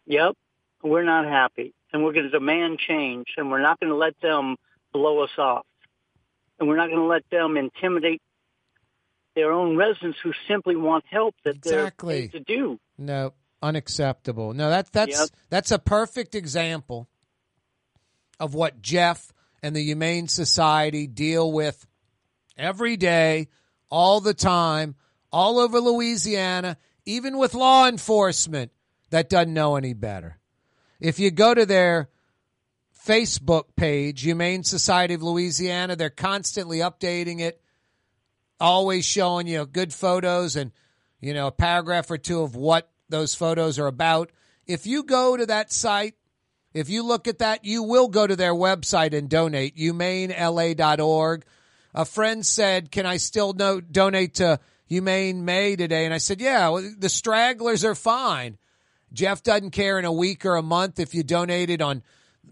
[0.07, 0.37] Yep.
[0.83, 1.75] We're not happy.
[1.93, 3.27] And we're going to demand change.
[3.37, 4.57] And we're not going to let them
[4.93, 5.67] blow us off.
[6.59, 8.23] And we're not going to let them intimidate
[9.39, 12.23] their own residents who simply want help that Exactly.
[12.23, 12.81] they're paid to do.
[12.99, 13.33] No,
[13.63, 14.53] unacceptable.
[14.53, 15.29] No, that that's Yep.
[15.49, 17.09] that's a perfect example
[18.41, 19.33] of what Jeff
[19.63, 21.87] and the Humane Society deal with
[22.57, 23.49] every day,
[23.91, 24.97] all the time,
[25.33, 28.73] all over Louisiana, even with law enforcement
[29.11, 30.39] that doesn't know any better.
[31.01, 32.09] If you go to their
[33.07, 37.61] Facebook page, Humane Society of Louisiana, they're constantly updating it,
[38.61, 40.73] always showing you good photos and
[41.21, 44.31] you know a paragraph or two of what those photos are about.
[44.67, 46.15] If you go to that site,
[46.75, 51.45] if you look at that, you will go to their website and donate, humanela.org.
[51.95, 56.05] A friend said, Can I still no- donate to Humane May today?
[56.05, 58.59] And I said, Yeah, the stragglers are fine.
[59.13, 62.03] Jeff doesn't care in a week or a month if you donated on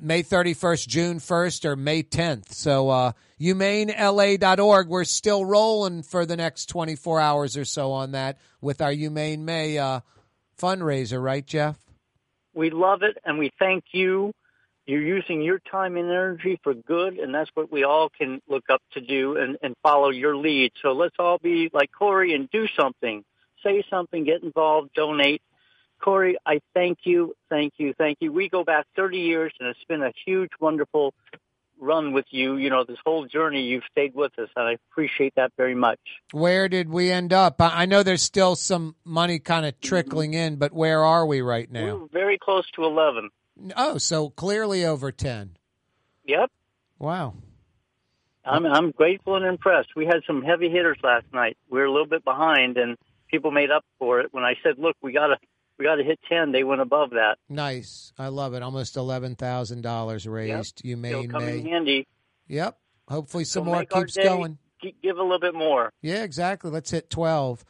[0.01, 2.53] May 31st, June 1st, or May 10th.
[2.53, 4.89] So, uh, humanela.org.
[4.89, 9.45] We're still rolling for the next 24 hours or so on that with our Humane
[9.45, 10.01] May uh,
[10.59, 11.79] fundraiser, right, Jeff?
[12.55, 14.33] We love it and we thank you.
[14.87, 18.71] You're using your time and energy for good, and that's what we all can look
[18.71, 20.73] up to do and, and follow your lead.
[20.81, 23.25] So let's all be like Corey and do something.
[23.65, 25.43] say something, get involved, donate.
[26.01, 28.33] Corey, I thank you, thank you, thank you.
[28.33, 31.15] We go back 30 years, and it's been a huge, wonderful
[31.79, 32.57] run with you.
[32.57, 36.01] You know, this whole journey, you've stayed with us, and I appreciate that very much.
[36.33, 37.57] Where did we end up?
[37.61, 39.89] I know there's still some money kind of mm-hmm.
[39.89, 41.97] trickling in, but where are we right now?
[41.97, 43.31] We're very close to 11.
[43.77, 45.57] Oh, so clearly over 10.
[46.27, 46.51] Yep.
[46.99, 47.35] Wow.
[48.45, 49.97] I'm I'm grateful and impressed.
[49.97, 51.57] We had some heavy hitters last night.
[51.69, 52.97] We were a little bit behind, and
[53.29, 54.33] people made up for it.
[54.33, 55.37] When I said, "Look, we gotta
[55.79, 57.39] we gotta hit ten, they went above that.
[57.49, 58.13] Nice.
[58.19, 58.63] I love it.
[58.63, 60.83] Almost $11,000 raised.
[60.85, 61.71] You may, Still come in may.
[61.71, 62.07] handy.
[62.49, 62.79] Yep.
[63.09, 64.59] Hopefully some So more keeps day, going.
[65.03, 65.93] Give a little bit more.
[66.03, 66.71] Yeah, exactly.
[66.71, 67.65] Let's hit 12.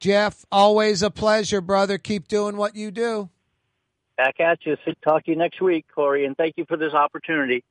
[0.00, 1.98] Jeff, always a pleasure, brother.
[1.98, 3.30] Keep doing what you do.
[4.16, 4.76] Back at you.
[5.02, 7.64] Talk to you next week, Corey, and thank you for this opportunity.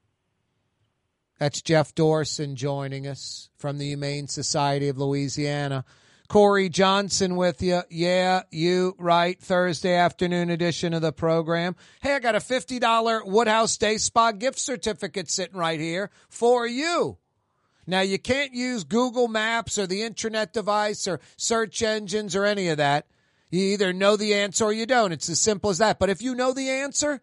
[1.40, 5.84] That's Jeff Dorson joining us from the Humane Society of Louisiana.
[6.28, 7.82] Corey Johnson with you.
[7.90, 9.40] Yeah, you right.
[9.40, 11.76] Thursday afternoon edition of the program.
[12.02, 17.18] Hey, I got a $50 Woodhouse Day Spa gift certificate sitting right here for you.
[17.86, 22.70] Now, you can't use Google Maps or the internet device or search engines or any
[22.70, 23.08] of that.
[23.52, 25.12] You either know the answer or you don't.
[25.12, 26.00] It's as simple as that.
[26.00, 27.22] But if you know the answer,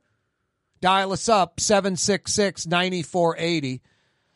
[0.81, 3.83] dial us up 766 9480.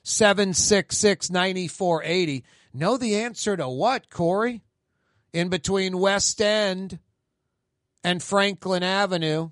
[0.03, 2.45] 766 9480.
[2.77, 4.63] Know the answer to what, Corey?
[5.33, 6.99] In between West End
[8.03, 9.51] and Franklin Avenue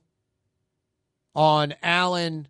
[1.35, 2.49] on Allen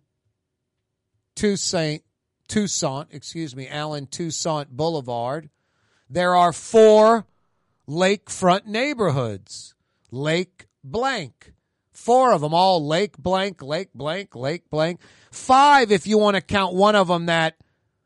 [1.35, 2.03] Toussaint,
[2.47, 5.49] Toussaint, excuse me, Allen Toussaint Boulevard,
[6.09, 7.27] there are four
[7.87, 9.75] lakefront neighborhoods.
[10.11, 11.53] Lake blank.
[11.91, 14.99] Four of them, all Lake blank, Lake blank, Lake blank.
[15.31, 17.55] Five, if you want to count one of them that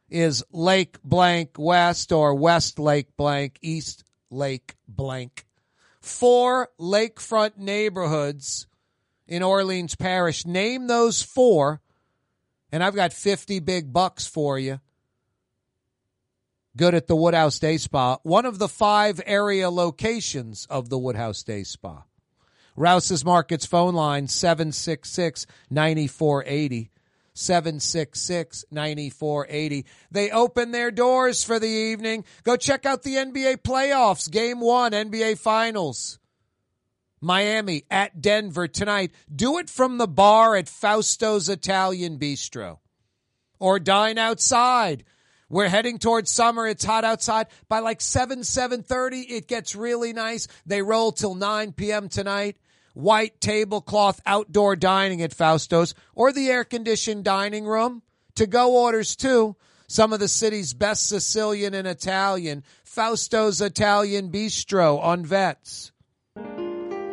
[0.10, 5.46] is Lake blank West or West Lake blank, East Lake blank.
[6.02, 8.68] Four lakefront neighborhoods
[9.28, 10.46] in Orleans Parish.
[10.46, 11.82] Name those four,
[12.72, 14.80] and I've got 50 big bucks for you.
[16.78, 21.42] Good at the Woodhouse Day Spa, one of the five area locations of the Woodhouse
[21.42, 22.04] Day Spa.
[22.76, 26.92] Rouse's Markets phone line 766 9480.
[27.38, 29.86] 766 9480.
[30.12, 32.26] They open their doors for the evening.
[32.44, 36.20] Go check out the NBA playoffs, game one, NBA Finals.
[37.22, 39.12] Miami at Denver tonight.
[39.34, 42.80] Do it from the bar at Fausto's Italian Bistro
[43.60, 45.04] or dine outside.
[45.50, 46.68] We're heading towards summer.
[46.68, 47.48] It's hot outside.
[47.70, 50.48] By like 7, 7.30, it gets really nice.
[50.66, 52.10] They roll till 9 p.m.
[52.10, 52.58] tonight.
[52.98, 58.02] White tablecloth outdoor dining at Fausto's or the air-conditioned dining room.
[58.34, 59.56] To-go orders too.
[59.88, 62.64] Some of the city's best Sicilian and Italian.
[62.84, 65.92] Fausto's Italian Bistro on Vets.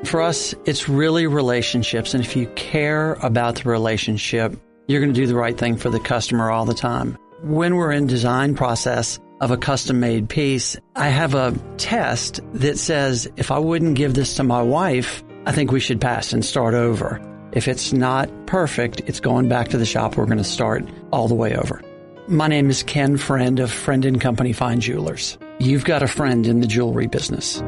[0.05, 2.15] For us, it's really relationships.
[2.15, 5.90] And if you care about the relationship, you're going to do the right thing for
[5.90, 7.19] the customer all the time.
[7.43, 12.78] When we're in design process of a custom made piece, I have a test that
[12.78, 16.43] says if I wouldn't give this to my wife, I think we should pass and
[16.43, 17.21] start over.
[17.53, 20.16] If it's not perfect, it's going back to the shop.
[20.16, 21.83] We're going to start all the way over.
[22.29, 25.37] My name is Ken Friend of Friend and Company Fine Jewelers.
[25.59, 27.62] You've got a friend in the jewelry business.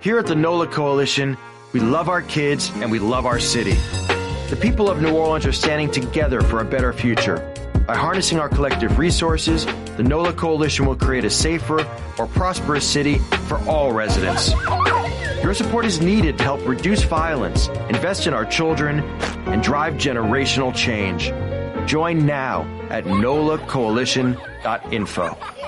[0.00, 1.36] Here at the NOLA Coalition,
[1.72, 3.76] we love our kids and we love our city.
[4.48, 7.49] The people of New Orleans are standing together for a better future.
[7.90, 11.84] By harnessing our collective resources, the NOLA Coalition will create a safer,
[12.16, 13.18] more prosperous city
[13.48, 14.52] for all residents.
[15.42, 19.00] Your support is needed to help reduce violence, invest in our children,
[19.48, 21.32] and drive generational change.
[21.90, 25.59] Join now at nolacoalition.info.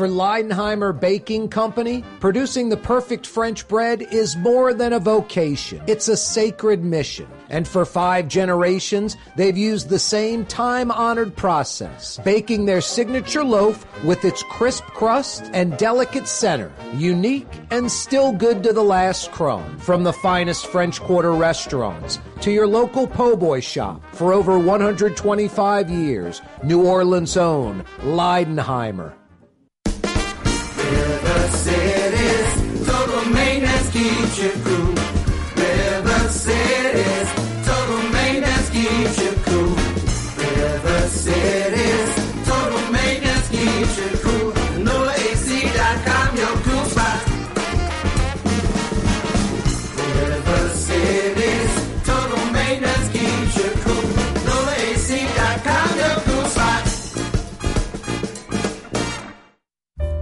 [0.00, 5.82] For Leidenheimer Baking Company, producing the perfect French bread is more than a vocation.
[5.86, 7.28] It's a sacred mission.
[7.50, 13.84] And for five generations, they've used the same time honored process, baking their signature loaf
[14.02, 19.76] with its crisp crust and delicate center, unique and still good to the last crumb.
[19.80, 25.90] From the finest French Quarter restaurants to your local po' boy shop for over 125
[25.90, 29.19] years, New Orleans' own Leidenheimer.
[34.02, 34.99] Maintenance keeps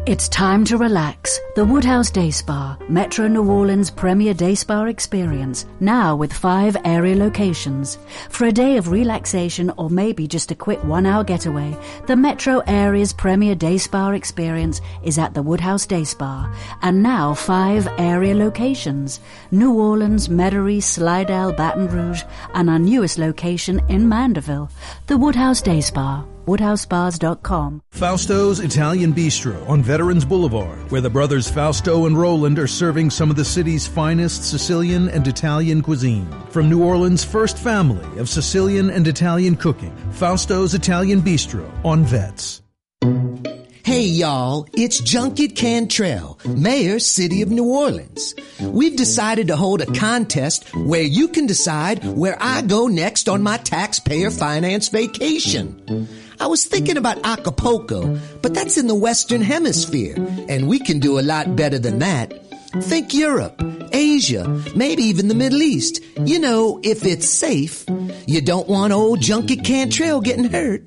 [0.09, 1.39] It's time to relax.
[1.55, 7.15] The Woodhouse Day Spa, Metro New Orleans' premier day spa experience, now with five area
[7.15, 7.99] locations.
[8.31, 11.77] For a day of relaxation or maybe just a quick one hour getaway,
[12.07, 17.35] the Metro area's premier day spa experience is at the Woodhouse Day Spa, and now
[17.35, 19.21] five area locations
[19.51, 22.23] New Orleans, Metairie, Slidell, Baton Rouge,
[22.55, 24.71] and our newest location in Mandeville,
[25.07, 27.83] the Woodhouse Day Spa woodhousespas.com.
[27.93, 33.31] Fausto's Italian Bistro on Veterans Boulevard, where the brothers Fausto and Roland are serving some
[33.31, 36.29] of the city's finest Sicilian and Italian cuisine.
[36.51, 42.63] From New Orleans' first family of Sicilian and Italian cooking, Fausto's Italian Bistro on Vets.
[43.89, 48.35] Hey y'all, it's Junket Cantrell, Mayor, City of New Orleans.
[48.61, 53.43] We've decided to hold a contest where you can decide where I go next on
[53.43, 56.07] my taxpayer finance vacation.
[56.41, 60.15] I was thinking about Acapulco, but that's in the Western Hemisphere,
[60.49, 62.33] and we can do a lot better than that.
[62.83, 63.61] Think Europe,
[63.93, 64.47] Asia,
[64.77, 66.01] maybe even the Middle East.
[66.25, 67.85] You know, if it's safe.
[68.27, 70.85] You don't want old Junket Cantrell getting hurt.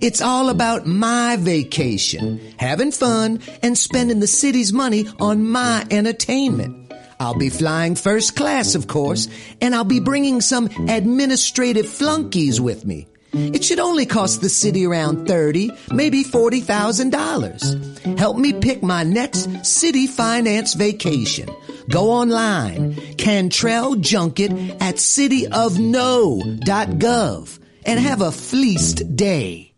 [0.00, 6.92] It's all about my vacation, having fun, and spending the city's money on my entertainment.
[7.20, 9.28] I'll be flying first class, of course,
[9.60, 13.06] and I'll be bringing some administrative flunkies with me.
[13.32, 17.76] It should only cost the city around thirty, maybe forty thousand dollars.
[18.16, 21.50] Help me pick my next city finance vacation.
[21.88, 24.50] Go online, Cantrell Junket
[24.80, 29.74] at cityofno.gov and have a fleeced day.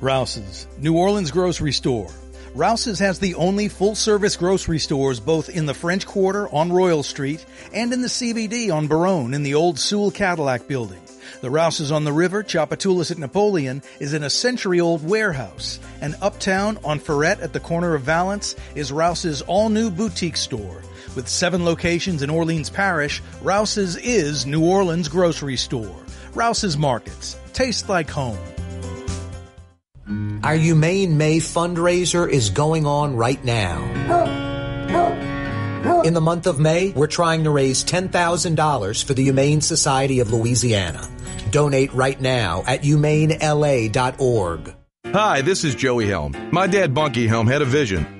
[0.00, 2.08] Rouse's, New Orleans grocery store.
[2.54, 7.02] Rouse's has the only full service grocery stores both in the French Quarter on Royal
[7.02, 11.00] Street and in the CBD on Baronne in the old Sewell Cadillac building.
[11.40, 15.80] The Rouse's on the river, Tchoupitoulas at Napoleon, is in a century-old warehouse.
[16.02, 20.82] And uptown on Freret at the corner of Valence is Rouse's all-new boutique store.
[21.16, 25.96] With seven locations in Orleans Parish, Rouse's is New Orleans grocery store.
[26.34, 27.36] Rouse's Markets.
[27.52, 28.38] Taste like home.
[30.44, 33.78] Our Humane May fundraiser is going on right now.
[36.04, 40.32] In the month of May, we're trying to raise $10,000 for the Humane Society of
[40.32, 41.08] Louisiana.
[41.50, 44.74] Donate right now at humanela.org.
[45.06, 46.34] Hi, this is Joey Helm.
[46.52, 48.19] My dad, Bunky Helm, had a vision.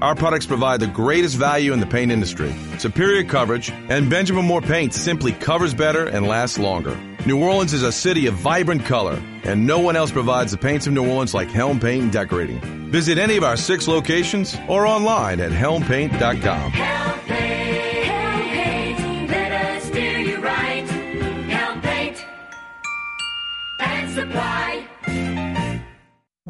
[0.00, 4.62] our products provide the greatest value in the paint industry, superior coverage, and Benjamin Moore
[4.62, 6.96] paint simply covers better and lasts longer.
[7.26, 10.86] New Orleans is a city of vibrant color, and no one else provides the paints
[10.86, 12.60] of New Orleans like Helm Paint and Decorating.
[12.90, 16.72] Visit any of our six locations or online at helmpaint.com.
[16.72, 17.41] Help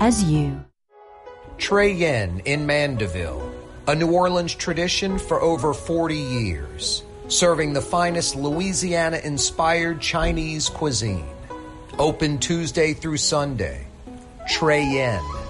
[0.00, 0.64] as you.
[1.58, 3.52] Trey Yuen in Mandeville,
[3.88, 11.26] a New Orleans tradition for over 40 years, serving the finest Louisiana inspired Chinese cuisine.
[11.98, 13.86] Open Tuesday through Sunday.
[14.48, 15.45] Trey Yuen.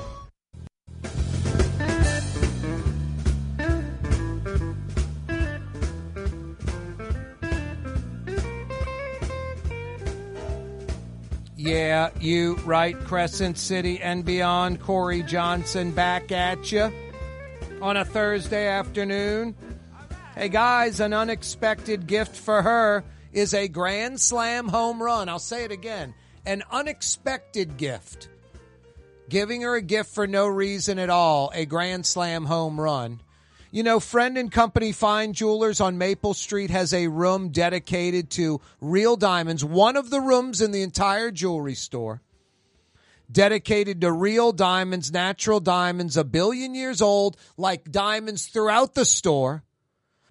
[11.67, 14.81] Yeah, you right, Crescent City and beyond.
[14.81, 16.93] Corey Johnson back at you
[17.83, 19.57] on a Thursday afternoon.
[20.37, 23.03] Hey guys, an unexpected gift for her
[23.33, 25.29] is a Grand Slam home run.
[25.29, 26.15] I'll say it again
[26.47, 28.29] an unexpected gift.
[29.29, 33.21] Giving her a gift for no reason at all, a Grand Slam home run.
[33.77, 38.63] You know, Friend and Company Fine Jewelers on Maple Street has a room dedicated to
[38.81, 42.23] real diamonds, one of the rooms in the entire jewelry store.
[43.31, 49.63] dedicated to real diamonds, natural diamonds, a billion years old, like diamonds throughout the store.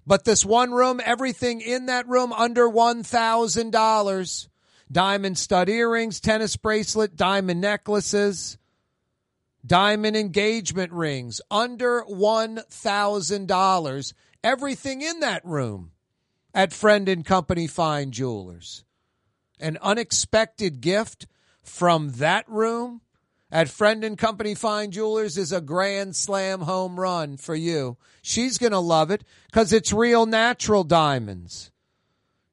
[0.04, 4.48] But this one room, everything in that room under $1,000.
[4.90, 8.58] Diamond stud earrings, tennis bracelet, diamond necklaces,
[9.66, 14.12] diamond engagement rings, under $1,000.
[14.44, 15.90] Everything in that room
[16.54, 18.84] at Friend and Company Fine Jewelers.
[19.58, 21.26] An unexpected gift
[21.62, 23.00] from that room
[23.50, 27.96] at Friend and Company Fine Jewelers is a grand slam home run for you.
[28.22, 31.70] She's going to love it because it's real natural diamonds.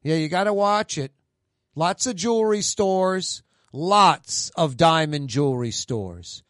[0.02, 1.11] Yeah, you got to watch it.
[1.76, 6.43] Lots of jewelry stores, lots of diamond jewelry stores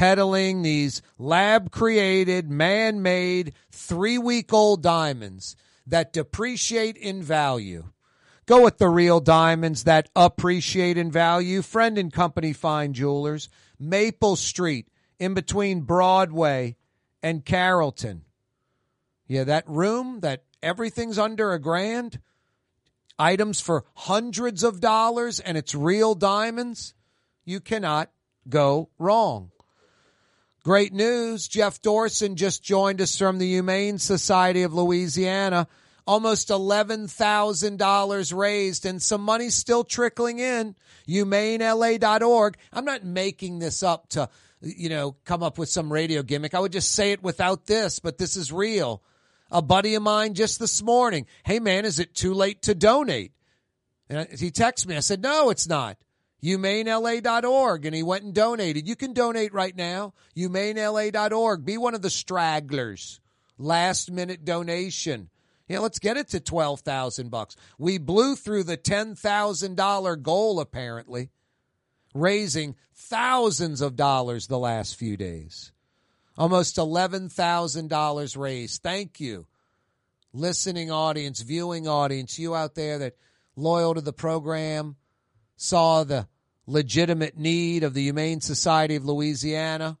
[0.00, 5.54] peddling these lab created, man made, three week old diamonds
[5.86, 7.84] that depreciate in value.
[8.46, 11.60] Go with the real diamonds that appreciate in value.
[11.60, 16.76] Friend and Company Fine Jewelers, Maple Street, in between Broadway
[17.22, 18.22] and Carrollton.
[19.26, 22.20] Yeah, that room that everything's under a grand,
[23.18, 26.94] items for hundreds of dollars, and it's real diamonds.
[27.44, 28.10] You cannot
[28.48, 29.50] go wrong.
[30.62, 31.48] Great news.
[31.48, 35.66] Jeff Dorson just joined us from the Humane Society of Louisiana.
[36.06, 40.74] Almost $11,000 raised and some money still trickling in.
[41.08, 42.58] HumaneLA.org.
[42.74, 44.28] I'm not making this up to,
[44.60, 46.54] you know, come up with some radio gimmick.
[46.54, 49.02] I would just say it without this, but this is real.
[49.50, 51.26] A buddy of mine just this morning.
[51.42, 53.32] Hey man, is it too late to donate?
[54.10, 54.96] And he texted me.
[54.96, 55.96] I said, no, it's not
[56.42, 58.88] humanela.org and he went and donated.
[58.88, 60.14] You can donate right now.
[60.36, 61.64] humanela.org.
[61.64, 63.20] Be one of the stragglers.
[63.58, 65.30] Last minute donation.
[65.68, 67.54] Yeah, let's get it to 12,000 bucks.
[67.78, 71.30] We blew through the $10,000 goal apparently,
[72.12, 75.72] raising thousands of dollars the last few days.
[76.36, 78.82] Almost $11,000 raised.
[78.82, 79.46] Thank you.
[80.32, 83.16] Listening audience, viewing audience, you out there that
[83.56, 84.96] loyal to the program,
[85.60, 86.26] saw the
[86.66, 89.98] legitimate need of the Humane Society of Louisiana.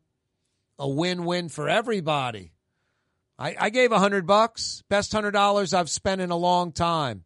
[0.78, 2.52] A win-win for everybody.
[3.38, 7.24] I, I gave a hundred bucks, best hundred dollars I've spent in a long time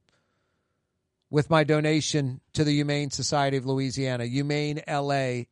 [1.31, 5.47] with my donation to the Humane Society of Louisiana, humanela.org.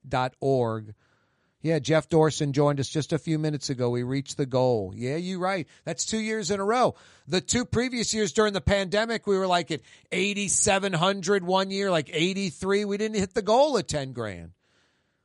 [1.62, 3.88] Yeah, Jeff Dorson joined us just a few minutes ago.
[3.88, 4.92] We reached the goal.
[4.96, 5.68] Yeah, you're right.
[5.84, 6.96] That's two years in a row.
[7.28, 9.80] The two previous years during the pandemic, we were like at
[10.10, 12.84] 8,700 one year, like 83.
[12.84, 14.50] We didn't hit the goal of 10 grand.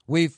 [0.05, 0.37] We've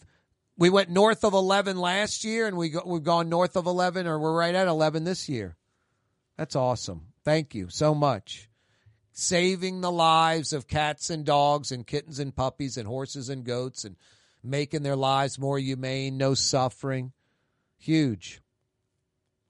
[0.58, 4.08] we went north of 11 last year, and we go, we've gone north of 11,
[4.08, 5.56] or we're right at 11 this year.
[6.38, 7.08] That's awesome.
[7.24, 8.50] Thank you so much.
[9.12, 13.84] Saving the lives of cats and dogs and kittens and puppies and horses and goats
[13.84, 13.96] and
[14.44, 17.12] making their lives more humane, no suffering.
[17.78, 18.42] Huge.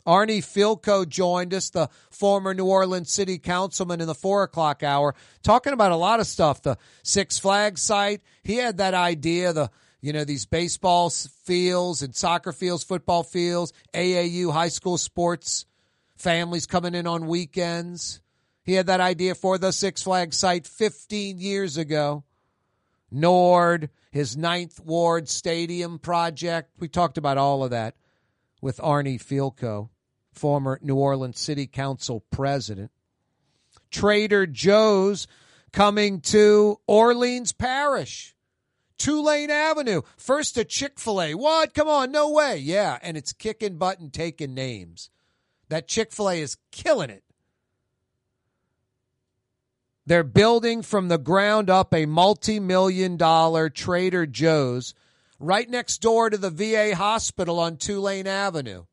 [0.07, 5.13] Arnie Fielkow joined us, the former New Orleans City Councilman in the four o'clock hour,
[5.43, 6.61] talking about a lot of stuff.
[6.61, 9.69] The Six Flags site, he had that idea, the
[10.01, 15.65] you know, these baseball fields and soccer fields, football fields, AAU high school sports,
[16.15, 18.21] families coming in on weekends.
[18.63, 22.23] He had that idea for the Six Flags site 15 years ago.
[23.11, 26.72] NORD, his Ninth Ward Stadium project.
[26.80, 27.95] We talked about all of that
[28.61, 29.90] with Arnie Fielkow,
[30.31, 32.91] former New Orleans City Council president.
[33.91, 35.27] Trader Joe's
[35.72, 38.36] coming to Orleans Parish.
[38.98, 40.02] Tulane Avenue.
[40.18, 41.34] First a Chick fil A.
[41.34, 41.73] What?
[41.73, 42.57] Come on, no way.
[42.57, 45.10] Yeah, and it's kicking butt and taking names.
[45.69, 47.23] That Chick fil A is killing it.
[50.10, 54.95] They're building from the ground up a multi million dollar Trader Joe's
[55.40, 58.86] right next door to the VA hospital on Tulane Avenue,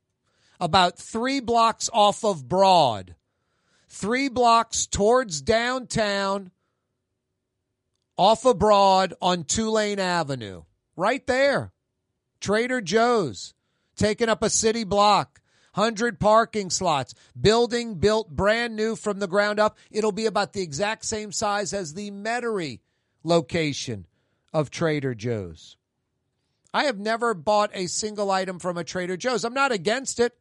[0.60, 3.14] about three blocks off of Broad,
[3.88, 6.50] three blocks towards downtown,
[8.18, 10.64] off of Broad on Tulane Avenue.
[10.96, 11.72] Right there.
[12.40, 13.54] Trader Joe's
[13.96, 15.40] taking up a city block.
[15.76, 19.76] 100 parking slots, building built brand new from the ground up.
[19.90, 22.80] It'll be about the exact same size as the Metairie
[23.22, 24.06] location
[24.54, 25.76] of Trader Joe's.
[26.72, 29.44] I have never bought a single item from a Trader Joe's.
[29.44, 30.32] I'm not against it.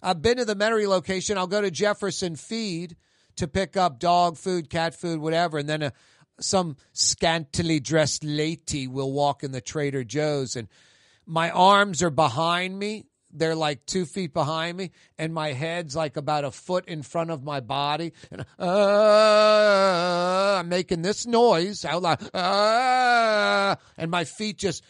[0.00, 1.38] I've been to the Metairie location.
[1.38, 2.96] I'll go to Jefferson Feed
[3.36, 5.92] to pick up dog food, cat food, whatever, and then a,
[6.38, 10.68] some scantily dressed lady will walk in the Trader Joe's and
[11.26, 16.16] my arms are behind me they're like two feet behind me, and my head's like
[16.16, 22.02] about a foot in front of my body, and uh, I'm making this noise out
[22.02, 24.84] loud, uh, and my feet just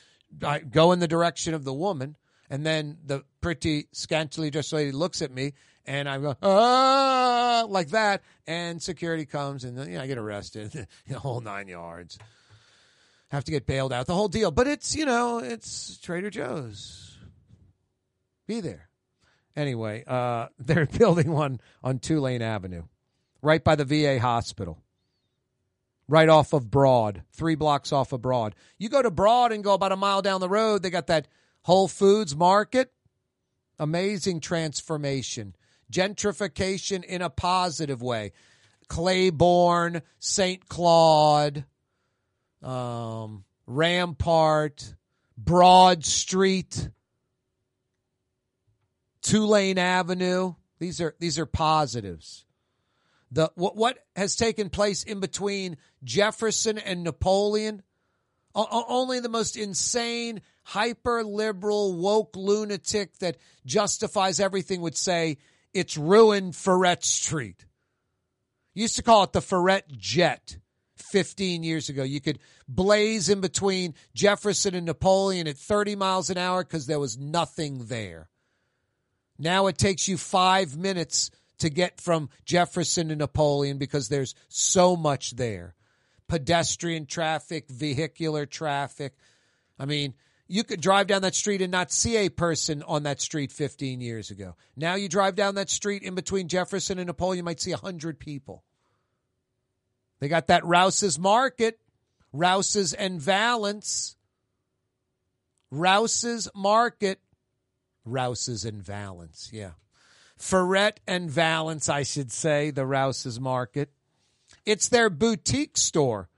[0.44, 2.16] I go in the direction of the woman,
[2.50, 5.52] and then the pretty scantily dressed lady looks at me,
[5.86, 10.86] and I go ah like that, and security comes, and you know, I get arrested,
[11.06, 12.18] the whole nine yards.
[13.30, 14.50] Have to get bailed out, the whole deal.
[14.50, 17.11] But it's you know it's Trader Joe's.
[18.46, 18.88] Be there.
[19.54, 22.84] Anyway, uh, they're building one on Tulane Avenue,
[23.42, 24.78] right by the VA hospital
[26.12, 28.54] right off of Broad, three blocks off of Broad.
[28.78, 31.26] You go to Broad and go about a mile down the road, they got that
[31.62, 32.92] Whole Foods market.
[33.78, 35.56] Amazing transformation,
[35.90, 38.32] gentrification in a positive way.
[38.88, 40.68] Claiborne, St.
[40.68, 41.64] Claude,
[42.62, 44.94] um, Rampart,
[45.38, 46.90] Broad Street,
[49.22, 50.54] Tulane Avenue.
[50.78, 52.44] These are these are positives
[53.32, 57.82] the what, what has taken place in between Jefferson and Napoleon.
[58.54, 65.38] O- only the most insane, hyper liberal, woke lunatic that justifies everything would say
[65.72, 67.64] it's ruined Freret Street.
[68.74, 70.58] Used to call it the Freret Jet
[70.96, 72.02] 15 years ago.
[72.02, 72.38] You could
[72.68, 77.86] blaze in between Jefferson and Napoleon at 30 miles an hour because there was nothing
[77.86, 78.28] there.
[79.38, 84.96] Now it takes you five minutes to get from Jefferson to Napoleon because there's so
[84.96, 85.74] much there
[86.28, 89.12] pedestrian traffic, vehicular traffic.
[89.78, 90.14] I mean,
[90.48, 94.00] you could drive down that street and not see a person on that street 15
[94.00, 94.54] years ago.
[94.76, 98.18] Now you drive down that street in between Jefferson and Napoleon, you might see 100
[98.18, 98.64] people.
[100.20, 101.80] They got that Rouse's Market,
[102.32, 104.16] Rouse's and Valence.
[105.70, 107.18] Rouse's Market,
[108.04, 109.72] Rouse's and Valence, yeah.
[110.38, 113.90] Freret and Valence, I should say, the Rouse's Market.
[114.66, 116.28] It's their boutique store.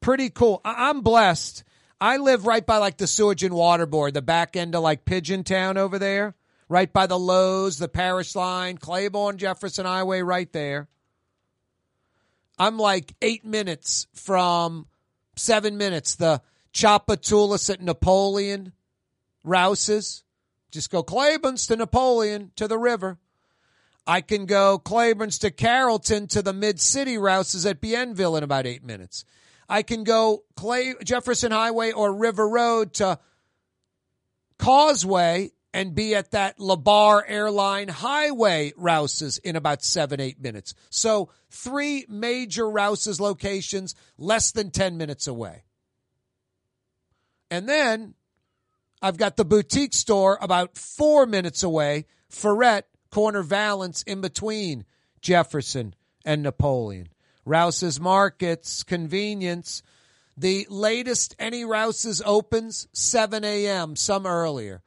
[0.00, 0.60] Pretty cool.
[0.64, 1.64] I- am blessed.
[2.00, 5.04] I live right by like the sewage and water board, the back end of like
[5.04, 6.34] Pigeon Town over there,
[6.68, 10.88] right by the Lowe's, the Parish Line, Claiborne Jefferson Highway, right there.
[12.58, 14.86] I'm like eight minutes from
[15.36, 16.16] seven minutes.
[16.16, 16.42] The
[16.72, 18.72] Tchoupitoulas at Napoleon,
[19.44, 20.24] Rouse's.
[20.72, 23.18] Just go Claiborne's to Napoleon to the river.
[24.06, 28.66] I can go Claiborne's to Carrollton to the Mid City Rouses at Bienville in about
[28.66, 29.24] eight minutes.
[29.68, 33.18] I can go Clay Jefferson Highway or River Road to
[34.58, 40.74] Causeway and be at that LaBar Airline Highway Rouses in about seven, eight minutes.
[40.90, 45.64] So three major Rouses locations less than 10 minutes away.
[47.50, 48.14] And then
[49.02, 54.84] I've got the boutique store about four minutes away, Freret, corner Valence in between
[55.20, 57.08] Jefferson and Napoleon.
[57.44, 59.82] Rouse's Markets, convenience.
[60.36, 64.82] The latest any Rouse's opens, 7 a.m., some earlier.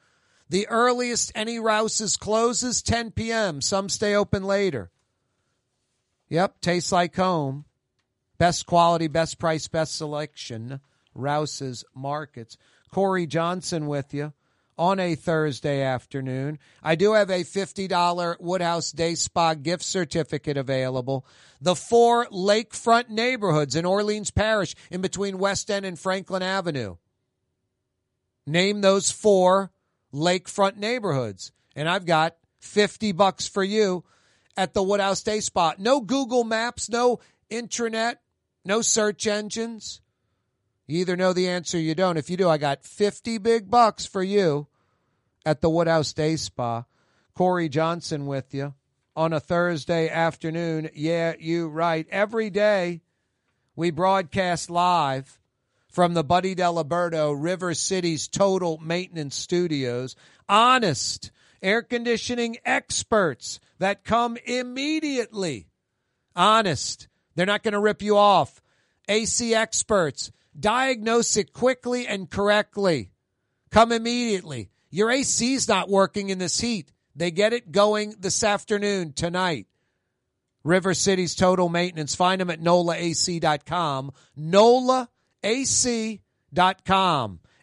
[0.50, 4.92] The earliest any Rouse's closes, 10 p.m., some stay open later.
[6.30, 7.66] Yep, tastes like home.
[8.38, 10.80] Best quality, best price, best selection.
[11.14, 12.58] Rouse's Markets.
[12.96, 14.32] Corey Johnson with you
[14.78, 16.58] on a Thursday afternoon.
[16.82, 21.26] I do have a $50 Woodhouse Day Spa gift certificate available.
[21.60, 26.96] The four lakefront neighborhoods in Orleans Parish in between West End and Franklin Avenue.
[28.48, 29.72] Name those four
[30.14, 31.52] lakefront neighborhoods.
[31.76, 34.06] And I've got 50 bucks for you
[34.56, 35.74] at the Woodhouse Day Spa.
[35.78, 37.20] No Google Maps, no
[37.52, 38.20] intranet,
[38.64, 40.00] no search engines.
[40.88, 42.18] You either know the answer or you don't.
[42.18, 44.68] If you do, I got 50 big bucks for you
[45.46, 46.86] at the Woodhouse Day Spa.
[47.34, 48.74] Corey Johnson with you
[49.16, 50.90] on a Thursday afternoon.
[50.94, 52.08] Yeah, you right.
[52.10, 53.02] Every day
[53.76, 55.40] we broadcast live
[55.90, 60.16] from the Buddy Diliberto River City's Total Maintenance Studios.
[60.48, 61.32] Honest
[61.62, 65.68] air conditioning experts that come immediately.
[66.36, 67.08] Honest.
[67.36, 68.62] They're not going to rip you off.
[69.10, 73.12] AC experts Diagnose it quickly and correctly.
[73.72, 74.70] Come immediately.
[74.90, 76.92] Your AC's not working in this heat.
[77.16, 79.68] They get it going this afternoon, tonight.
[80.64, 82.16] River City's Total Maintenance.
[82.16, 84.12] Find them at NOLAAC.com.
[84.40, 85.10] NOLAAC.com.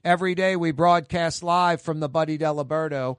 [0.05, 3.19] Every day we broadcast live from the Buddy Diliberto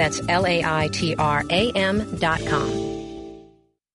[0.00, 2.70] That's L A I T R A M.com.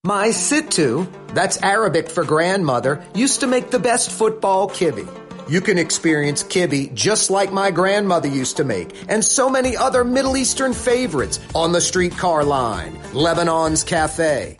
[0.04, 5.08] My Sittu, that's Arabic for grandmother, used to make the best football kibby.
[5.50, 10.04] You can experience kibby just like my grandmother used to make, and so many other
[10.04, 14.60] Middle Eastern favorites on the streetcar line, Lebanon's Cafe.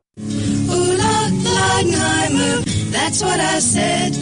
[0.19, 4.13] Ooh, la, Leidenheimer, that's what I said.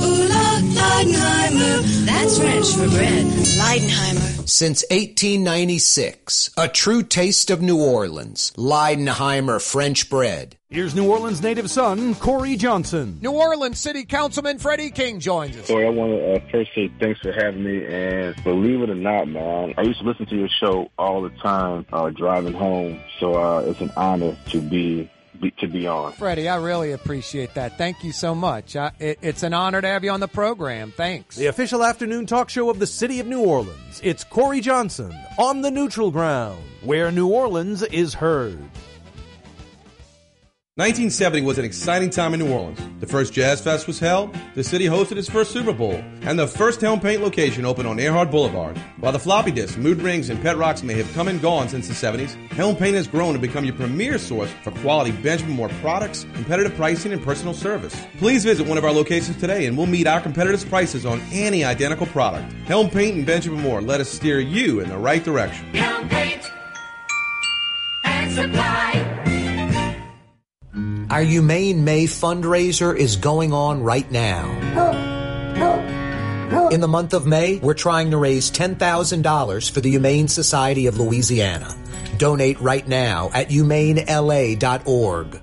[0.00, 3.26] Ooh, la, Leidenheimer, that's French for bread.
[3.26, 4.48] Leidenheimer.
[4.48, 10.56] Since 1896, a true taste of New Orleans, Leidenheimer French bread.
[10.72, 13.18] Here's New Orleans native son, Corey Johnson.
[13.20, 15.66] New Orleans City Councilman Freddie King joins us.
[15.66, 17.84] Corey, I want to uh, first say thanks for having me.
[17.84, 21.28] And believe it or not, man, I used to listen to your show all the
[21.28, 22.98] time uh, driving home.
[23.20, 25.10] So uh, it's an honor to be,
[25.42, 26.12] be to be on.
[26.12, 27.76] Freddie, I really appreciate that.
[27.76, 28.74] Thank you so much.
[28.74, 30.90] I, it, it's an honor to have you on the program.
[30.90, 31.36] Thanks.
[31.36, 34.00] The official afternoon talk show of the city of New Orleans.
[34.02, 38.58] It's Corey Johnson on the neutral ground, where New Orleans is heard.
[40.76, 42.80] 1970 was an exciting time in New Orleans.
[42.98, 46.46] The first Jazz Fest was held, the city hosted its first Super Bowl, and the
[46.46, 48.78] first Helm Paint location opened on Earhart Boulevard.
[48.98, 51.88] While the floppy disks, mood rings, and pet rocks may have come and gone since
[51.88, 55.68] the 70s, Helm Paint has grown to become your premier source for quality Benjamin Moore
[55.82, 57.94] products, competitive pricing, and personal service.
[58.16, 61.66] Please visit one of our locations today and we'll meet our competitors' prices on any
[61.66, 62.50] identical product.
[62.64, 65.66] Helm Paint and Benjamin Moore let us steer you in the right direction.
[65.74, 66.50] Helm paint
[68.04, 69.31] and supply.
[71.12, 74.48] Our Humane May fundraiser is going on right now.
[76.70, 80.98] In the month of May, we're trying to raise $10,000 for the Humane Society of
[80.98, 81.76] Louisiana.
[82.16, 85.42] Donate right now at humanela.org.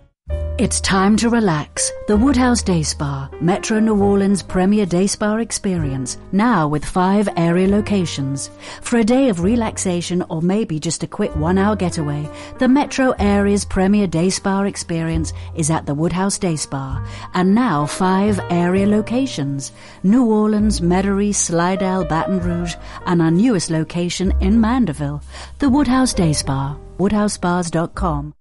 [0.59, 1.89] It's time to relax.
[2.07, 7.65] The Woodhouse Day Spa, Metro New Orleans' premier day spa experience, now with five area
[7.65, 8.49] locations.
[8.81, 13.11] For a day of relaxation or maybe just a quick one hour getaway, the Metro
[13.19, 17.01] area's premier day spa experience is at the Woodhouse Day Spa,
[17.35, 19.71] and now five area locations
[20.03, 22.75] New Orleans, Metairie, Slidell, Baton Rouge,
[23.05, 25.21] and our newest location in Mandeville,
[25.59, 28.33] the Woodhouse Day Spa, woodhousespas.com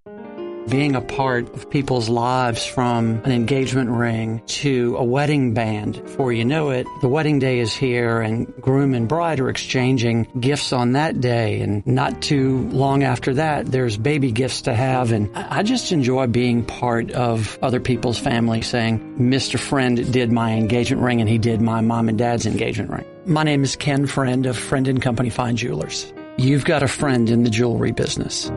[0.69, 6.03] being a part of people's lives from an engagement ring to a wedding band.
[6.03, 10.29] Before you know it, the wedding day is here and groom and bride are exchanging
[10.39, 11.61] gifts on that day.
[11.61, 15.13] And not too long after that, there's baby gifts to have.
[15.13, 19.59] And I just enjoy being part of other people's family saying, Mr.
[19.59, 23.05] Friend did my engagement ring and he did my mom and dad's engagement ring.
[23.25, 26.13] My name is Ken Friend of Friend and Company Fine Jewelers.
[26.37, 28.51] You've got a friend in the jewelry business.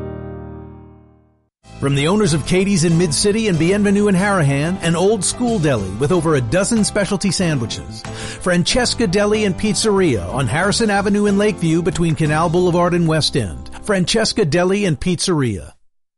[1.81, 5.89] From the owners of Katie's in Mid-City and Bienvenue in Harahan, an old school deli
[5.95, 8.03] with over a dozen specialty sandwiches.
[8.39, 13.71] Francesca Deli and Pizzeria on Harrison Avenue in Lakeview between Canal Boulevard and West End.
[13.83, 15.73] Francesca Deli and Pizzeria.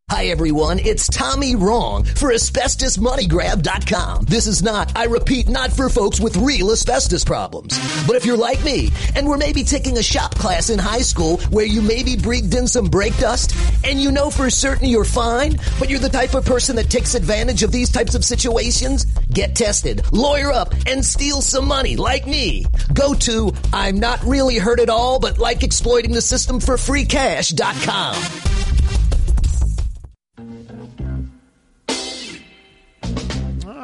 [0.09, 4.25] Hi everyone, it's Tommy Wrong for AsbestosMoneyGrab.com.
[4.25, 7.79] This is not, I repeat, not for folks with real asbestos problems.
[8.05, 11.37] But if you're like me, and we're maybe taking a shop class in high school
[11.49, 15.57] where you maybe breathed in some brake dust, and you know for certain you're fine,
[15.79, 19.55] but you're the type of person that takes advantage of these types of situations, get
[19.55, 22.65] tested, lawyer up, and steal some money like me.
[22.93, 27.05] Go to I'm not really hurt at all, but like exploiting the system for free
[27.05, 28.15] cash.com.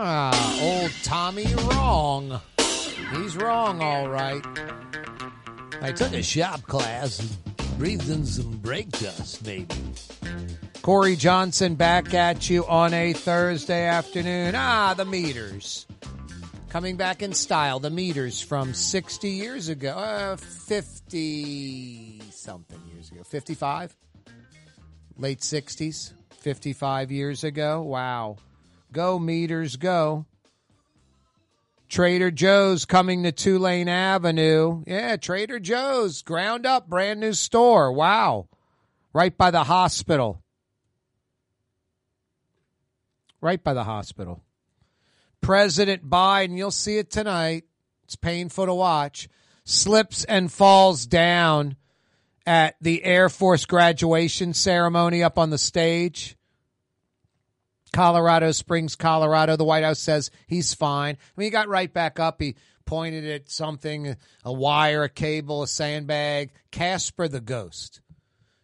[0.01, 2.39] Ah, old Tommy wrong.
[3.11, 4.41] He's wrong, all right.
[5.81, 9.75] I took a shop class and breathed in some brake dust, maybe.
[10.83, 14.55] Corey Johnson back at you on a Thursday afternoon.
[14.55, 15.85] Ah, the meters.
[16.69, 23.23] Coming back in style, the meters from 60 years ago, uh, 50 something years ago,
[23.23, 23.93] 55?
[25.17, 27.81] Late 60s, 55 years ago.
[27.81, 28.37] Wow.
[28.91, 30.25] Go, meters, go.
[31.87, 34.83] Trader Joe's coming to Tulane Avenue.
[34.85, 37.91] Yeah, Trader Joe's, ground up, brand new store.
[37.91, 38.47] Wow.
[39.11, 40.43] Right by the hospital.
[43.41, 44.43] Right by the hospital.
[45.41, 47.63] President Biden, you'll see it tonight.
[48.03, 49.29] It's painful to watch.
[49.63, 51.75] slips and falls down
[52.45, 56.35] at the Air Force graduation ceremony up on the stage.
[57.93, 59.55] Colorado Springs, Colorado.
[59.55, 61.15] The White House says he's fine.
[61.15, 62.41] I mean, he got right back up.
[62.41, 62.55] He
[62.85, 66.51] pointed at something a wire, a cable, a sandbag.
[66.71, 68.01] Casper the ghost.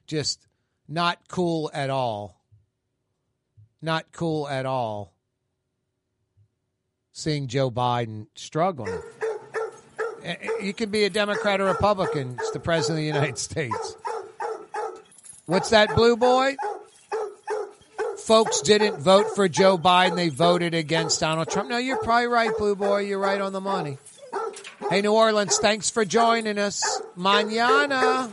[0.08, 0.48] Just
[0.88, 2.42] not cool at all.
[3.82, 5.14] Not cool at all.
[7.12, 9.00] Seeing Joe Biden struggling.
[10.24, 12.36] Eh, eh, you can be a Democrat or Republican.
[12.40, 13.96] It's the President of the United States.
[15.46, 16.56] What's that, Blue Boy?
[18.26, 20.16] Folks didn't vote for Joe Biden.
[20.16, 21.70] They voted against Donald Trump.
[21.70, 23.02] No, you're probably right, Blue Boy.
[23.02, 24.00] You're right on the money.
[24.90, 26.82] Hey, New Orleans, thanks for joining us.
[27.16, 28.32] Manana.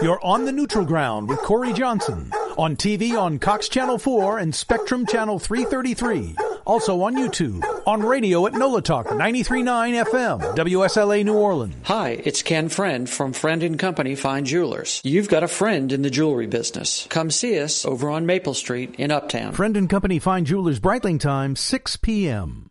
[0.00, 4.54] You're on the neutral ground with Corey Johnson on TV on Cox Channel 4 and
[4.54, 6.36] Spectrum Channel 333.
[6.66, 11.76] Also on YouTube, on radio at NOLA Talk 93.9 FM, WSLA New Orleans.
[11.84, 15.00] Hi, it's Ken Friend from Friend and Company Fine Jewelers.
[15.04, 17.06] You've got a friend in the jewelry business.
[17.08, 19.52] Come see us over on Maple Street in Uptown.
[19.52, 22.68] Friend and Company Fine Jewelers Breitling time 6 p.m.